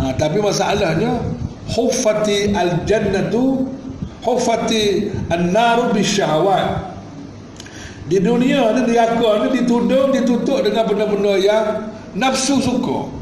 Ha, 0.00 0.16
tapi 0.16 0.40
masalahnya 0.40 1.20
huffati 1.68 2.56
al-jannatu 2.56 3.68
huffati 4.24 5.12
an-naru 5.28 5.92
bisyahwat 5.92 6.88
di 8.08 8.16
dunia 8.16 8.72
ni 8.80 8.80
neraka 8.88 9.44
ni 9.44 9.60
ditudung 9.60 10.08
ditutup 10.08 10.64
dengan 10.64 10.88
benda-benda 10.88 11.36
yang 11.36 11.92
nafsu 12.16 12.64
suka. 12.64 13.12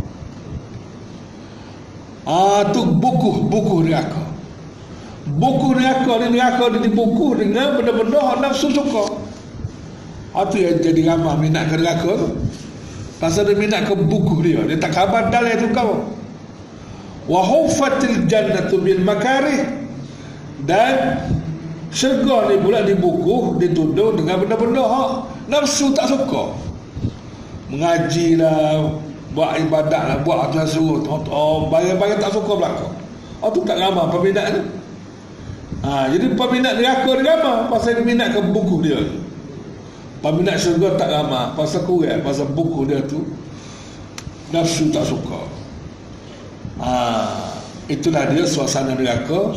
Ah 2.22 2.62
tu 2.70 2.86
buku 2.86 3.50
buku 3.50 3.90
neraka. 3.90 4.27
Buku 5.36 5.76
neraka 5.76 6.12
ni 6.24 6.26
neraka 6.32 6.64
ni 6.72 6.78
dibuku 6.88 7.36
dengan 7.36 7.76
benda-benda 7.76 8.16
hak 8.16 8.38
nafsu 8.40 8.72
suka. 8.72 9.12
Ah 10.32 10.48
tu 10.48 10.56
yang 10.56 10.80
jadi 10.80 11.12
ramah 11.12 11.36
minat 11.36 11.68
ke 11.68 11.76
neraka 11.76 12.16
tu. 12.16 12.28
Pasal 13.20 13.52
dia 13.52 13.58
minat 13.58 13.84
ke 13.84 13.92
buku 13.92 14.40
dia. 14.40 14.64
Dia 14.64 14.80
tak 14.80 14.96
khabar 14.96 15.28
dalam 15.28 15.52
tu 15.60 15.68
kau. 15.76 16.08
Wa 17.28 17.44
hufatil 17.44 18.24
jannatu 18.24 18.80
bil 18.80 19.04
makarih 19.04 19.68
dan 20.64 21.20
syurga 21.92 22.48
ni 22.48 22.56
pula 22.64 22.80
dibuku 22.88 23.60
dituduh 23.60 24.16
dengan 24.16 24.40
benda-benda 24.40 24.80
hak 24.80 25.12
nafsu 25.52 25.92
tak 25.92 26.08
suka. 26.08 26.56
Mengajilah, 27.68 28.96
buat 29.36 29.60
ibadat 29.60 30.02
lah 30.08 30.18
buat 30.24 30.48
apa 30.48 30.64
suruh 30.64 31.04
oh, 31.28 31.68
bayar-bayar 31.68 32.16
tak 32.16 32.32
suka 32.32 32.52
belakang 32.56 32.92
oh 33.44 33.50
tu 33.52 33.60
tak 33.62 33.76
ramah 33.76 34.08
peminat 34.08 34.56
tu 34.56 34.62
ha, 35.84 36.10
jadi 36.10 36.34
peminat 36.34 36.74
neraka 36.78 37.10
dia 37.18 37.34
ramah 37.36 37.70
pasal 37.70 38.00
dia 38.00 38.04
minat 38.04 38.34
ke 38.34 38.40
buku 38.40 38.76
dia. 38.82 39.00
Peminat 40.18 40.58
syurga 40.58 40.98
tak 40.98 41.14
ramah 41.14 41.54
pasal 41.54 41.86
kurang 41.86 42.26
pasal 42.26 42.50
buku 42.50 42.90
dia 42.90 42.98
tu 43.06 43.22
nafsu 44.50 44.90
tak 44.90 45.06
suka. 45.06 45.46
Ha, 46.82 46.90
itulah 47.86 48.26
dia 48.30 48.42
suasana 48.46 48.98
neraka. 48.98 49.54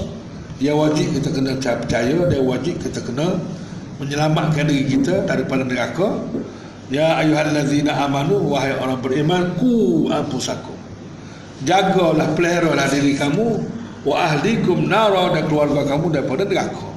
Dia 0.61 0.77
wajib 0.77 1.17
kita 1.17 1.33
kena 1.33 1.57
percaya 1.57 2.17
dia 2.29 2.41
wajib 2.41 2.77
kita 2.77 3.01
kena 3.01 3.41
menyelamatkan 3.97 4.69
diri 4.69 4.85
kita 4.85 5.25
daripada 5.25 5.65
neraka. 5.65 6.21
Ya 6.93 7.17
ayuhallazina 7.17 7.97
amanu 8.03 8.51
wahai 8.51 8.77
orang 8.77 8.99
beriman 9.01 9.57
ku 9.57 10.05
anfusakum. 10.11 10.75
Jagalah 11.65 12.33
peliharalah 12.37 12.89
diri 12.89 13.17
kamu 13.17 13.80
wa 14.01 14.15
ahlikum 14.17 14.89
nara 14.89 15.29
dan 15.33 15.45
keluarga 15.45 15.85
kamu 15.85 16.09
daripada 16.09 16.43
neraka. 16.45 16.89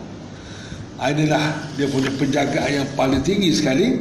Ah, 0.96 1.10
inilah 1.10 1.68
dia 1.76 1.90
punya 1.90 2.08
penjagaan 2.14 2.70
yang 2.70 2.88
paling 2.94 3.20
tinggi 3.20 3.50
sekali. 3.52 4.00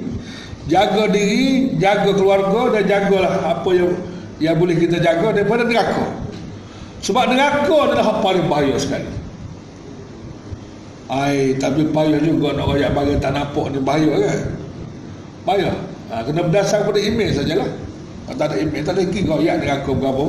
Jaga 0.72 1.12
diri, 1.12 1.76
jaga 1.76 2.16
keluarga 2.16 2.80
dan 2.80 2.84
jagalah 2.88 3.60
apa 3.60 3.70
yang 3.76 3.92
yang 4.40 4.56
boleh 4.56 4.80
kita 4.80 5.04
jaga 5.04 5.36
daripada 5.36 5.68
neraka. 5.68 6.08
Sebab 7.04 7.36
neraka 7.36 7.76
adalah 7.76 8.06
yang 8.08 8.22
paling 8.24 8.46
bahaya 8.48 8.76
sekali. 8.80 9.12
Ai, 11.12 11.60
tapi 11.60 11.84
payah 11.92 12.18
juga 12.24 12.56
nak 12.56 12.72
royak 12.72 12.96
bagi 12.96 13.20
tak 13.20 13.36
nampak 13.36 13.76
ni 13.76 13.80
bahaya 13.84 14.14
kan? 14.24 14.40
Payah. 15.44 15.76
Ha, 16.10 16.24
kena 16.24 16.48
berdasar 16.48 16.88
pada 16.88 17.00
email 17.04 17.36
sajalah. 17.36 17.68
Kalau 18.24 18.38
tak 18.40 18.48
ada 18.54 18.56
email, 18.64 18.82
tak 18.88 18.96
ada 18.96 19.04
lagi 19.04 19.20
kau 19.28 19.40
dengan 19.44 19.76
aku 19.84 19.92
berapa. 20.00 20.28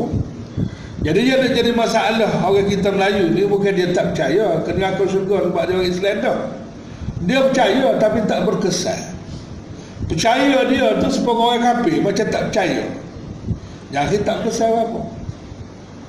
Jadi 1.02 1.20
dia 1.26 1.34
ada 1.36 1.48
jadi 1.50 1.72
masalah 1.74 2.30
orang 2.46 2.70
kita 2.70 2.88
Melayu 2.94 3.34
ni 3.34 3.42
bukan 3.44 3.74
dia 3.74 3.90
tak 3.90 4.14
percaya 4.14 4.62
kena 4.62 4.94
aku 4.94 5.04
syurga 5.10 5.50
sebab 5.50 5.62
dia 5.66 5.74
orang 5.74 5.90
Islam 5.90 6.16
dah. 6.22 6.38
Dia 7.24 7.38
percaya 7.50 7.86
tapi 7.98 8.18
tak 8.28 8.40
berkesan. 8.46 9.02
Percaya 10.06 10.58
dia 10.68 10.86
tu 11.00 11.08
sepuluh 11.10 11.56
orang 11.56 11.62
kafir 11.64 11.98
macam 12.04 12.26
tak 12.30 12.42
percaya. 12.52 12.84
Jadi 13.90 14.16
tak 14.22 14.34
berkesan 14.44 14.70
apa. 14.70 15.00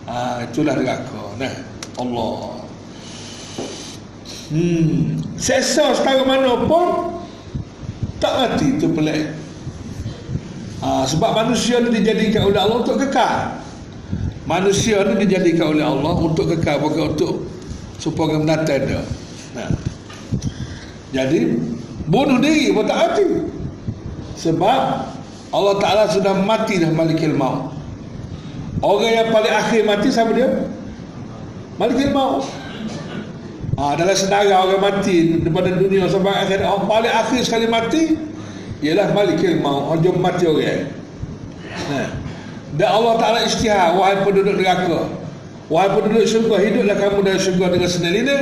Ha, 0.05 0.15
itulah 0.45 0.77
neraka. 0.77 1.23
Nah, 1.41 1.53
Allah. 1.97 2.37
Hmm. 4.53 5.17
Sesa 5.41 5.97
setara 5.97 6.21
mana 6.21 6.53
pun 6.69 7.15
tak 8.21 8.33
mati 8.37 8.77
tu 8.77 8.89
pelik 8.93 9.33
ha, 10.81 11.03
sebab 11.05 11.33
manusia 11.33 11.81
ni 11.83 11.89
dijadikan 12.01 12.47
oleh 12.47 12.59
Allah 12.61 12.77
untuk 12.81 12.97
kekal 13.01 13.53
manusia 14.45 15.01
ni 15.09 15.25
dijadikan 15.25 15.73
oleh 15.73 15.85
Allah 15.85 16.13
untuk 16.21 16.53
kekal 16.53 16.77
bukan 16.81 17.17
untuk 17.17 17.33
supaya 17.97 18.37
menata 18.37 18.77
dia 18.77 19.01
nah. 19.57 19.69
jadi 21.09 21.57
bunuh 22.05 22.37
diri 22.37 22.69
pun 22.69 22.85
tak 22.85 22.97
mati 23.09 23.25
sebab 24.37 24.81
Allah 25.49 25.75
Ta'ala 25.81 26.03
sudah 26.13 26.37
mati 26.45 26.77
dah 26.77 26.93
malikil 26.93 27.33
maut 27.33 27.73
orang 28.85 29.11
yang 29.25 29.29
paling 29.33 29.53
akhir 29.53 29.81
mati 29.81 30.07
siapa 30.13 30.29
dia? 30.37 30.69
malikil 31.81 32.13
maut 32.13 32.45
ha, 33.81 33.97
dalam 33.97 34.13
sedara 34.13 34.61
orang 34.61 34.81
mati 34.93 35.41
daripada 35.41 35.73
dunia 35.73 36.05
sampai 36.05 36.37
akhir 36.45 36.61
orang 36.61 36.85
paling 36.85 37.13
akhir 37.13 37.41
sekali 37.41 37.65
mati 37.65 38.13
ialah 38.85 39.09
malikil 39.09 39.57
maut 39.57 39.97
orang 39.97 40.21
mati 40.21 40.45
orang 40.45 40.85
nah. 41.89 42.24
Dan 42.75 42.89
Allah 42.91 43.13
Ta'ala 43.19 43.39
istihar 43.47 43.95
wahai 43.95 44.23
penduduk 44.23 44.59
neraka 44.59 45.07
wahai 45.71 45.89
penduduk 45.95 46.27
syurga 46.27 46.59
hiduplah 46.61 46.97
kamu 46.99 47.19
dari 47.23 47.39
syurga 47.39 47.65
dengan 47.71 47.89
sendirinya 47.89 48.37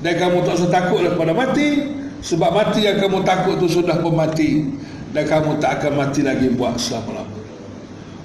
dan 0.00 0.12
kamu 0.16 0.42
tak 0.42 0.54
usah 0.58 0.70
takutlah 0.70 1.12
pada 1.14 1.32
mati 1.32 2.00
sebab 2.20 2.50
mati 2.52 2.84
yang 2.84 3.00
kamu 3.00 3.24
takut 3.24 3.56
tu 3.56 3.68
sudah 3.68 3.96
pun 4.04 4.12
mati 4.12 4.68
dan 5.10 5.24
kamu 5.26 5.56
tak 5.58 5.80
akan 5.80 5.92
mati 5.96 6.20
lagi 6.22 6.52
buat 6.52 6.76
selama-lamanya. 6.76 7.40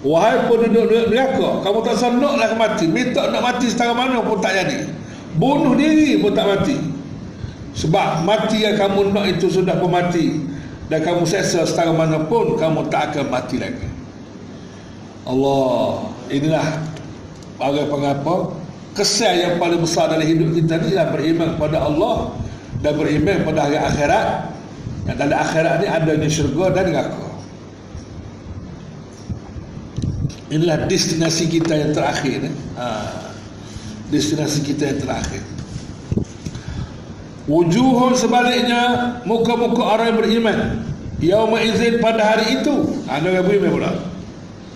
Wahai 0.06 0.46
penduduk 0.46 1.10
neraka, 1.10 1.66
kamu 1.66 1.78
tak 1.82 1.94
usah 1.98 2.14
naklah 2.14 2.52
mati. 2.54 2.86
Minta 2.86 3.26
nak 3.34 3.42
mati 3.42 3.66
setara 3.74 3.98
mana 3.98 4.22
pun 4.22 4.38
tak 4.38 4.54
jadi. 4.54 4.86
Bunuh 5.34 5.74
diri 5.74 6.22
pun 6.22 6.30
tak 6.30 6.46
mati. 6.46 6.78
Sebab 7.74 8.22
mati 8.22 8.62
yang 8.62 8.78
kamu 8.78 9.10
nak 9.10 9.26
itu 9.26 9.50
sudah 9.50 9.82
pun 9.82 9.90
mati. 9.90 10.46
Dan 10.86 11.02
kamu 11.02 11.26
sesa 11.26 11.66
setara 11.66 11.90
mana 11.90 12.22
pun, 12.22 12.54
kamu 12.54 12.86
tak 12.94 13.18
akan 13.18 13.34
mati 13.34 13.58
lagi. 13.58 13.95
Allah, 15.26 16.14
inilah 16.30 16.86
bagai 17.58 17.90
pengapa 17.90 18.54
kesan 18.94 19.42
yang 19.42 19.54
paling 19.58 19.82
besar 19.82 20.14
dalam 20.14 20.24
hidup 20.24 20.54
kita 20.54 20.78
ni 20.86 20.94
ialah 20.94 21.10
beriman 21.12 21.58
kepada 21.58 21.82
Allah 21.82 22.38
dan 22.86 22.94
beriman 22.94 23.42
pada 23.42 23.60
hari 23.66 23.78
akhirat. 23.82 24.28
Yang 25.06 25.18
dalam 25.22 25.38
akhirat 25.38 25.74
ni 25.82 25.88
adanya 25.90 26.30
syurga 26.30 26.66
dan 26.78 26.94
neraka. 26.94 27.26
Inilah 30.54 30.86
destinasi 30.86 31.50
kita 31.50 31.74
yang 31.74 31.92
terakhir 31.94 32.46
eh? 32.46 32.54
ha. 32.78 33.10
destinasi 34.14 34.62
kita 34.62 34.94
yang 34.94 35.00
terakhir. 35.02 35.42
Wujuhun 37.50 38.14
sebaliknya 38.18 38.82
muka-muka 39.26 39.82
orang 39.82 40.06
yang 40.14 40.18
beriman 40.22 40.58
yauma 41.18 41.58
izin 41.62 41.98
pada 41.98 42.34
hari 42.38 42.62
itu. 42.62 42.94
Anda 43.10 43.42
yang 43.42 43.46
beriman 43.46 43.70
pula 43.74 43.92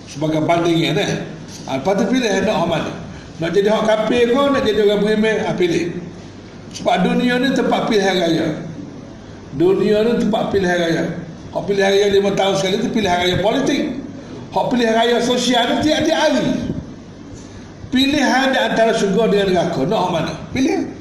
sebagai 0.10 0.42
bandingnya 0.42 0.98
eh? 0.98 1.12
ha, 1.70 1.78
lepas 1.78 1.94
tu 2.02 2.10
pilih 2.10 2.26
nak 2.42 2.50
orang 2.66 2.70
mana 2.82 2.92
nak 3.38 3.50
jadi 3.54 3.70
orang 3.70 3.88
kafir 3.88 4.34
kau 4.34 4.50
nak 4.50 4.66
jadi 4.66 4.80
orang 4.90 5.02
beriman 5.06 5.38
ha, 5.46 5.54
pilih 5.54 6.10
sebab 6.74 6.96
dunia 7.02 7.42
ni 7.42 7.50
tempat 7.58 7.90
pilihan 7.90 8.16
raya. 8.18 8.48
Dunia 9.58 10.06
ni 10.06 10.12
tempat 10.22 10.54
pilihan 10.54 10.78
raya. 10.78 11.04
Hak 11.50 11.64
pilihan 11.66 11.90
raya 11.90 12.08
lima 12.14 12.32
tahun 12.38 12.54
sekali 12.62 12.76
itu 12.78 12.90
pilihan 12.94 13.18
raya 13.26 13.36
politik. 13.42 13.82
Hak 14.54 14.66
pilihan 14.70 14.94
raya 14.94 15.18
sosial 15.26 15.66
ni 15.66 15.76
tiap-tiap 15.82 16.20
hari. 16.20 16.48
Pilihan 17.90 18.54
di 18.54 18.60
antara 18.62 18.94
syurga 18.94 19.34
dengan 19.34 19.48
neraka. 19.50 19.82
Nak 19.90 20.10
mana? 20.14 20.34
Pilih. 20.54 20.94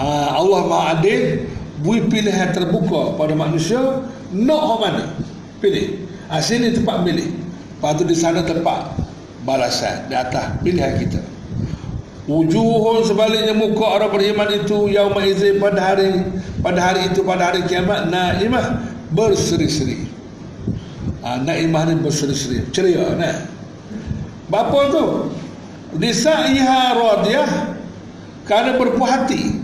Ha, 0.00 0.32
Allah 0.40 0.60
Maha 0.64 0.84
Adil 0.96 1.44
bui 1.84 2.00
pilihan 2.08 2.54
terbuka 2.54 3.18
pada 3.20 3.36
manusia 3.36 4.00
nak 4.32 4.64
mana? 4.80 5.12
Pilih. 5.60 6.08
Ha, 6.32 6.40
sini 6.40 6.72
tempat 6.72 7.04
pilih. 7.04 7.36
Lepas 7.78 7.94
tu 7.94 8.02
di 8.10 8.18
sana 8.18 8.42
tempat 8.42 8.90
balasan 9.46 10.10
di 10.10 10.18
atas 10.18 10.58
pilihan 10.66 10.98
kita. 10.98 11.22
Wujuhun 12.26 13.06
sebaliknya 13.06 13.54
muka 13.54 13.86
orang 13.86 14.10
beriman 14.10 14.50
itu 14.50 14.90
yauma 14.90 15.22
izin 15.22 15.62
pada 15.62 15.94
hari 15.94 16.26
pada 16.58 16.90
hari 16.90 17.06
itu 17.06 17.22
pada 17.22 17.54
hari 17.54 17.62
kiamat 17.70 18.10
naimah 18.10 18.82
berseri-seri. 19.14 20.10
Ah 21.22 21.38
naimah 21.38 21.86
ni 21.86 22.02
berseri-seri. 22.02 22.66
Ceria 22.74 23.14
nah. 23.14 23.46
Bapa 24.50 24.90
tu? 24.90 25.30
Nisaiha 26.02 26.98
radiyah 26.98 27.78
kerana 28.42 28.74
berpuas 28.74 29.22
hati. 29.22 29.54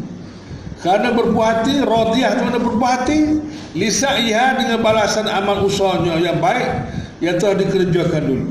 Kerana 0.87 1.11
berpuas 1.19 1.67
hati, 1.67 1.83
radiyah 1.83 2.31
tu 2.39 2.43
mana 2.47 2.63
berpuas 2.63 2.91
hati? 3.03 3.43
Lisaiha 3.75 4.55
dengan 4.55 4.79
balasan 4.87 5.27
amal 5.27 5.67
usahanya 5.67 6.15
yang 6.23 6.39
baik 6.39 6.95
yang 7.25 7.37
telah 7.41 7.57
dikerjakan 7.57 8.23
dulu. 8.29 8.47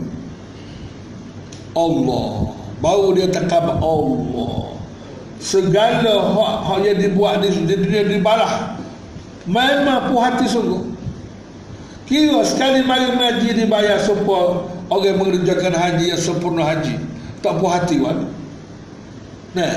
Allah. 1.77 2.29
Baru 2.81 3.07
dia 3.15 3.29
takab 3.29 3.79
Allah. 3.79 4.75
Segala 5.37 6.33
hak 6.33 6.55
hak 6.65 6.79
yang 6.83 6.97
dibuat 6.99 7.45
di 7.45 7.53
dunia 7.63 8.03
dibalah. 8.09 8.75
Memang 9.45 10.09
puas 10.09 10.33
hati 10.33 10.49
sungguh. 10.49 10.91
Kira 12.09 12.43
sekali 12.43 12.83
mari 12.83 13.13
mengaji 13.15 13.63
dibayar 13.63 13.95
supaya 14.01 14.67
orang 14.91 15.17
mengerjakan 15.19 15.71
haji 15.71 16.11
yang 16.11 16.19
sempurna 16.19 16.67
haji. 16.67 16.99
Tak 17.39 17.59
puas 17.59 17.79
hati 17.79 17.99
kan 17.99 18.17
nah. 19.53 19.75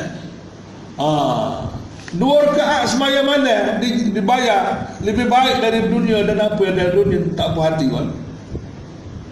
Ah 0.97 1.77
dua 2.17 2.47
rakaat 2.47 2.87
semaya 2.89 3.21
mana 3.27 3.83
dibayar 3.83 4.95
lebih 5.03 5.27
baik 5.27 5.59
dari 5.59 5.91
dunia 5.91 6.23
dan 6.23 6.39
apa 6.39 6.61
yang 6.63 6.77
dari 6.79 6.93
dunia 6.95 7.19
tak 7.35 7.53
puas 7.53 7.75
hati 7.75 7.91
kan 7.91 8.15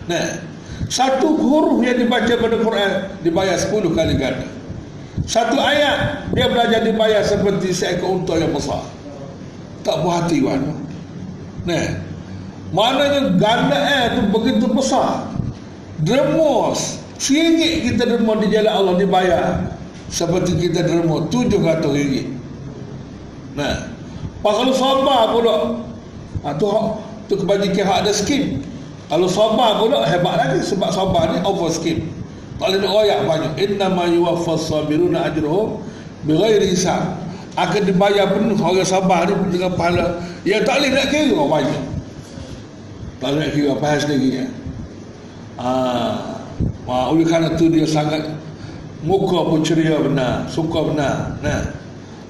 nah 0.05 0.55
satu 0.91 1.39
huruf 1.39 1.81
yang 1.81 1.97
dibaca 1.97 2.33
pada 2.37 2.57
Quran 2.61 2.91
dibayar 3.25 3.57
10 3.57 3.97
kali 3.97 4.15
ganda. 4.21 4.49
Satu 5.25 5.57
ayat 5.57 6.29
dia 6.37 6.51
belajar 6.51 6.85
dibayar 6.85 7.23
seperti 7.25 7.73
seekor 7.73 8.21
unta 8.21 8.37
yang 8.37 8.53
besar. 8.53 8.85
Tak 9.87 10.05
puas 10.05 10.25
hati 10.25 10.45
kan? 10.45 10.61
Nah. 11.65 11.87
Maknanya 12.75 13.39
ganda 13.39 13.79
eh 13.79 14.05
tu 14.19 14.21
begitu 14.35 14.67
besar. 14.75 15.31
Dermos. 16.03 17.01
Singgit 17.15 17.87
kita 17.87 18.11
derma 18.11 18.35
di 18.43 18.51
jalan 18.51 18.73
Allah 18.75 18.95
dibayar. 18.99 19.45
Seperti 20.11 20.59
kita 20.59 20.83
derma 20.83 21.31
tujuh 21.31 21.63
ratus 21.63 21.93
ringgit. 21.95 22.27
Nah. 23.55 23.95
Pasal 24.45 24.77
sabar 24.77 25.33
pula. 25.33 25.57
Ha, 26.45 26.53
tu, 26.61 26.69
tu 27.31 27.41
kebajikan 27.41 27.89
hak 27.89 27.99
ada 28.05 28.13
skim. 28.13 28.61
Kalau 29.15 29.31
sabar 29.31 29.79
pula 29.79 30.03
hebat 30.11 30.43
lagi 30.43 30.75
sebab 30.75 30.91
sabar 30.91 31.31
ni 31.31 31.39
over 31.47 31.71
skip. 31.71 32.03
Tak 32.59 32.67
boleh 32.67 32.83
royak 32.83 33.23
banyak. 33.23 33.53
Inna 33.63 33.87
ma 33.87 34.11
yuwaffas 34.11 34.67
sabiruna 34.67 35.31
ajruhum 35.31 35.79
bighairi 36.27 36.75
hisab. 36.75 37.15
Akan 37.55 37.87
dibayar 37.87 38.35
penuh 38.35 38.59
orang 38.59 38.83
sabar 38.83 39.31
ni 39.31 39.55
dengan 39.55 39.71
pahala. 39.79 40.19
Ya 40.43 40.67
tak 40.67 40.83
boleh 40.83 40.99
nak 40.99 41.07
kira 41.15 41.43
banyak. 41.47 41.83
Tak 43.23 43.29
boleh 43.31 43.39
nak 43.39 43.51
kira 43.55 43.69
apa 43.79 44.03
sendiri 44.03 44.29
ya. 44.35 44.47
Ah, 45.63 46.43
ha, 46.91 46.95
oleh 47.15 47.23
kerana 47.23 47.55
tu 47.55 47.71
dia 47.71 47.87
sangat 47.87 48.35
muka 49.07 49.47
pun 49.47 49.63
ceria 49.63 49.95
benar, 50.03 50.51
suka 50.51 50.91
benar. 50.91 51.39
Nah. 51.39 51.63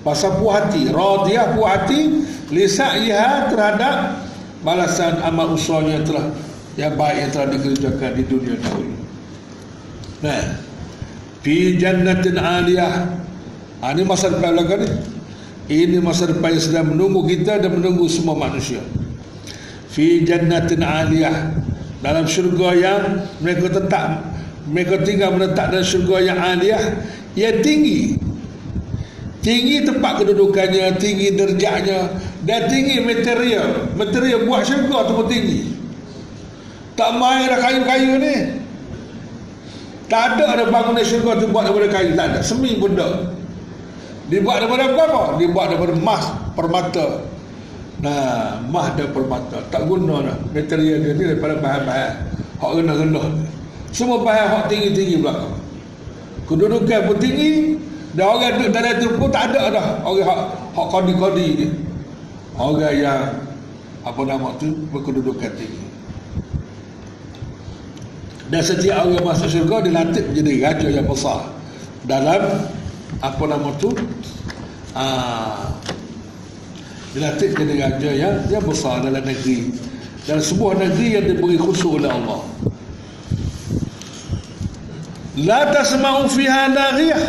Pasal 0.05 0.37
puas 0.37 0.61
hati, 0.61 0.93
radiyah 0.93 1.57
puas 1.57 1.81
hati, 1.81 2.29
lisa'iha 2.53 3.49
terhadap 3.49 4.21
balasan 4.61 5.17
amal 5.25 5.57
usahanya 5.57 6.05
telah 6.05 6.29
yang 6.75 6.95
baik 6.99 7.17
yang 7.23 7.31
telah 7.31 7.49
dikerjakan 7.55 8.11
di 8.19 8.23
dunia 8.27 8.55
dahulu. 8.59 8.95
Nah, 10.27 10.43
fi 11.45 11.79
jannatin 11.79 12.37
aliyah. 12.39 12.95
Ha, 13.85 13.93
ini 13.95 14.03
masa 14.03 14.33
depan 14.33 14.57
belakang 14.57 14.83
ni. 14.83 14.91
Ini 15.65 15.97
masa 16.03 16.29
depan 16.29 16.53
yang 16.53 16.65
sedang 16.65 16.87
menunggu 16.93 17.25
kita 17.25 17.57
dan 17.63 17.73
menunggu 17.73 18.05
semua 18.11 18.37
manusia. 18.37 18.83
Fi 19.93 20.27
jannatin 20.27 20.83
aliyah. 20.83 21.63
Dalam 22.05 22.29
syurga 22.29 22.77
yang 22.77 23.01
mereka 23.41 23.81
tetap 23.81 24.29
mereka 24.69 25.01
tinggal 25.05 25.33
menetap 25.37 25.73
dalam 25.73 25.85
syurga 25.85 26.21
yang 26.21 26.39
aliyah 26.41 27.01
yang 27.37 27.61
tinggi. 27.61 28.17
Tinggi 29.45 29.85
tempat 29.85 30.25
kedudukannya, 30.25 30.97
tinggi 30.97 31.37
derjatnya 31.37 32.17
dan 32.49 32.65
tinggi 32.73 32.97
material. 33.05 33.93
Material 33.93 34.49
buat 34.49 34.65
syurga 34.65 35.05
tu 35.05 35.13
pun 35.21 35.29
tinggi. 35.29 35.74
Tak 36.95 37.11
main 37.19 37.51
dah 37.51 37.59
kayu-kayu 37.59 38.13
ni. 38.23 38.35
Tak 40.07 40.37
ada 40.37 40.45
ada 40.55 40.65
bangunan 40.71 41.03
syurga 41.03 41.43
tu 41.43 41.51
buat 41.51 41.67
daripada 41.67 41.91
kayu. 41.91 42.15
Tak 42.15 42.27
ada. 42.31 42.39
Semi 42.45 42.79
tak. 42.79 43.35
Dibuat 44.31 44.63
daripada 44.63 44.95
apa? 44.95 45.23
Dibuat 45.37 45.67
daripada 45.75 45.93
emas 45.99 46.25
permata. 46.55 47.07
Nah, 47.99 48.63
emas 48.63 48.95
dan 48.95 49.11
permata. 49.11 49.59
Tak 49.75 49.91
guna 49.91 50.23
dah. 50.23 50.37
Material 50.55 51.03
dia 51.03 51.13
ni 51.19 51.25
daripada 51.35 51.59
bahan-bahan. 51.59 52.13
Hak 52.63 52.71
rendah-rendah. 52.79 53.27
Semua 53.91 54.23
bahan 54.23 54.47
hak 54.55 54.65
tinggi-tinggi 54.71 55.19
belakang. 55.19 55.55
Kedudukan 56.47 57.01
pun 57.11 57.17
tinggi. 57.19 57.53
Dan 58.15 58.31
orang 58.31 58.63
duduk 58.63 58.71
dalam 58.71 58.95
tu 59.03 59.09
pun 59.19 59.29
tak 59.35 59.51
ada 59.51 59.63
dah. 59.75 59.87
Orang 60.07 60.23
hak, 60.23 60.41
hak 60.79 60.87
kodi-kodi 60.95 61.49
ni. 61.59 61.67
Orang 62.55 62.95
yang 62.95 63.21
apa 64.07 64.21
nama 64.23 64.55
tu 64.63 64.71
berkedudukan 64.95 65.51
tinggi. 65.59 65.84
Dan 68.53 68.61
setiap 68.61 69.09
orang 69.09 69.25
masuk 69.25 69.49
syurga 69.49 69.89
dilantik 69.89 70.25
menjadi 70.29 70.53
raja 70.61 70.89
yang 71.01 71.07
besar. 71.09 71.49
Dalam 72.05 72.69
apa 73.25 73.45
nama 73.49 73.71
tu? 73.81 73.97
Ah, 74.93 75.73
dilantik 77.17 77.57
menjadi 77.57 77.75
raja 77.89 78.11
yang 78.13 78.35
yang 78.53 78.65
besar 78.65 79.01
dalam 79.01 79.25
negeri. 79.25 79.73
Dan 80.29 80.41
sebuah 80.41 80.77
negeri 80.81 81.09
yang 81.17 81.25
diberi 81.25 81.57
khusus 81.57 81.89
oleh 81.89 82.13
Allah. 82.13 82.41
La 85.41 85.67
tasma'u 85.73 86.31
fiha 86.31 86.71
laghiyah 86.71 87.25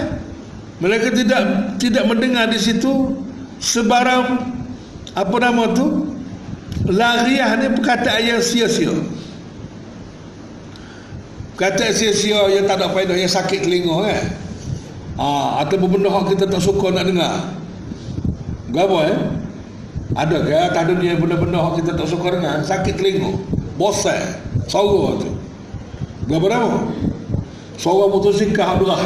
mereka 0.78 1.10
tidak 1.10 1.42
tidak 1.82 2.04
mendengar 2.06 2.46
di 2.52 2.60
situ 2.60 3.16
sebarang 3.64 4.52
apa 5.16 5.36
nama 5.40 5.72
tu? 5.72 6.12
Laghiyah 6.86 7.58
ni 7.58 7.68
perkataan 7.80 8.22
yang 8.22 8.42
sia-sia 8.44 8.94
kata 11.56 11.92
sia-sia 11.96 12.52
yang 12.52 12.68
tak 12.68 12.84
ada 12.84 12.92
faedah 12.92 13.16
yang 13.16 13.32
sakit 13.32 13.64
telinga 13.64 13.96
kan 14.04 14.24
ha, 15.20 15.64
atau 15.64 15.88
benda 15.88 16.12
kita 16.28 16.46
tak 16.48 16.62
suka 16.62 16.92
nak 16.92 17.08
dengar. 17.08 17.56
Apa 18.76 18.98
eh? 19.08 19.18
Ada 20.16 20.38
ke? 20.44 20.52
Ada 20.52 20.92
ni 21.00 21.12
benda-benda 21.16 21.72
kita 21.80 21.96
tak 21.96 22.08
suka 22.08 22.36
dengar. 22.36 22.60
Sakit 22.64 23.00
telinga. 23.00 23.40
Bosan. 23.80 24.20
Suara 24.68 25.20
tu. 25.20 25.32
Apa 26.28 26.48
nama? 26.52 26.92
Suara 27.80 28.12
motosikal 28.12 28.80
belah. 28.84 29.04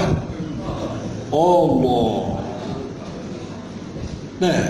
Allah. 1.30 2.14
Nah. 4.42 4.62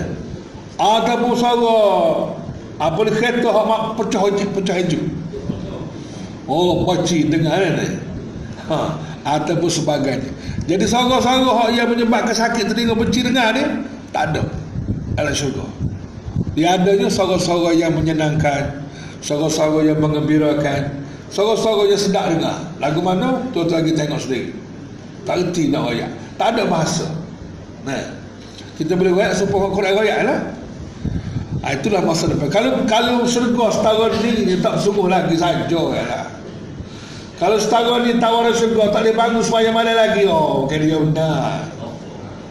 Ataupun 0.80 1.36
suara 1.36 1.76
apa 2.80 2.96
ni 3.04 3.12
kereta 3.12 3.52
mak 3.52 4.00
pecah 4.00 4.32
pecah 4.32 4.76
hiji. 4.80 5.12
Oh, 6.50 6.82
paci 6.82 7.30
dengar 7.30 7.62
ni. 7.62 7.94
Ha, 8.66 8.78
ataupun 9.22 9.70
sebagainya. 9.70 10.30
Jadi 10.66 10.86
hak 10.86 11.70
yang 11.74 11.86
menyebabkan 11.90 12.34
sakit 12.34 12.66
telinga 12.70 12.98
benci 12.98 13.22
dengar 13.22 13.54
ni 13.54 13.62
tak 14.10 14.34
ada. 14.34 14.42
Dalam 15.14 15.34
syurga. 15.34 15.66
Dia 16.58 16.74
adanya 16.74 17.06
suara-suara 17.06 17.70
yang 17.70 17.94
menyenangkan, 17.94 18.82
suara-suara 19.22 19.86
yang 19.86 20.02
mengembirakan, 20.02 21.00
Suara-suara 21.30 21.86
yang 21.86 22.00
sedap 22.00 22.26
dengar 22.26 22.58
Lagu 22.82 22.98
mana? 22.98 23.38
Tuan-tuan 23.54 23.86
lagi 23.86 23.94
tengok 23.94 24.18
sendiri 24.18 24.50
Tak 25.22 25.38
reti 25.38 25.70
nak 25.70 25.86
rayak 25.86 26.10
Tak 26.34 26.58
ada 26.58 26.62
bahasa 26.66 27.06
nah. 27.86 28.18
Kita 28.74 28.98
boleh 28.98 29.14
rayak 29.14 29.38
supaya 29.38 29.70
Quran 29.70 29.94
rayak 29.94 30.20
lah 30.26 30.38
ha, 31.62 31.66
Itulah 31.78 32.02
masa 32.02 32.26
depan 32.26 32.50
Kalau 32.50 32.82
kalau 32.90 33.22
surga 33.22 33.64
setara 33.70 34.10
ni 34.18 34.58
tak 34.58 34.74
sungguh 34.82 35.06
lagi 35.06 35.38
saja 35.38 35.82
lah. 35.86 36.26
Kalau 37.40 37.56
setara 37.56 38.04
ni 38.04 38.20
tawaran 38.20 38.52
surga 38.52 38.92
Tak 38.92 39.00
boleh 39.00 39.14
bangun 39.16 39.40
supaya 39.40 39.72
mana 39.72 39.96
lagi? 39.96 40.28
Oh 40.28 40.68
okay, 40.68 40.76
dia 40.76 41.00
benar. 41.00 41.72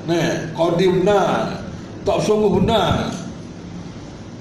Nah. 0.09 0.49
Kau 0.57 0.73
dia 0.73 0.89
benar 0.89 1.61
Tak 2.01 2.17
sungguh 2.25 2.57
benar. 2.57 3.13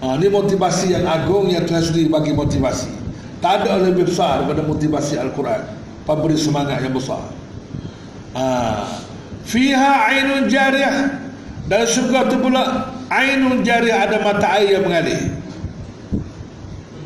Ha, 0.00 0.16
Ini 0.16 0.26
motivasi 0.32 0.96
yang 0.96 1.04
agung 1.04 1.52
Yang 1.52 1.68
Tuhan 1.68 1.84
sendiri 1.84 2.08
bagi 2.08 2.32
motivasi. 2.32 2.88
Tak 3.44 3.68
ada 3.68 3.92
lebih 3.92 4.08
besar 4.08 4.42
daripada 4.42 4.64
motivasi 4.64 5.20
Al-Quran. 5.20 5.62
Pemberi 6.08 6.40
semangat 6.40 6.80
yang 6.80 6.96
besar. 6.96 7.28
Ha. 8.32 8.48
Fiha 9.44 9.92
ainun 10.08 10.48
jariah 10.48 11.12
Dan 11.68 11.84
syurga 11.84 12.24
tu 12.32 12.40
pula 12.40 12.88
Ainun 13.12 13.60
jariah 13.60 14.08
ada 14.08 14.24
mata 14.24 14.48
air 14.56 14.80
yang 14.80 14.88
mengalir. 14.88 15.28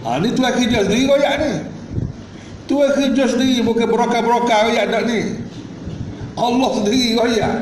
Ha, 0.06 0.22
Ni 0.22 0.30
tuan 0.30 0.54
kerja 0.54 0.86
sendiri 0.86 1.10
royak 1.10 1.34
ni 1.42 1.71
Tuan 2.72 2.88
kerja 2.96 3.24
sendiri 3.28 3.60
Bukan 3.60 3.84
beroka-beroka 3.84 4.72
royak 4.72 4.88
tak 4.88 5.04
ni. 5.04 5.36
Allah 6.40 6.70
sendiri 6.80 7.20
royak 7.20 7.54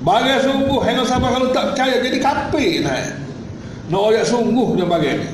Bagai 0.00 0.48
sungguh 0.48 0.80
Hanya 0.80 1.04
sama 1.04 1.28
kalau 1.28 1.52
tak 1.52 1.76
percaya 1.76 2.00
Jadi 2.00 2.16
kapir 2.16 2.80
naik. 2.80 3.20
Nak 3.92 4.00
royak 4.00 4.24
sungguh 4.24 4.80
dia 4.80 4.88
bagai 4.88 5.14
ni 5.20 5.28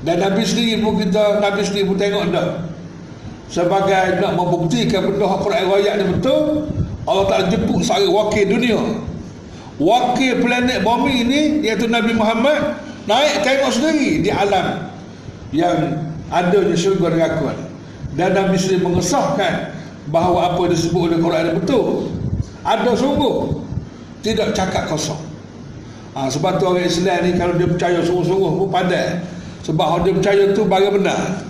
dan 0.00 0.16
Nabi 0.16 0.42
sendiri 0.48 0.80
pun 0.80 0.96
kita 0.96 1.44
Nabi 1.44 1.60
sendiri 1.60 1.92
pun 1.92 1.96
tengok 2.00 2.24
dah. 2.32 2.64
Sebagai 3.52 4.22
nak 4.22 4.32
membuktikan 4.38 5.10
benda 5.10 5.26
Al-Quran 5.26 5.66
ayat 5.68 5.94
ni 6.00 6.04
betul 6.16 6.70
Allah 7.04 7.24
tak 7.28 7.40
jemput 7.52 7.82
seorang 7.84 8.08
wakil 8.08 8.44
dunia. 8.48 8.80
Wakil 9.80 10.40
planet 10.40 10.80
bumi 10.84 11.24
ini 11.24 11.40
iaitu 11.64 11.88
Nabi 11.88 12.16
Muhammad 12.16 12.80
naik 13.04 13.44
tengok 13.44 13.72
sendiri 13.72 14.24
di 14.24 14.30
alam 14.32 14.88
yang 15.52 15.76
adanya 16.30 16.76
syurga 16.76 17.16
dan 17.16 17.20
akuan 17.26 17.58
dan 18.20 18.36
Nabi 18.36 18.60
sendiri 18.60 18.84
mengesahkan 18.84 19.72
bahawa 20.12 20.52
apa 20.52 20.68
yang 20.68 20.72
disebut 20.76 21.08
oleh 21.08 21.18
Quran 21.24 21.42
ini 21.48 21.52
betul. 21.56 22.12
Ada 22.60 22.92
sungguh. 22.92 23.64
Tidak 24.20 24.52
cakap 24.52 24.92
kosong. 24.92 25.16
Ha, 26.12 26.28
sebab 26.28 26.60
tu 26.60 26.68
orang 26.68 26.84
Islam 26.84 27.24
ni 27.24 27.40
kalau 27.40 27.56
dia 27.56 27.64
percaya 27.64 28.04
sungguh-sungguh 28.04 28.60
pun 28.60 28.68
pandai. 28.68 29.24
Sebab 29.64 30.04
dia 30.04 30.12
percaya 30.12 30.52
tu 30.52 30.68
barang 30.68 31.00
benar. 31.00 31.48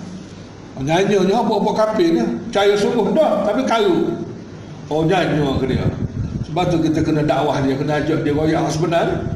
Nyanyinya 0.80 1.44
apa-apa 1.44 1.70
kafir 1.76 2.08
ni 2.16 2.24
Percaya 2.48 2.72
sungguh 2.72 3.12
dah 3.12 3.44
Tapi 3.44 3.68
karu 3.68 4.16
Oh 4.88 5.04
nyanyi 5.04 5.44
ke 5.60 5.66
dia. 5.68 5.84
Sebab 6.48 6.72
tu 6.72 6.80
kita 6.80 7.04
kena 7.04 7.20
dakwah 7.20 7.60
dia 7.60 7.76
Kena 7.76 8.00
ajak 8.00 8.24
dia 8.24 8.32
royak 8.32 8.64
sebenar. 8.72 9.28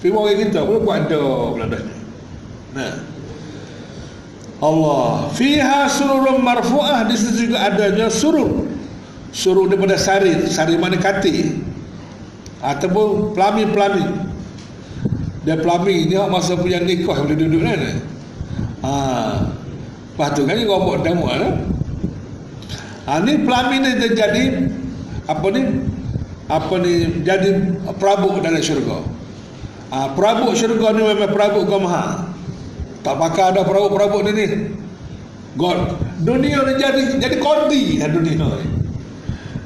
Tapi 0.00 0.08
orang 0.10 0.40
kita 0.48 0.64
pun 0.64 0.82
buat 0.82 1.06
ada 1.06 1.22
Beladanya. 1.54 1.94
Nah 2.74 3.19
Allah. 4.60 5.32
Fiha 5.32 5.88
sururun 5.88 6.44
marfu'ah. 6.44 7.08
Di 7.08 7.16
situ 7.16 7.48
juga 7.50 7.68
adanya 7.68 8.12
surur. 8.12 8.68
Surur 9.32 9.70
daripada 9.70 9.94
sarir 9.94 10.42
Sarir 10.50 10.74
mana 10.74 10.98
katil 10.98 11.62
Ataupun 12.58 13.30
pelamin-pelamin 13.32 14.30
dia 15.40 15.56
pelami 15.56 16.04
ni 16.04 16.20
masa 16.28 16.52
punya 16.52 16.84
nikah 16.84 17.16
boleh 17.16 17.32
duduk 17.32 17.64
kan 17.64 17.80
ha. 18.84 18.92
lepas 20.12 20.36
tu 20.36 20.44
kan 20.44 20.52
ni 20.52 20.68
robot 20.68 21.00
damu 21.00 21.24
kan 21.24 21.64
ha, 23.08 23.24
ni 23.24 23.40
pelami 23.40 23.80
ni 23.80 23.90
dia 23.96 24.12
jadi 24.12 24.68
apa 25.30 25.46
ni? 25.54 25.62
Apa 26.50 26.74
ni? 26.82 27.22
Jadi 27.22 27.78
perabuk 27.94 28.42
dalam 28.42 28.58
syurga. 28.58 28.98
Ha, 29.94 30.10
perabuk 30.18 30.58
syurga 30.58 30.90
ni 30.94 31.06
memang 31.06 31.30
perabuk 31.30 31.70
kau 31.70 31.78
maha 31.78 32.29
tak 33.00 33.14
pakai 33.16 33.54
ada 33.54 33.64
perabuk-perabuk 33.64 34.22
ni 34.28 34.32
ni. 34.36 34.46
God 35.58 35.98
dunia 36.22 36.62
ni 36.62 36.72
jadi 36.78 37.02
jadi 37.18 37.36
kodi 37.40 37.98
lah 37.98 38.08
dunia 38.12 38.46
ni. 38.60 38.66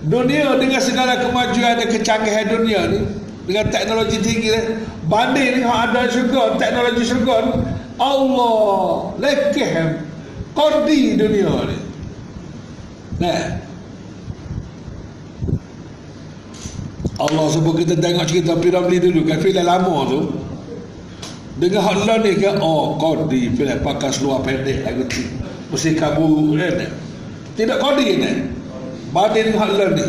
Dunia 0.05 0.57
dengan 0.61 0.81
segala 0.85 1.17
kemajuan 1.21 1.81
dan 1.81 1.89
kecanggihan 1.89 2.47
dunia 2.49 2.81
ni 2.89 3.01
dengan 3.45 3.69
teknologi 3.69 4.19
tinggi 4.21 4.49
ni 4.53 4.61
banding 5.09 5.61
dengan 5.61 5.89
ada 5.89 6.09
syurga 6.09 6.57
teknologi 6.57 7.03
syurga 7.05 7.35
ni 7.45 7.53
Allah 8.01 9.13
lekeh 9.21 9.75
kordi 10.57 11.19
dunia 11.19 11.53
ni. 11.69 11.77
Nah. 13.21 13.43
Allah 17.15 17.47
sebut 17.47 17.79
kita 17.79 17.95
tengok 17.95 18.27
cerita 18.27 18.59
Piramli 18.59 18.99
dulu 18.99 19.23
kan? 19.23 19.39
Filem 19.39 19.63
lama 19.63 20.03
tu 20.11 20.35
dengan 21.55 21.83
hal 21.87 21.99
lah 22.03 22.19
ni 22.23 22.35
kan 22.39 22.59
oh 22.59 22.99
kordi 22.99 23.53
filem 23.55 23.79
pakai 23.79 24.11
seluar 24.11 24.43
pendek 24.43 24.83
lagu 24.83 25.07
tu 25.07 25.23
mesti 25.71 25.95
kabur 25.95 26.59
kan 26.59 26.91
tidak 27.55 27.79
kordi 27.79 28.19
ni. 28.19 28.31
Banding 29.15 29.55
dengan 29.55 29.61
hal 29.63 29.73
lah 29.79 29.89
ni. 29.95 30.07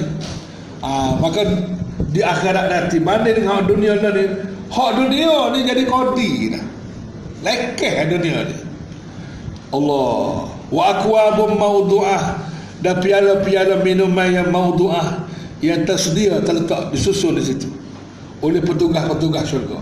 Ah, 0.82 1.14
maka 1.22 1.46
di 2.10 2.22
akhirat 2.26 2.66
nanti 2.74 2.98
banding 2.98 3.46
dengan 3.46 3.66
dunia 3.70 3.94
ni 4.02 4.24
hak 4.66 4.90
dunia 4.98 5.54
ni 5.54 5.60
jadi 5.62 5.84
kodi 5.86 6.30
dah. 6.58 6.66
Lekeh 7.46 7.96
dunia 8.10 8.50
ni. 8.50 8.58
Allah. 9.70 10.50
Wa 10.74 10.84
akwabum 10.98 11.54
mawdu'ah. 11.62 12.54
Dan 12.82 13.02
piala-piala 13.02 13.82
minuman 13.82 14.30
yang 14.30 14.50
mawdu'ah 14.50 15.26
yang 15.62 15.86
tersedia 15.86 16.42
terletak 16.42 16.90
disusun 16.90 17.38
di 17.38 17.46
situ. 17.46 17.70
Oleh 18.42 18.62
petugas-petugas 18.62 19.46
syurga. 19.54 19.78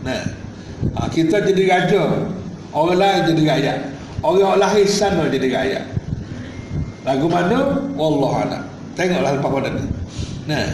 Nah 0.00 0.39
ha, 0.96 1.08
kita 1.08 1.42
jadi 1.44 1.62
raja 1.68 2.02
orang 2.70 2.98
lain 2.98 3.20
jadi 3.34 3.42
rakyat. 3.56 3.78
Orang 4.20 4.60
lahir 4.60 4.84
sana 4.84 5.26
jadi 5.32 5.48
rakyat. 5.48 5.84
Lagu 7.08 7.26
mana? 7.32 7.80
Allah 7.96 8.32
anak 8.44 8.62
tengoklah 9.00 9.32
lepas 9.40 9.50
pada 9.50 9.68
ni. 9.72 9.84
Nah. 10.44 10.68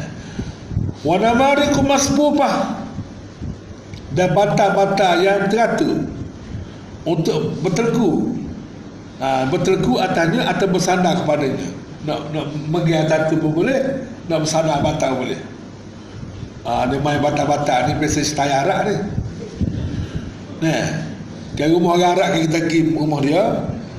Wa 1.07 1.17
namariku 1.23 1.81
masbubah. 1.87 2.83
Dan 4.17 4.33
bata-bata 4.33 5.21
yang 5.21 5.47
teratur 5.53 6.09
untuk 7.05 7.61
bertelku. 7.61 8.33
Ha, 9.21 9.45
bertelku 9.49 10.01
atasnya 10.01 10.49
atau 10.49 10.67
bersandar 10.73 11.21
kepadanya. 11.23 11.69
Nak 12.09 12.33
nak 12.33 12.47
pergi 12.49 12.95
atas 12.97 13.21
tu 13.29 13.37
pun 13.37 13.53
boleh 13.53 13.77
nak 14.27 14.41
bersandar 14.45 14.81
bata 14.81 15.13
boleh. 15.13 15.37
Ha, 16.65 16.89
dia 16.89 16.99
main 16.99 17.21
bata-bata 17.21 17.87
ni 17.87 17.93
biasa 18.01 18.25
setaya 18.25 18.65
arak 18.65 18.81
ni 18.89 18.95
nah. 20.63 20.87
Kan 21.57 21.73
rumah 21.73 21.97
orang 21.97 22.21
Arab 22.21 22.29
kita 22.37 22.69
pergi 22.69 22.81
rumah 22.93 23.21
dia 23.25 23.43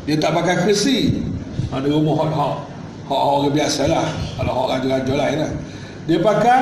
dia 0.06 0.16
tak 0.22 0.38
pakai 0.38 0.62
kursi 0.62 1.26
ada 1.74 1.90
ha, 1.90 1.90
rumah 1.90 2.14
hot-hot 2.22 2.56
hot-hot 3.10 3.34
orang 3.42 3.54
biasa 3.58 3.82
lah. 3.90 4.08
Kalau 4.38 4.52
hot 4.54 4.68
raja-raja 4.78 5.14
lah. 5.18 5.52
Dia 6.06 6.18
pakai 6.22 6.60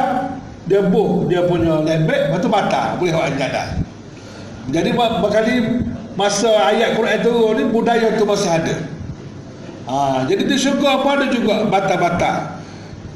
dia 0.65 0.81
buh 0.87 1.27
dia 1.27 1.43
punya 1.45 1.83
lembek 1.83 2.31
lepas 2.31 2.39
tu 2.39 2.47
batal. 2.47 2.95
Boleh 2.97 3.13
orang 3.13 3.35
jadah 3.35 3.85
jadi 4.69 4.89
berkali 4.97 5.85
masa 6.17 6.49
ayat 6.73 6.97
Quran 6.97 7.19
turun 7.21 7.53
ni 7.59 7.63
budaya 7.69 8.17
tu 8.17 8.25
masih 8.25 8.49
ada. 8.49 8.75
Ha, 9.85 10.25
jadi 10.25 10.49
di 10.49 10.57
syurga 10.57 10.97
apa 10.97 11.09
ada 11.21 11.25
juga 11.29 11.69
bata-bata 11.69 12.57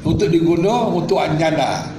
untuk 0.06 0.30
diguna 0.30 0.86
untuk 0.86 1.18
anjana 1.18 1.90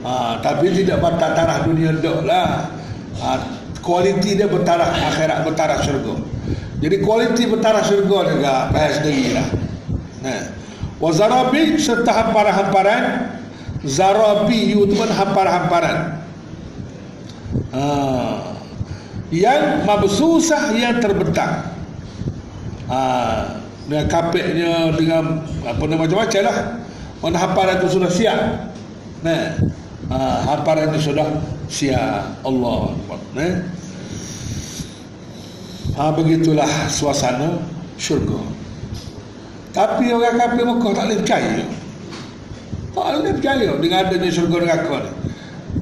ha, 0.00 0.40
tapi 0.40 0.72
tidak 0.72 1.04
bata 1.04 1.36
tanah 1.36 1.68
dunia 1.68 1.92
dok 2.00 2.24
lah. 2.24 2.72
Ha, 3.20 3.36
kualiti 3.86 4.34
dia 4.34 4.50
bertaraf 4.50 4.90
akhirat 4.90 5.46
bertaraf 5.46 5.78
syurga. 5.86 6.18
Jadi 6.82 6.96
kualiti 7.06 7.46
bertaraf 7.46 7.86
syurga 7.86 8.34
juga 8.34 8.52
bahas 8.74 8.98
sendiri 8.98 9.38
lah. 9.38 9.46
Nah. 10.26 10.42
wazarabi 10.98 11.78
serta 11.78 12.10
hamparan-hamparan. 12.10 13.30
Zarabi 13.86 14.74
pun 14.74 15.06
hamparan-hamparan. 15.06 16.18
Ha, 17.70 17.82
yang 19.30 19.86
mabsusah 19.86 20.74
yang 20.74 20.98
terbentang. 20.98 21.70
Ha, 22.90 22.98
dengan 23.86 24.06
kapeknya 24.10 24.90
dengan 24.98 25.46
apa 25.62 25.82
nama 25.86 26.02
macam-macam 26.02 26.42
lah. 26.42 26.56
Mana 27.22 27.38
hamparan 27.38 27.78
itu 27.78 27.88
sudah 28.02 28.10
siap. 28.10 28.40
Nah. 29.22 29.54
Ha, 30.10 30.18
hamparan 30.50 30.90
itu 30.90 31.14
sudah 31.14 31.28
siap. 31.70 32.42
Allah 32.42 32.94
nah 33.34 33.75
ha, 35.96 36.12
begitulah 36.12 36.68
suasana 36.92 37.60
syurga 37.96 38.40
tapi 39.72 40.12
orang 40.12 40.36
kafir 40.40 40.64
Mekah 40.64 40.92
tak 40.92 41.04
boleh 41.08 41.18
percaya 41.24 41.56
tak 42.96 43.04
boleh 43.20 43.32
percaya 43.36 43.70
dengan 43.80 43.98
adanya 44.04 44.30
syurga 44.32 44.56
neraka 44.62 44.96
ni 45.02 45.12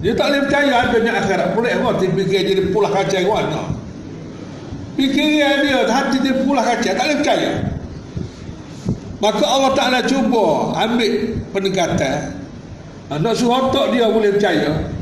dia 0.04 0.12
tak 0.12 0.26
boleh 0.32 0.42
percaya 0.44 0.72
adanya 0.84 1.12
akhirat. 1.16 1.48
Boleh 1.54 1.72
apa? 1.80 1.96
Dia 2.02 2.12
fikir 2.12 2.40
jadi 2.44 2.62
pulah 2.74 2.90
kaca 2.90 3.16
yang 3.16 3.30
mana? 3.30 3.62
Fikiran 5.00 5.54
dia, 5.64 5.80
hati 5.88 6.16
dia 6.22 6.34
pulah 6.44 6.60
kaca. 6.60 6.90
Tak 6.92 7.04
boleh 7.08 7.18
percaya. 7.24 7.50
Maka 9.22 9.44
Allah 9.48 9.72
Ta'ala 9.72 9.98
cuba 10.04 10.76
ambil 10.76 11.40
pendekatan. 11.56 12.36
Ha, 13.08 13.16
nak 13.16 13.32
suruh 13.40 13.68
otak 13.68 13.96
dia 13.96 14.10
boleh 14.12 14.36
percaya. 14.36 14.92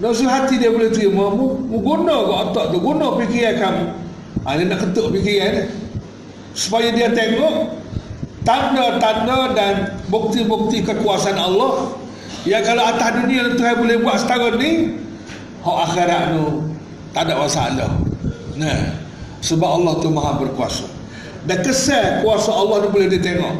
Nak 0.00 0.12
suruh 0.16 0.32
hati 0.32 0.56
dia 0.56 0.72
boleh 0.72 0.88
terima. 0.88 1.28
Mu, 1.28 1.68
mu 1.68 1.78
guna 1.84 2.16
ke 2.16 2.32
otak 2.48 2.64
tu. 2.72 2.78
Guna 2.80 3.20
fikiran 3.20 3.54
kamu. 3.60 3.86
Ha, 4.48 4.56
dia 4.56 4.64
nak 4.64 4.80
ketuk 4.80 5.12
fikiran 5.12 5.60
dia. 5.60 5.64
Supaya 6.56 6.88
dia 6.88 7.12
tengok 7.12 7.76
tanda-tanda 8.48 9.52
dan 9.52 9.74
bukti-bukti 10.08 10.80
kekuasaan 10.88 11.36
Allah 11.36 11.92
Ya 12.48 12.64
kalau 12.64 12.80
atas 12.80 13.12
dunia 13.20 13.52
Tuhan 13.52 13.76
boleh 13.76 14.00
buat 14.00 14.16
setara 14.16 14.56
ni 14.56 14.96
Hak 15.60 15.78
akhirat 15.92 16.22
tu 16.32 16.64
Tak 17.12 17.28
ada 17.28 17.44
masalah. 17.44 17.92
Nah 18.56 18.96
Sebab 19.44 19.68
Allah 19.68 19.92
tu 20.00 20.08
maha 20.08 20.40
berkuasa. 20.40 20.88
Dan 21.44 21.60
kesan 21.60 22.24
kuasa 22.24 22.48
Allah 22.48 22.82
tu 22.82 22.88
boleh 22.88 23.12
ditengok 23.12 23.54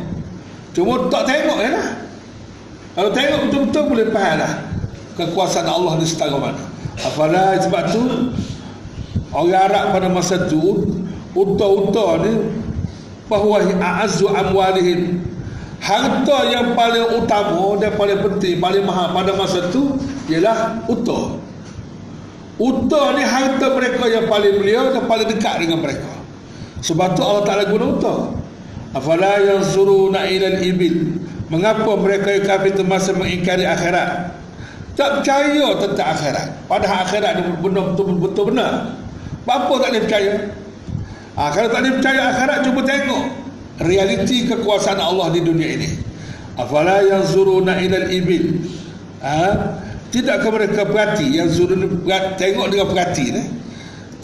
Cuma 0.73 1.05
tak 1.13 1.29
tengok 1.29 1.59
ya 1.61 1.71
lah. 1.77 1.89
Kalau 2.97 3.11
tengok 3.13 3.39
betul-betul 3.45 3.85
boleh 3.93 4.07
faham 4.09 4.41
lah 4.41 4.53
Kekuasaan 5.21 5.69
Allah 5.69 6.01
ni 6.01 6.09
setara 6.09 6.41
mana. 6.41 6.65
Apalah 7.05 7.61
sebab 7.61 7.83
tu 7.93 8.33
Orang 9.33 9.53
Arab 9.53 9.85
pada 9.93 10.09
masa 10.09 10.49
tu 10.49 10.89
Uta-uta 11.37 12.25
ni 12.25 12.33
Bahawa 13.29 13.61
a'azu 13.61 14.25
amwalihim. 14.25 15.21
Harta 15.85 16.49
yang 16.49 16.73
paling 16.73 17.21
utama 17.23 17.77
dan 17.77 17.93
paling 17.95 18.19
penting 18.25 18.57
paling 18.59 18.83
mahal 18.83 19.15
pada 19.15 19.31
masa 19.37 19.69
itu 19.69 19.95
ialah 20.27 20.83
utah 20.91 21.39
utah 22.59 23.15
ni 23.15 23.23
harta 23.23 23.71
mereka 23.73 24.05
yang 24.11 24.27
paling 24.27 24.59
mulia 24.59 24.91
dan 24.91 25.07
paling 25.07 25.29
dekat 25.31 25.63
dengan 25.63 25.79
mereka. 25.79 26.11
Sebab 26.83 27.15
tu 27.15 27.23
Allah 27.23 27.45
Ta'ala 27.47 27.65
guna 27.71 27.95
utah 27.95 28.21
afala 28.95 29.39
yang 29.39 29.63
suruh 29.63 30.11
ilal 30.11 30.59
ibil? 30.63 31.23
Mengapa 31.49 31.97
mereka 31.97 32.29
yang 32.35 32.45
kafir 32.45 32.77
itu 32.77 32.85
mengingkari 32.85 33.65
akhirat? 33.65 34.37
Tak 34.99 35.23
percaya 35.23 35.79
tentang 35.79 36.09
akhirat. 36.13 36.49
Padahal 36.67 37.07
akhirat 37.07 37.33
ni 37.39 37.43
benar 37.63 37.95
betul-betul 37.95 38.45
benar 38.51 38.73
apa 39.49 39.73
tak 39.81 39.91
boleh 39.91 40.03
percaya? 40.05 40.35
Ha, 41.39 41.43
kalau 41.55 41.69
tak 41.73 41.81
boleh 41.81 41.95
percaya 41.97 42.21
akhirat 42.35 42.59
cuba 42.67 42.81
tengok 42.85 43.25
realiti 43.81 44.37
kekuasaan 44.51 45.01
Allah 45.01 45.33
di 45.33 45.41
dunia 45.41 45.69
ini. 45.79 45.91
Afala 46.59 47.01
yang 47.07 47.23
zuruna 47.23 47.79
ilal 47.79 48.11
ibil? 48.11 48.61
Ha? 49.23 49.47
tidakkah 50.09 50.49
mereka 50.49 50.89
perhati 50.89 51.37
yang 51.37 51.53
zuruna 51.53 51.85
tengok 52.41 52.67
dengan 52.73 52.87
perhati 52.89 53.27
ne? 53.29 53.43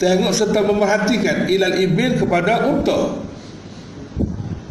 tengok 0.01 0.33
serta 0.35 0.59
memerhatikan 0.65 1.47
ilal 1.47 1.75
ibil 1.79 2.19
kepada 2.19 2.67
unta. 2.67 3.15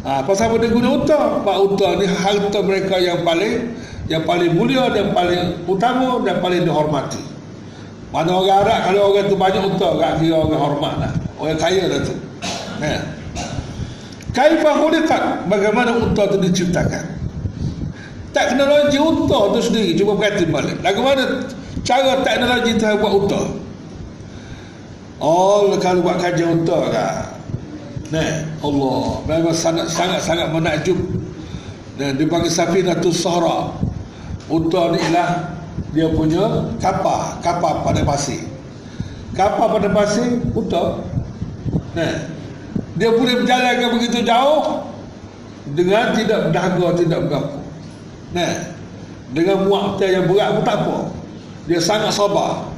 Ha, 0.05 0.21
pasal 0.21 0.53
apa 0.53 0.61
dia 0.61 0.69
guna 0.69 1.01
unta? 1.01 1.41
Pak 1.41 1.57
unta 1.65 1.97
ni 1.97 2.05
harta 2.05 2.59
mereka 2.61 3.01
yang 3.01 3.25
paling 3.25 3.73
yang 4.05 4.21
paling 4.21 4.53
mulia 4.53 4.85
dan 4.93 5.09
paling 5.17 5.65
utama 5.65 6.21
dan 6.21 6.37
paling 6.45 6.61
dihormati 6.61 7.34
mana 8.15 8.31
orang 8.31 8.63
Arab 8.63 8.79
kalau 8.87 9.01
orang 9.11 9.27
tu 9.27 9.35
banyak 9.35 9.59
unta 9.59 9.89
tak 9.99 10.23
kira 10.23 10.39
orang 10.39 10.55
hormat 10.55 10.93
lah. 11.03 11.11
Orang 11.35 11.59
kaya 11.59 11.83
lah 11.91 11.99
tu. 11.99 12.15
Ya. 12.79 12.99
Kaifah 14.35 14.75
khuliqat 14.83 15.23
Bagaimana 15.51 15.95
unta 15.99 16.23
itu 16.27 16.37
diciptakan? 16.47 17.03
Teknologi 18.31 18.99
unta 18.99 19.39
itu 19.51 19.59
sendiri 19.67 19.91
Cuba 19.99 20.15
berkata 20.15 20.47
balik. 20.47 20.79
Bagaimana 20.79 21.43
cara 21.83 22.23
teknologi 22.23 22.71
itu 22.79 22.87
buat 23.03 23.13
unta. 23.19 23.41
Oh 25.19 25.75
kalau 25.83 25.99
buat 25.99 26.15
kajian 26.15 26.63
unta 26.63 26.79
kan 26.95 27.35
Nah, 28.13 28.45
Allah. 28.61 29.25
Memang 29.25 29.55
sangat 29.55 29.89
sangat 29.89 30.21
sangat 30.21 30.47
menakjub. 30.53 30.95
Dan 31.99 32.15
dipanggil 32.15 32.53
Safinatul 32.53 33.15
Sahra. 33.15 33.75
Unta 34.45 34.93
ni 34.93 35.01
ialah 35.01 35.54
Dia 35.91 36.11
punya 36.11 36.71
kapal 36.79 37.39
Kapal 37.39 37.83
pada 37.83 38.01
pasir 38.03 38.43
Kapal 39.35 39.79
pada 39.79 39.89
pasir 39.91 40.43
Unta 40.51 41.03
Nah 41.95 42.35
dia 42.95 43.11
boleh 43.11 43.43
berjalan 43.43 43.91
begitu 43.99 44.23
jauh 44.23 44.87
dengan 45.75 46.15
tidak 46.15 46.47
berdahaga, 46.47 46.87
tidak 46.95 47.19
berapa. 47.27 47.59
Nah, 48.31 48.53
dengan 49.35 49.67
muak 49.67 49.99
yang 49.99 50.31
berat 50.31 50.55
pun 50.55 50.63
tak 50.63 50.77
apa. 50.85 50.97
Dia 51.67 51.79
sangat 51.83 52.15
sabar. 52.15 52.69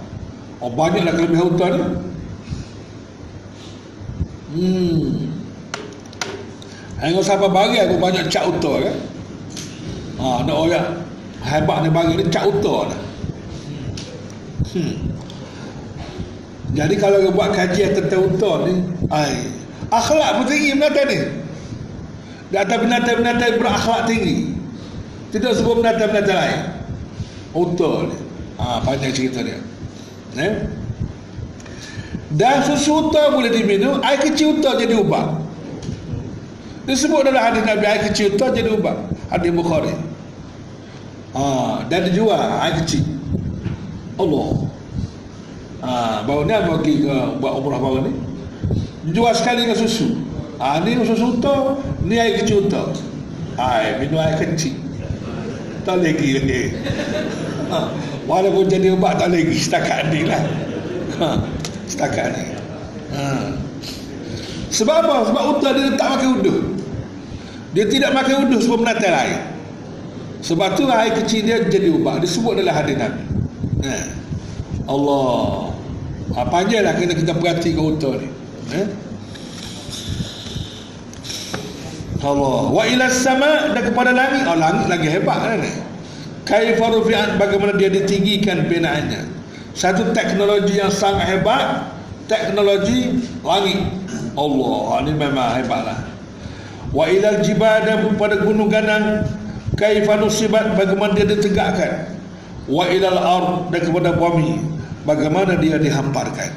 Oh, 0.58 0.74
banyaklah 0.74 1.14
kelebihan 1.14 1.44
hutan 1.54 1.72
ni. 1.76 1.86
Hmm. 4.58 5.10
Hanya 6.98 7.22
siapa 7.22 7.46
bagi 7.52 7.78
aku 7.78 8.02
banyak 8.02 8.26
cak 8.32 8.48
utah 8.58 8.82
kan. 8.82 8.98
Ha, 10.18 10.26
ada 10.42 10.54
orang 10.56 10.88
hebat 11.48 11.82
ni 11.82 11.90
bagi 11.90 12.14
ni 12.20 12.26
cak 12.28 12.44
utah 12.44 12.92
lah. 12.92 13.00
Hmm. 14.68 14.96
Jadi 16.76 16.96
kalau 17.00 17.32
buat 17.32 17.56
kajian 17.56 17.96
tentang 17.96 18.28
utah 18.28 18.68
ni, 18.68 18.84
ai, 19.08 19.48
akhlak 19.88 20.44
pun 20.44 20.46
tinggi 20.52 20.76
binatang 20.76 21.08
ni. 21.08 21.20
Di 22.48 22.56
atas 22.60 22.78
binatang-binatang 22.80 23.60
berakhlak 23.60 24.02
tinggi. 24.08 24.52
Tidak 25.32 25.52
sebut 25.56 25.80
binatang-binatang 25.80 26.38
lain. 26.38 26.62
Unta 27.56 27.92
ni 28.12 28.18
ha, 28.60 28.84
panjang 28.84 29.14
cerita 29.16 29.40
dia. 29.42 29.58
Eh? 30.38 30.54
dan 32.28 32.60
susu 32.68 33.08
unta 33.08 33.32
boleh 33.32 33.48
diminum 33.48 34.04
air 34.04 34.20
kecil 34.20 34.60
unta 34.60 34.76
jadi 34.76 35.00
ubat. 35.00 35.40
Disebut 36.84 37.24
dalam 37.24 37.40
hadis 37.40 37.64
Nabi 37.64 37.86
air 37.88 38.02
kecil 38.12 38.36
unta 38.36 38.52
jadi 38.52 38.76
ubat. 38.76 39.00
Hadis 39.32 39.52
Bukhari 39.56 39.96
ha, 41.38 41.86
dan 41.86 42.10
dijual 42.10 42.42
air 42.42 42.82
kecil. 42.82 43.06
Allah. 44.18 44.50
Ha, 45.86 45.92
baru 46.26 46.50
ni 46.50 46.54
bagi 46.58 46.94
ke 47.06 47.16
buat 47.38 47.54
umrah 47.62 47.78
baru 47.78 48.10
ni. 48.10 48.14
Jual 49.14 49.32
sekali 49.38 49.70
dengan 49.70 49.78
susu. 49.78 50.18
Ha, 50.58 50.82
ni 50.82 50.98
susu 51.06 51.38
unta 51.38 51.78
ni 52.02 52.18
air 52.18 52.42
kecil 52.42 52.66
unta. 52.66 52.90
Ha, 53.62 54.02
minum 54.02 54.18
air 54.18 54.42
kecil. 54.42 54.74
Tak 55.86 56.02
lagi. 56.02 56.42
Ha, 57.70 57.78
walaupun 58.30 58.66
jadi 58.66 58.98
ubat 58.98 59.22
tak 59.22 59.30
lagi 59.30 59.54
setakat 59.54 60.10
ni 60.10 60.26
lah. 60.26 60.42
Ha, 61.22 61.38
setakat 61.86 62.34
ni. 62.34 62.46
Ha. 63.08 63.56
sebab 64.68 65.00
apa? 65.00 65.32
sebab 65.32 65.44
unta 65.58 65.70
dia 65.72 65.96
tak 65.96 66.08
makan 66.18 66.30
uduh 66.38 66.60
dia 67.72 67.86
tidak 67.88 68.12
makan 68.12 68.48
uduh 68.48 68.60
sebab 68.60 68.84
menatal 68.84 69.16
air 69.16 69.57
sebab 70.42 70.78
tu 70.78 70.86
air 70.90 71.14
kecil 71.18 71.46
dia 71.46 71.62
jadi 71.66 71.90
ubat. 71.94 72.22
Disebut 72.22 72.58
dalam 72.58 72.74
hadis 72.74 72.96
Nabi. 72.98 73.24
Ha. 73.86 73.96
Allah. 74.88 75.74
Ha, 76.36 76.40
panjanglah 76.48 76.94
kena 77.00 77.14
kita 77.16 77.34
perhati 77.36 77.74
ke 77.74 77.82
unta 77.82 78.12
ni. 78.16 78.30
Eh? 78.76 78.88
Allah. 82.22 82.60
Wa 82.74 82.84
ila 82.84 83.06
sama 83.10 83.72
dan 83.72 83.84
kepada 83.88 84.12
langit. 84.12 84.44
Oh 84.46 84.58
langit 84.58 84.86
lagi 84.92 85.08
hebat 85.08 85.40
kan 85.40 85.58
ni. 85.62 85.74
Kaifa 86.48 86.86
rufi'at 86.88 87.36
bagaimana 87.36 87.76
dia 87.76 87.92
ditinggikan 87.92 88.72
binaannya 88.72 89.38
satu 89.78 90.10
teknologi 90.10 90.82
yang 90.82 90.90
sangat 90.90 91.38
hebat 91.38 91.86
teknologi 92.26 93.22
langit. 93.46 93.78
Allah 94.34 95.06
ini 95.06 95.14
memang 95.14 95.50
hebatlah. 95.54 96.02
Wa 96.90 97.06
ilal 97.06 97.46
jibal 97.46 97.86
dan 97.86 98.10
pada 98.18 98.42
gunung 98.42 98.74
ganang 98.74 99.22
kaifa 99.78 100.18
nusibat 100.18 100.74
bagaimana 100.74 101.14
dia 101.14 101.30
ditegakkan? 101.30 102.18
Wa 102.68 102.90
ilal 102.90 103.16
ard 103.16 103.72
dan 103.72 103.82
kepada 103.86 104.12
bumi 104.18 104.60
bagaimana 105.08 105.56
dia 105.56 105.80
dihamparkan? 105.80 106.52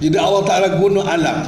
Jadi 0.00 0.16
Allah 0.16 0.42
Taala 0.46 0.68
guna 0.78 1.04
alam. 1.04 1.38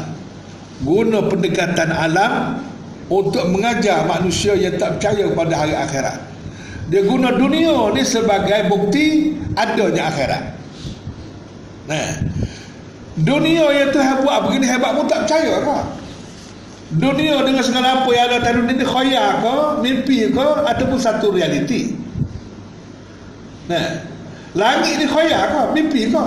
Guna 0.84 1.30
pendekatan 1.30 1.94
alam 1.94 2.60
untuk 3.08 3.46
mengajar 3.48 4.04
manusia 4.04 4.58
yang 4.58 4.74
tak 4.76 4.98
percaya 4.98 5.30
kepada 5.30 5.54
hari 5.54 5.74
akhirat. 5.78 6.18
Dia 6.90 7.06
guna 7.08 7.32
dunia 7.32 7.94
ni 7.94 8.02
sebagai 8.04 8.68
bukti 8.68 9.38
adanya 9.54 10.10
akhirat. 10.10 10.44
Nah. 11.88 12.10
Dunia 13.14 13.70
yang 13.70 13.94
Tuhan 13.94 14.26
buat 14.26 14.50
begini 14.50 14.66
hebat 14.66 14.90
pun 14.98 15.06
tak 15.06 15.22
percaya 15.22 15.62
kau 15.62 15.93
dunia 16.93 17.41
dengan 17.41 17.64
segala 17.64 18.05
apa 18.05 18.11
yang 18.12 18.26
ada 18.28 18.39
dalam 18.45 18.68
dunia 18.68 18.85
ni 18.85 18.87
khayal 18.87 19.28
ke 19.41 19.57
mimpi 19.80 20.18
ke 20.28 20.47
ataupun 20.68 20.99
satu 21.01 21.32
realiti. 21.32 21.97
Nah 23.72 24.05
langit 24.53 25.01
ni 25.01 25.07
khayal 25.09 25.43
ke 25.49 25.61
mimpi 25.72 26.12
ke 26.12 26.24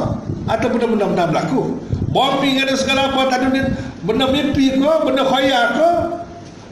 atau 0.47 0.67
benda-benda 0.73 1.05
benar 1.13 1.25
berlaku. 1.29 1.77
Bombing 2.09 2.57
ada 2.63 2.73
segala 2.73 3.13
apa 3.13 3.29
dalam 3.29 3.53
dunia 3.53 3.63
benda 4.01 4.25
mimpi 4.33 4.73
ke 4.73 4.91
benda 5.05 5.23
khayal 5.29 5.63
ke 5.77 5.89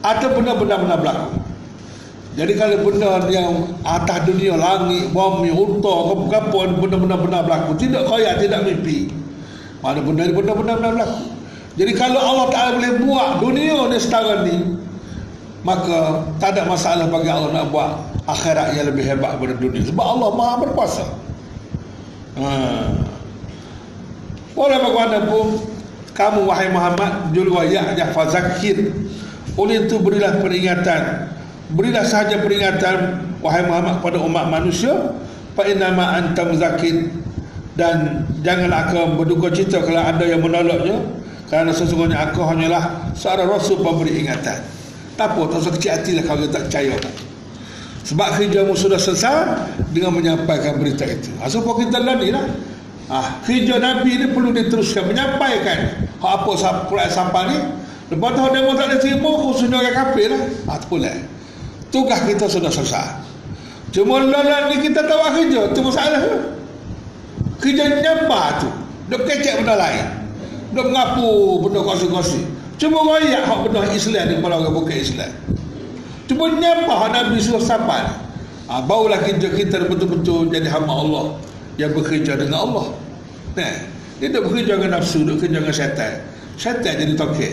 atau 0.02 0.28
benda-benda 0.34 0.76
benar 0.82 0.98
berlaku. 0.98 1.28
Jadi 2.36 2.52
kalau 2.52 2.76
benda 2.84 3.24
yang 3.32 3.64
atas 3.80 4.28
dunia 4.28 4.60
langit 4.60 5.08
bombing 5.14 5.56
unta 5.56 5.88
apa-apa 5.88 6.74
benda-benda 6.74 7.16
benar 7.16 7.40
berlaku 7.46 7.78
tidak 7.78 8.02
khayal 8.10 8.34
tidak 8.42 8.66
mimpi. 8.66 9.14
Mana 9.78 10.02
benda 10.02 10.26
benda-benda 10.34 10.74
benar 10.74 10.92
berlaku 10.92 11.35
jadi 11.76 11.92
kalau 11.92 12.16
Allah 12.16 12.46
Ta'ala 12.48 12.70
boleh 12.80 12.92
buat 13.04 13.28
dunia 13.44 13.84
ni 13.92 13.98
sekarang 14.00 14.48
ni 14.48 14.56
Maka 15.66 16.22
tak 16.38 16.54
ada 16.54 16.62
masalah 16.70 17.10
bagi 17.10 17.26
Allah 17.26 17.50
nak 17.50 17.74
buat 17.74 17.90
akhirat 18.30 18.78
yang 18.78 18.86
lebih 18.86 19.02
hebat 19.02 19.34
daripada 19.34 19.54
dunia. 19.58 19.82
Sebab 19.82 20.04
Allah 20.06 20.28
maha 20.30 20.54
berkuasa. 20.62 21.04
Ha. 22.38 22.48
Oleh 24.56 24.78
bagaimanapun 24.78 25.46
Kamu 26.12 26.44
wahai 26.48 26.68
Muhammad 26.68 27.32
Julwayah 27.32 27.96
Jafar 27.96 28.28
Zakir 28.28 28.92
Oleh 29.58 29.84
itu 29.84 29.98
berilah 29.98 30.38
peringatan. 30.38 31.34
Berilah 31.74 32.06
sahaja 32.06 32.38
peringatan 32.40 33.26
Wahai 33.42 33.66
Muhammad 33.66 34.00
kepada 34.00 34.22
umat 34.22 34.46
manusia. 34.48 35.12
Fa'inama 35.58 36.14
antam 36.14 36.54
zakir. 36.54 37.10
Dan 37.74 38.22
janganlah 38.46 38.86
akan 38.86 39.18
berduka 39.18 39.50
cita 39.50 39.82
Kalau 39.82 39.98
ada 39.98 40.22
yang 40.22 40.46
menolaknya 40.46 41.25
kerana 41.46 41.70
sesungguhnya 41.70 42.18
aku 42.30 42.42
hanyalah 42.42 43.14
seorang 43.14 43.46
rasul 43.46 43.78
pemberi 43.78 44.18
ingatan. 44.18 44.58
Tak 45.14 45.32
apa, 45.32 45.40
tak 45.48 45.58
usah 45.62 45.72
kecil 45.78 45.90
hatilah 45.94 46.24
kalau 46.26 46.40
kita 46.44 46.52
tak 46.52 46.64
percaya. 46.68 46.94
Sebab 48.06 48.28
kerjamu 48.38 48.74
sudah 48.78 49.00
selesai 49.00 49.66
dengan 49.90 50.14
menyampaikan 50.14 50.78
berita 50.78 51.02
itu. 51.06 51.30
Asal 51.42 51.66
ha, 51.66 51.72
kita 51.74 51.98
lani 51.98 52.28
lah. 52.30 52.46
Ah, 53.06 53.38
kerja 53.42 53.78
Nabi 53.78 54.18
ini 54.18 54.26
perlu 54.34 54.50
diteruskan 54.50 55.10
menyampaikan 55.10 56.06
apa 56.18 56.50
Quran 56.90 57.10
sampai 57.10 57.42
ni. 57.54 57.58
Lepas 58.06 58.30
tu 58.38 58.42
dia 58.54 58.62
tak 58.62 58.86
ada 58.86 58.96
terima 59.02 59.30
khususnya 59.42 59.76
orang 59.82 59.94
kafir 59.94 60.28
lah. 60.30 60.42
Ah, 60.70 60.78
tak 60.78 60.86
boleh. 60.90 61.16
Tugas 61.90 62.20
kita 62.26 62.46
sudah 62.50 62.70
selesai. 62.70 63.22
Cuma 63.94 64.22
lalan 64.22 64.74
ni 64.74 64.76
kita 64.82 65.06
tahu 65.06 65.22
kerja, 65.42 65.70
tu 65.70 65.80
masalah 65.80 66.20
tu. 66.20 66.34
Kerja 67.62 68.02
nyapa 68.02 68.42
tu. 68.60 68.68
Dok 69.06 69.22
kecek 69.22 69.62
benda 69.62 69.78
lain. 69.78 70.25
Dia 70.76 70.84
mengapu 70.84 71.56
benda 71.64 71.80
kongsi-kongsi. 71.80 72.44
Cuma 72.76 73.00
royak 73.00 73.48
hak 73.48 73.64
benda 73.64 73.88
Islam 73.88 74.28
di 74.28 74.34
kepala 74.36 74.60
orang 74.60 74.76
bukan 74.76 74.92
Islam. 74.92 75.32
Cuma 76.28 76.52
nyapa 76.52 76.92
hak 76.92 77.10
Nabi 77.16 77.40
suruh 77.40 77.64
sampai. 77.64 78.04
Ha, 78.68 78.84
barulah 78.84 79.24
kita 79.24 79.56
kita 79.56 79.88
betul-betul 79.88 80.52
jadi 80.52 80.68
hamba 80.68 80.92
Allah 80.92 81.24
yang 81.80 81.96
bekerja 81.96 82.36
dengan 82.36 82.68
Allah. 82.68 82.86
Nah, 83.56 83.74
dia 84.20 84.28
tak 84.28 84.44
bekerja 84.44 84.76
dengan 84.76 85.00
nafsu, 85.00 85.24
dia 85.24 85.32
bekerja 85.32 85.64
dengan 85.64 85.72
syaitan. 85.72 86.12
Syaitan 86.60 86.92
jadi 87.00 87.14
tokek. 87.16 87.52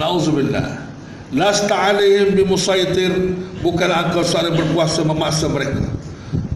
Nauzubillah. 0.00 0.88
Lasta 1.36 1.76
alaihim 1.76 2.32
bimusaitir 2.32 3.12
bukan 3.60 3.92
engkau 3.92 4.24
seorang 4.24 4.56
berkuasa 4.56 5.04
memaksa 5.04 5.52
mereka. 5.52 5.84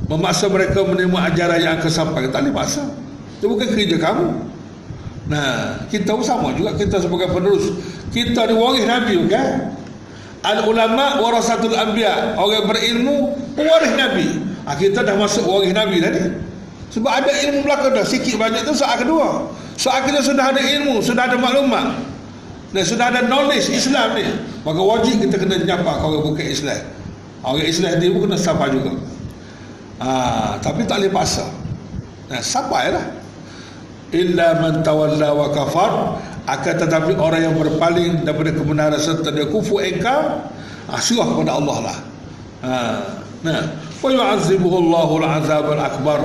Memaksa 0.09 0.49
mereka 0.49 0.81
menerima 0.89 1.19
ajaran 1.29 1.59
yang 1.61 1.77
akan 1.77 1.93
sampai. 1.93 2.33
Tak 2.33 2.49
boleh 2.49 2.55
paksa. 2.57 2.89
Itu 3.37 3.53
bukan 3.53 3.69
kerja 3.77 4.01
kamu. 4.01 4.54
Nah, 5.25 5.81
kita 5.89 6.13
pun 6.13 6.25
sama 6.25 6.53
juga 6.53 6.77
kita 6.77 7.01
sebagai 7.01 7.33
penerus. 7.33 7.73
Kita 8.13 8.45
ni 8.45 8.55
waris 8.57 8.85
Nabi 8.85 9.25
kan? 9.25 9.73
Al 10.45 10.69
ulama 10.69 11.25
warasatul 11.25 11.73
anbiya. 11.73 12.37
Orang 12.37 12.69
berilmu 12.69 13.33
waris 13.57 13.95
Nabi. 13.97 14.29
Ha, 14.69 14.77
kita 14.77 15.01
dah 15.01 15.17
masuk 15.17 15.49
waris 15.49 15.73
Nabi 15.73 16.05
tadi. 16.05 16.21
Sebab 16.93 17.11
ada 17.11 17.33
ilmu 17.49 17.65
belakang 17.65 17.97
dah 17.97 18.05
sikit 18.05 18.37
banyak 18.37 18.69
tu 18.69 18.77
soal 18.77 19.01
kedua. 19.01 19.49
Soal 19.75 20.05
kita 20.07 20.23
sudah 20.23 20.55
ada 20.55 20.61
ilmu, 20.61 21.01
sudah 21.01 21.27
ada 21.27 21.41
maklumat. 21.41 21.99
Dan 22.71 22.85
sudah 22.85 23.11
ada 23.11 23.25
knowledge 23.25 23.73
Islam 23.73 24.15
ni. 24.15 24.29
Maka 24.63 24.81
wajib 24.83 25.25
kita 25.25 25.41
kena 25.41 25.59
nyapa 25.65 26.05
kalau 26.05 26.21
bukan 26.21 26.45
Islam. 26.45 26.85
Orang 27.41 27.65
Islam 27.65 27.97
dia 27.97 28.13
pun 28.13 28.29
kena 28.29 28.37
sapa 28.37 28.69
juga. 28.69 28.93
Ha, 30.05 30.61
tapi 30.61 30.85
tak 30.85 31.01
boleh 31.01 31.11
paksa. 31.11 31.49
Nah, 32.29 32.41
sapa 32.45 32.79
lah 32.93 33.24
illa 34.15 34.63
man 34.63 34.87
tawalla 34.87 35.35
wa 35.35 35.51
kafar. 35.51 35.93
Akan 36.45 36.77
tetapi 36.77 37.17
orang 37.17 37.51
yang 37.51 37.55
berpaling 37.57 38.23
daripada 38.23 38.53
kebenaran 38.53 39.01
serta 39.01 39.33
dia 39.33 39.49
kufur 39.49 39.81
engkar 39.81 40.45
asyuah 40.93 41.25
kepada 41.25 41.57
Allah 41.57 41.77
lah. 41.81 41.97
Ha. 42.65 42.77
nah. 43.43 43.63
Wa 44.05 44.13
yu'azibuhu 44.13 44.77
Allahu 44.85 45.25
al-azab 45.25 45.73
al-akbar. 45.73 46.21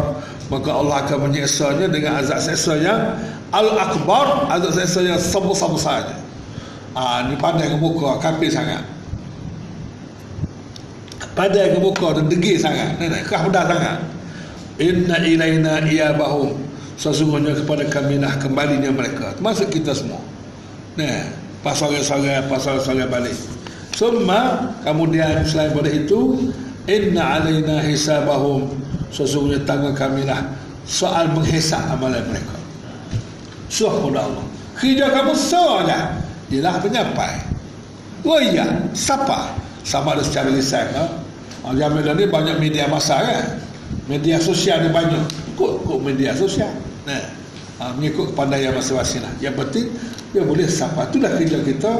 Maka 0.52 0.70
Allah 0.76 0.96
akan 1.08 1.32
menyeksanya 1.32 1.88
dengan 1.88 2.20
azab 2.20 2.42
seksa 2.44 2.76
yang 2.76 3.16
al-akbar 3.56 4.50
azab 4.52 4.76
seksa 4.76 5.00
yang 5.06 5.20
sebesar 5.22 5.72
saja 5.80 6.16
ha, 6.98 7.24
ni 7.30 7.38
pandai 7.40 7.72
ke 7.72 7.78
muka 7.80 8.20
kafir 8.20 8.52
sangat. 8.52 8.84
Pandai 11.38 11.72
ke 11.72 11.80
muka 11.80 12.18
dan 12.20 12.28
degil 12.28 12.60
sangat. 12.60 13.00
Ni 13.00 13.08
kah 13.24 13.48
pedas 13.48 13.66
sangat. 13.72 13.98
Inna 14.80 15.16
ilaina 15.24 15.84
iyabahum 15.88 16.69
sesungguhnya 17.00 17.56
kepada 17.56 17.88
kami 17.88 18.20
lah 18.20 18.36
kembalinya 18.36 18.92
mereka. 18.92 19.32
Termasuk 19.40 19.72
kita 19.72 19.96
semua. 19.96 20.20
Nah 21.00 21.32
pasal-pasal 21.64 22.28
pasal-pasal 22.52 23.08
balik. 23.08 23.36
Semua 23.96 24.76
kemudian 24.84 25.48
selain 25.48 25.72
pada 25.72 25.88
itu 25.88 26.52
inna 26.92 27.40
alaina 27.40 27.80
hisabahum. 27.88 28.68
Sesungguhnya 29.16 29.64
tangan 29.64 29.96
kami 29.96 30.28
lah 30.28 30.44
soal 30.84 31.32
menghisap 31.32 31.82
amalan 31.88 32.22
mereka. 32.28 32.60
Suah 33.72 33.96
kepada 33.96 34.28
Allah 34.28 34.46
kerja 34.80 35.08
kamu 35.12 35.34
sahaja 35.36 36.20
ialah 36.52 36.76
penyampai. 36.84 37.36
Oh 38.28 38.44
iya 38.44 38.68
siapa? 38.92 39.56
Sama 39.88 40.14
ada 40.20 40.22
secara 40.22 40.52
lisan 40.52 40.92
ha? 40.92 41.08
Zaman 41.64 42.04
ni 42.04 42.28
banyak 42.28 42.60
media 42.60 42.92
masa 42.92 43.24
kan? 43.24 43.46
Media 44.12 44.36
sosial 44.42 44.84
ni 44.84 44.90
banyak. 44.92 45.24
Kok, 45.56 45.88
kok 45.88 46.00
media 46.04 46.32
sosial 46.36 46.72
Ha, 47.80 47.96
mengikut 47.96 48.36
kepandaian 48.36 48.76
masing-masing 48.76 49.24
lah. 49.24 49.32
Yang 49.40 49.56
penting 49.64 49.86
dia 50.36 50.44
boleh 50.44 50.68
sapa. 50.68 51.08
Itulah 51.08 51.32
kerja 51.40 51.64
kita 51.64 51.92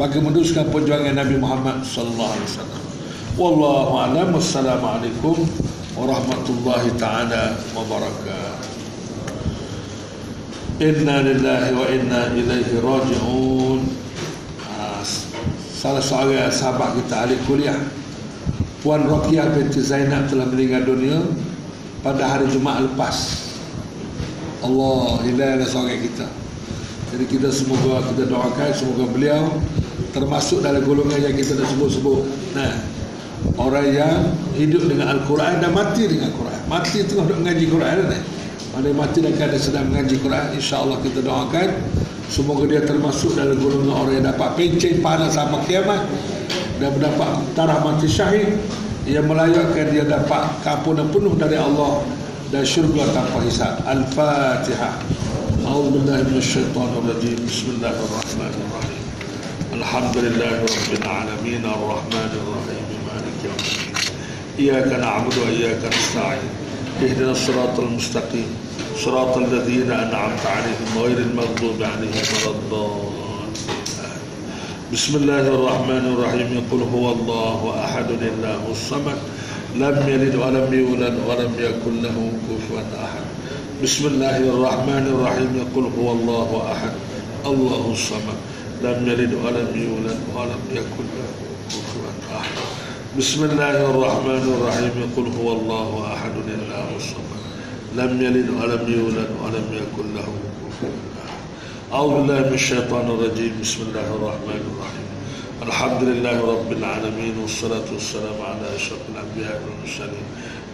bagi 0.00 0.18
meneruskan 0.24 0.72
perjuangan 0.72 1.12
Nabi 1.12 1.36
Muhammad 1.36 1.84
sallallahu 1.84 2.32
alaihi 2.32 2.48
wasallam. 2.48 2.82
Wallahu 3.36 3.92
a'lam. 4.00 4.28
Wassalamualaikum 4.32 5.36
warahmatullahi 5.92 6.88
taala 6.96 7.60
wabarakatuh. 7.76 8.74
Inna 10.80 11.16
lillahi 11.20 11.70
wa 11.76 11.86
inna 11.92 12.22
ilaihi 12.32 12.80
raji'un. 12.80 13.80
Ha, 14.64 15.04
salah 15.76 16.00
seorang 16.00 16.48
sahabat 16.48 16.96
kita 16.96 17.28
ahli 17.28 17.36
kuliah 17.44 17.76
Puan 18.80 19.02
Rokiah 19.02 19.50
binti 19.50 19.82
Zainab 19.82 20.30
telah 20.30 20.46
meninggal 20.46 20.86
dunia 20.86 21.18
pada 22.06 22.22
hari 22.22 22.46
Jumaat 22.48 22.86
lepas 22.86 23.45
Allah 24.64 25.20
hidayah 25.24 25.66
seorang 25.66 26.00
kita. 26.00 26.26
Jadi 27.12 27.24
kita 27.30 27.48
semoga 27.52 28.02
kita 28.12 28.28
doakan 28.28 28.70
semoga 28.76 29.04
beliau 29.08 29.60
termasuk 30.12 30.64
dalam 30.64 30.84
golongan 30.84 31.20
yang 31.20 31.36
kita 31.36 31.56
dah 31.56 31.66
sebut-sebut. 31.68 32.22
Nah 32.56 32.72
orang 33.60 33.86
yang 33.92 34.16
hidup 34.56 34.88
dengan 34.88 35.16
Al-Quran 35.16 35.60
dan 35.60 35.70
mati 35.76 36.08
dengan 36.08 36.32
Al-Quran 36.32 36.60
mati 36.66 37.04
tengah 37.04 37.24
duduk 37.28 37.46
mengaji 37.46 37.64
Quran 37.68 37.96
ni 38.10 38.20
pada 38.74 38.88
mati 38.96 39.18
dan 39.22 39.32
keadaan 39.38 39.62
sedang 39.62 39.86
mengaji 39.92 40.16
Quran 40.18 40.44
insyaAllah 40.56 40.98
kita 41.04 41.20
doakan 41.22 41.68
semoga 42.26 42.64
dia 42.66 42.82
termasuk 42.82 43.38
dalam 43.38 43.54
golongan 43.60 43.92
orang 43.94 44.14
yang 44.18 44.26
dapat 44.34 44.48
pencet 44.58 44.98
pahala 44.98 45.30
sampai 45.30 45.62
kiamat 45.68 46.00
dan 46.76 46.92
mendapat 46.92 47.30
tarah 47.56 47.80
mati 47.80 48.08
syahid. 48.08 48.56
Yang 49.06 49.30
melayakkan 49.30 49.86
dia 49.94 50.02
dapat 50.02 50.50
keampunan 50.66 51.06
penuh 51.14 51.38
dari 51.38 51.54
Allah 51.54 52.02
syurga 52.52 53.10
tanpa 53.10 53.42
hisab. 53.42 53.82
Al-Fatihah. 53.86 54.94
أعوذ 55.66 55.90
بالله 55.90 56.30
من 56.30 56.38
الشيطان 56.38 56.90
الرجيم. 57.02 57.42
بسم 57.42 57.66
الله 57.74 57.90
الرحمن 57.90 58.54
الرحيم. 58.54 59.04
الحمد 59.74 60.16
لله 60.16 60.52
رب 60.62 60.90
العالمين. 61.02 61.62
الرحمن 61.66 62.30
الرحيم. 62.38 62.86
مالك 63.02 63.38
يوم 63.42 63.58
الدين. 63.58 63.94
إياك 64.62 64.90
نعبد 64.94 65.34
وإياك 65.42 65.82
نستعين. 65.90 66.50
اهدنا 67.02 67.30
الصراط 67.34 67.80
المستقيم. 67.82 68.50
صراط 69.02 69.36
الذين 69.36 69.90
أنعمت 69.90 70.44
عليهم 70.46 70.90
غير 71.02 71.18
المغضوب 71.18 71.82
عليهم 71.82 72.26
ولا 72.30 72.50
الضالين. 72.54 73.50
بسم 74.94 75.12
الله 75.16 75.44
الرحمن 75.50 76.04
الرحيم. 76.14 76.50
قل 76.70 76.82
هو 76.94 77.12
الله 77.12 77.60
أحد 77.84 78.08
الله 78.10 78.62
الصمد. 78.70 79.18
لم 79.76 80.08
يلد 80.08 80.34
ولم 80.34 80.68
يولد 80.72 81.16
ولم 81.28 81.52
يكن 81.58 82.02
له 82.02 82.32
كفوا 82.48 82.80
أحد. 83.04 83.24
بسم 83.82 84.06
الله 84.06 84.36
الرحمن 84.36 85.04
الرحيم. 85.12 85.54
قل 85.76 85.84
هو 85.98 86.12
الله 86.12 86.72
أحد. 86.72 86.94
الله 87.46 87.92
الصمد. 87.92 88.38
لم 88.82 88.98
يلد 89.08 89.32
ولم 89.44 89.68
يولد 89.76 90.18
ولم 90.36 90.62
يكن 90.72 91.06
له 91.16 91.30
كفوا 91.68 92.36
أحد. 92.40 92.56
بسم 93.18 93.44
الله 93.44 93.76
الرحمن 93.90 94.44
الرحيم. 94.54 94.96
قل 95.16 95.26
هو 95.40 95.48
الله 95.52 95.90
أحد. 96.14 96.34
الله 96.48 96.88
الصمد. 96.96 97.40
لم 97.96 98.12
يلد 98.22 98.48
ولم 98.50 98.82
يولد 98.98 99.30
ولم 99.44 99.66
يكن 99.80 100.06
له 100.16 100.28
كفوا 100.62 100.96
أحد. 101.24 101.40
أعوذ 101.92 102.12
بالله 102.14 102.40
من 102.48 102.54
الشيطان 102.54 103.06
الرجيم. 103.10 103.52
بسم 103.60 103.80
الله 103.88 104.06
الرحمن 104.16 104.60
الرحيم. 104.72 105.05
الحمد 105.66 106.02
لله 106.02 106.40
رب 106.40 106.72
العالمين 106.72 107.38
والصلاة 107.42 107.88
والسلام 107.92 108.38
على 108.48 108.76
أشرف 108.76 109.02
الأنبياء 109.12 109.62
والمرسلين 109.62 110.26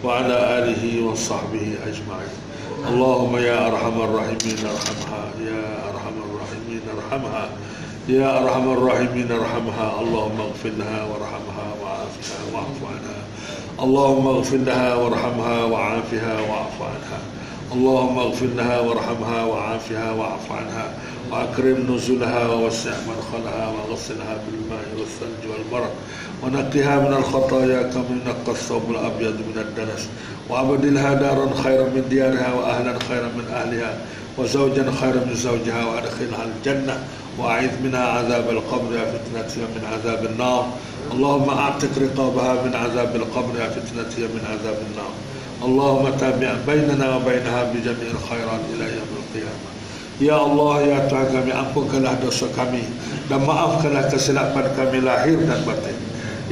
وعلى 0.03 0.37
آله 0.57 0.83
وصحبه 1.05 1.65
أجمعين. 1.89 2.35
اللهم 2.89 3.37
يا 3.37 3.67
أرحم 3.67 4.01
الراحمين 4.01 4.59
ارحمها. 4.73 5.23
يا 5.49 5.65
أرحم 5.89 6.15
الراحمين 6.25 6.83
ارحمها. 6.97 7.45
يا 8.09 8.43
أرحم 8.43 8.65
الراحمين 8.73 9.31
ارحمها. 9.31 9.87
اللهم 10.01 10.37
اغفر 10.47 10.73
لها 10.77 11.01
وارحمها 11.09 11.67
وعافها 11.81 12.39
واعف 12.53 12.79
عنها. 12.93 13.19
اللهم 13.85 14.27
اغفر 14.27 14.57
لها 14.57 14.95
وارحمها 14.95 15.63
وعافها 15.65 16.35
واعف 16.49 16.77
عنها. 16.81 17.19
اللهم 17.73 18.17
اغفر 18.19 18.49
لها 18.55 18.79
وارحمها 18.79 19.45
وعافها 19.45 20.11
واعف 20.11 20.51
عنها. 20.51 20.85
وأكرم 21.33 21.95
نزلها 21.95 22.47
ووسع 22.47 22.93
مدخلها 23.09 23.65
وغسلها 23.73 24.37
بالماء 24.43 24.85
والثلج 24.97 25.41
والبرد 25.51 25.93
ونقها 26.43 26.99
من 26.99 27.13
الخطايا 27.13 27.83
كما 27.83 28.05
ينقى 28.25 28.51
الثوب 28.51 28.91
الأبيض 28.91 29.33
من 29.33 29.57
الدنس. 29.57 30.09
وأبدلها 30.49 31.13
دارا 31.13 31.49
خيرا 31.63 31.83
من 31.83 32.05
ديارها 32.09 32.53
وأهلا 32.53 32.99
خيرا 33.09 33.29
من 33.37 33.45
أهلها 33.53 33.97
وزوجا 34.37 34.91
خيرا 35.01 35.21
من 35.25 35.35
زوجها 35.35 35.85
وأدخلها 35.85 36.43
الجنة. 36.49 37.03
وأعيذ 37.39 37.71
منها 37.83 38.05
عذاب 38.07 38.49
القبر 38.49 38.95
يا 38.95 39.05
فتنتها 39.13 39.65
من 39.75 39.83
عذاب 39.93 40.25
النار. 40.25 40.63
اللهم 41.11 41.49
أعتق 41.49 41.93
رقابها 42.01 42.53
من 42.63 42.75
عذاب 42.75 43.15
القبر 43.15 43.59
يا 43.59 43.69
فتنتها 43.69 44.27
من 44.35 44.43
عذاب 44.51 44.77
النار. 44.91 45.13
اللهم 45.63 46.09
تابع 46.19 46.53
بيننا 46.67 47.15
وبينها 47.15 47.63
بجميع 47.63 48.09
الخيرات 48.17 48.63
إلى 48.73 48.85
يوم 48.97 49.11
القيامة. 49.21 49.72
Ya 50.21 50.37
Allah, 50.37 50.85
Ya 50.85 50.99
Tuhan 51.09 51.33
kami, 51.33 51.49
ampunkanlah 51.49 52.21
dosa 52.21 52.45
kami 52.53 52.85
dan 53.33 53.41
maafkanlah 53.49 54.13
kesilapan 54.13 54.69
kami 54.77 55.01
lahir 55.01 55.41
dan 55.41 55.57
batin. 55.65 55.97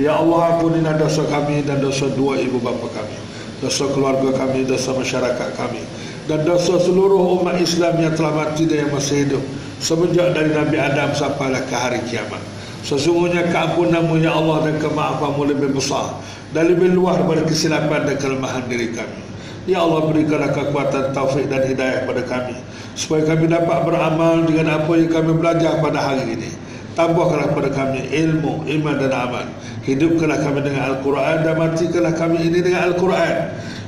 Ya 0.01 0.17
Allah, 0.17 0.57
ampunilah 0.57 0.97
dosa 0.97 1.21
kami 1.29 1.61
dan 1.61 1.77
dosa 1.77 2.09
dua 2.17 2.41
ibu 2.41 2.57
bapa 2.57 2.89
kami, 2.89 3.17
dosa 3.61 3.85
keluarga 3.93 4.33
kami, 4.33 4.65
dosa 4.65 4.97
masyarakat 4.97 5.49
kami, 5.53 5.85
dan 6.25 6.41
dosa 6.41 6.81
seluruh 6.81 7.37
umat 7.37 7.61
Islam 7.61 8.01
yang 8.01 8.17
telah 8.17 8.33
mati 8.33 8.65
dan 8.65 8.89
yang 8.89 8.91
masih 8.97 9.29
hidup 9.29 9.43
semenjak 9.77 10.33
dari 10.33 10.57
Nabi 10.57 10.77
Adam 10.81 11.13
sampailah 11.13 11.61
ke 11.69 11.75
hari 11.77 12.01
kiamat. 12.09 12.41
Sesungguhnya 12.81 13.45
keampunanmu 13.53 14.17
ya 14.25 14.41
Allah 14.41 14.73
dan 14.73 14.81
kemaafanmu 14.81 15.53
lebih 15.53 15.69
besar 15.77 16.17
dan 16.49 16.65
lebih 16.65 16.97
luar 16.97 17.21
daripada 17.21 17.45
kesilapan 17.45 18.09
dan 18.09 18.17
kelemahan 18.17 18.65
diri 18.65 18.89
kami. 18.89 19.21
Ya 19.69 19.85
Allah 19.85 20.09
berikanlah 20.09 20.49
kekuatan 20.49 21.13
taufik 21.13 21.45
dan 21.45 21.61
hidayah 21.69 22.09
pada 22.09 22.25
kami 22.25 22.57
supaya 22.95 23.23
kami 23.23 23.47
dapat 23.47 23.87
beramal 23.87 24.43
dengan 24.43 24.83
apa 24.83 24.91
yang 24.99 25.09
kami 25.11 25.31
belajar 25.39 25.79
pada 25.79 25.99
hari 26.11 26.35
ini. 26.35 26.49
Tambahkanlah 26.91 27.55
pada 27.55 27.71
kami 27.71 28.03
ilmu, 28.11 28.67
iman 28.67 28.95
dan 28.99 29.11
amal. 29.15 29.45
Hidupkanlah 29.87 30.43
kami 30.43 30.59
dengan 30.59 30.91
Al-Quran 30.91 31.35
dan 31.47 31.55
matikanlah 31.55 32.13
kami 32.19 32.51
ini 32.51 32.59
dengan 32.59 32.91
Al-Quran. 32.91 33.35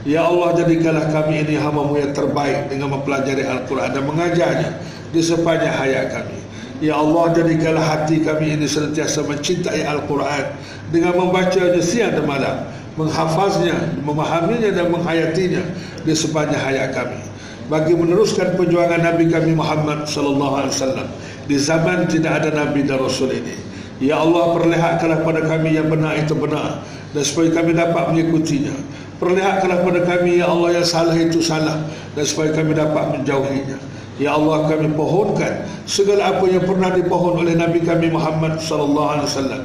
Ya 0.07 0.23
Allah 0.23 0.55
jadikanlah 0.55 1.11
kami 1.11 1.43
ini 1.43 1.59
hamamu 1.59 1.99
yang 1.99 2.15
terbaik 2.15 2.71
dengan 2.71 2.95
mempelajari 2.95 3.43
Al-Quran 3.43 3.91
dan 3.91 4.03
mengajarnya 4.07 4.71
di 5.11 5.19
sepanjang 5.19 5.75
hayat 5.75 6.15
kami. 6.15 6.39
Ya 6.79 6.99
Allah 6.99 7.31
jadikanlah 7.35 7.83
hati 7.83 8.23
kami 8.23 8.55
ini 8.55 8.67
senantiasa 8.67 9.23
mencintai 9.27 9.83
Al-Quran 9.83 10.43
dengan 10.91 11.15
membacanya 11.19 11.79
siang 11.83 12.15
dan 12.15 12.23
malam, 12.27 12.67
menghafaznya, 12.95 13.99
memahaminya 14.03 14.71
dan 14.71 14.91
menghayatinya 14.91 15.63
di 16.03 16.11
sepanjang 16.15 16.59
hayat 16.59 16.91
kami 16.95 17.32
bagi 17.71 17.95
meneruskan 17.95 18.59
perjuangan 18.59 18.99
Nabi 18.99 19.31
kami 19.31 19.55
Muhammad 19.55 20.07
sallallahu 20.09 20.63
alaihi 20.63 20.73
wasallam 20.75 21.07
di 21.47 21.55
zaman 21.59 22.07
tidak 22.07 22.43
ada 22.43 22.49
nabi 22.55 22.87
dan 22.87 23.03
rasul 23.03 23.31
ini. 23.31 23.55
Ya 24.03 24.19
Allah 24.19 24.51
perlihatkanlah 24.55 25.23
kepada 25.23 25.41
kami 25.47 25.75
yang 25.79 25.87
benar 25.87 26.19
itu 26.19 26.35
benar 26.35 26.83
dan 27.15 27.23
supaya 27.23 27.55
kami 27.55 27.71
dapat 27.75 28.03
mengikutinya. 28.11 28.75
Perlihatkanlah 29.21 29.79
kepada 29.79 30.01
kami 30.03 30.43
ya 30.43 30.51
Allah 30.51 30.81
yang 30.81 30.87
salah 30.87 31.15
itu 31.15 31.39
salah 31.39 31.83
dan 32.15 32.23
supaya 32.27 32.51
kami 32.51 32.75
dapat 32.75 33.15
menjauhinya. 33.15 33.79
Ya 34.19 34.35
Allah 34.35 34.67
kami 34.67 34.91
pohonkan 34.93 35.65
segala 35.87 36.37
apa 36.37 36.45
yang 36.45 36.67
pernah 36.67 36.91
dipohon 36.91 37.43
oleh 37.43 37.55
Nabi 37.55 37.81
kami 37.81 38.11
Muhammad 38.11 38.59
sallallahu 38.59 39.09
alaihi 39.09 39.27
wasallam 39.29 39.63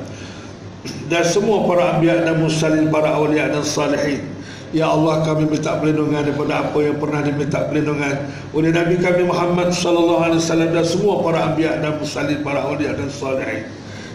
dan 1.08 1.24
semua 1.24 1.64
para 1.68 1.96
anbiya 1.96 2.24
dan 2.24 2.40
mursalin 2.40 2.88
para 2.88 3.12
awliya 3.16 3.52
dan 3.52 3.64
salihin 3.64 4.24
Ya 4.68 4.92
Allah 4.92 5.24
kami 5.24 5.48
minta 5.48 5.80
perlindungan 5.80 6.28
daripada 6.28 6.60
apa 6.60 6.76
yang 6.84 7.00
pernah 7.00 7.24
diminta 7.24 7.64
perlindungan 7.72 8.20
oleh 8.52 8.68
Nabi 8.68 9.00
kami 9.00 9.24
Muhammad 9.24 9.72
sallallahu 9.72 10.28
alaihi 10.28 10.44
wasallam 10.44 10.70
dan 10.76 10.84
semua 10.84 11.24
para 11.24 11.38
anbiya 11.40 11.80
dan 11.80 11.96
mursalin 11.96 12.44
para 12.44 12.60
awliya 12.68 12.92
dan 12.92 13.08
salihin. 13.08 13.64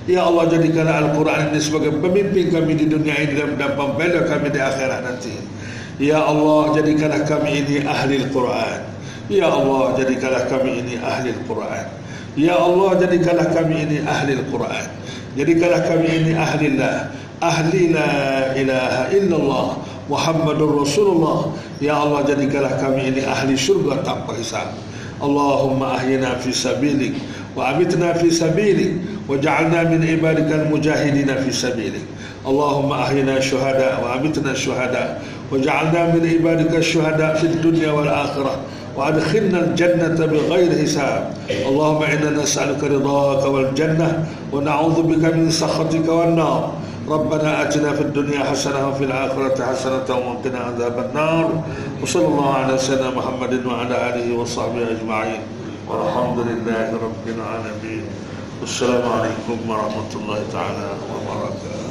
Ya 0.06 0.28
Allah 0.30 0.52
jadikanlah 0.54 1.10
Al-Quran 1.10 1.56
ini 1.56 1.60
sebagai 1.64 1.98
pemimpin 1.98 2.54
kami 2.54 2.78
di 2.78 2.86
dunia 2.86 3.18
ini 3.18 3.34
dan 3.34 3.58
pembela 3.74 4.30
kami 4.30 4.54
di 4.54 4.60
akhirat 4.62 5.00
nanti. 5.02 5.34
Ya 5.98 6.22
Allah 6.22 6.76
jadikanlah 6.78 7.24
kami 7.26 7.66
ini 7.66 7.76
ahli 7.88 8.22
Al-Quran. 8.22 8.80
Ya 9.34 9.48
Allah 9.50 9.96
jadikanlah 9.98 10.44
kami 10.54 10.86
ini 10.86 11.02
ahli 11.02 11.34
Al-Quran. 11.34 11.86
Ya 12.38 12.56
Allah 12.62 12.90
jadikanlah 13.02 13.48
kami 13.58 13.76
ini 13.90 13.98
ahli 14.06 14.32
Al-Quran. 14.38 14.86
Jadikanlah 15.34 15.82
kami 15.90 16.08
ini 16.14 16.32
ahli 16.38 16.66
Allah. 16.78 17.10
Ahli 17.42 17.90
la 17.90 18.12
ilaha 18.54 19.02
illallah. 19.10 19.68
محمد 20.10 20.62
رسول 20.62 21.08
الله 21.16 21.40
يا 21.82 21.96
الله 22.04 22.24
kami 22.82 23.02
ini 23.16 23.22
ahli 23.24 23.56
أهل 23.56 24.04
tanpa 24.04 24.34
hisab. 24.36 24.68
Allahumma 25.24 25.24
اللهم 25.24 25.84
أهينا 25.84 26.36
في 26.44 26.52
سبيلك 26.52 27.14
amitna 27.56 28.18
في 28.20 28.32
سبيلك 28.32 28.92
وجعلنا 29.30 29.84
من 29.84 30.04
عبادك 30.04 30.52
المجاهدين 30.52 31.36
في 31.48 31.52
سبيلك 31.52 32.04
اللهم 32.48 32.92
أهينا 32.94 33.40
شهداء 33.40 34.04
وأمتنا 34.04 34.54
شهداء 34.54 35.22
وجعلنا 35.52 36.06
من 36.16 36.22
عبادك 36.30 36.76
الشهداء 36.76 37.36
في 37.36 37.44
الدنيا 37.48 37.92
والآخرة 37.92 38.56
وأدخلنا 38.98 39.60
الجنة 39.60 40.26
بغير 40.26 40.72
حساب 40.84 41.34
اللهم 41.68 42.04
إنا 42.04 42.30
نسألك 42.30 42.84
رضاك 42.84 43.46
والجنة 43.46 44.26
ونعوذ 44.52 45.02
بك 45.04 45.34
من 45.34 45.52
سخطك 45.52 46.08
والنار 46.10 46.74
ربنا 47.08 47.62
آتنا 47.62 47.94
في 47.94 48.02
الدنيا 48.02 48.44
حسنة 48.44 48.90
وفي 48.90 49.04
الآخرة 49.04 49.66
حسنة 49.66 50.08
وقنا 50.08 50.60
عذاب 50.60 51.10
النار. 51.10 51.64
وصلى 52.02 52.26
الله 52.26 52.54
على 52.54 52.78
سيدنا 52.78 53.10
محمد 53.10 53.66
وعلى 53.66 53.96
آله 54.10 54.38
وصحبه 54.40 54.88
أجمعين. 54.92 55.42
والحمد 55.88 56.40
لله 56.40 56.88
رب 56.96 57.26
العالمين. 57.28 58.04
والسلام 58.62 59.04
عليكم 59.12 59.58
ورحمة 59.70 60.12
الله 60.16 60.40
تعالى 60.52 60.90
وبركاته. 61.12 61.83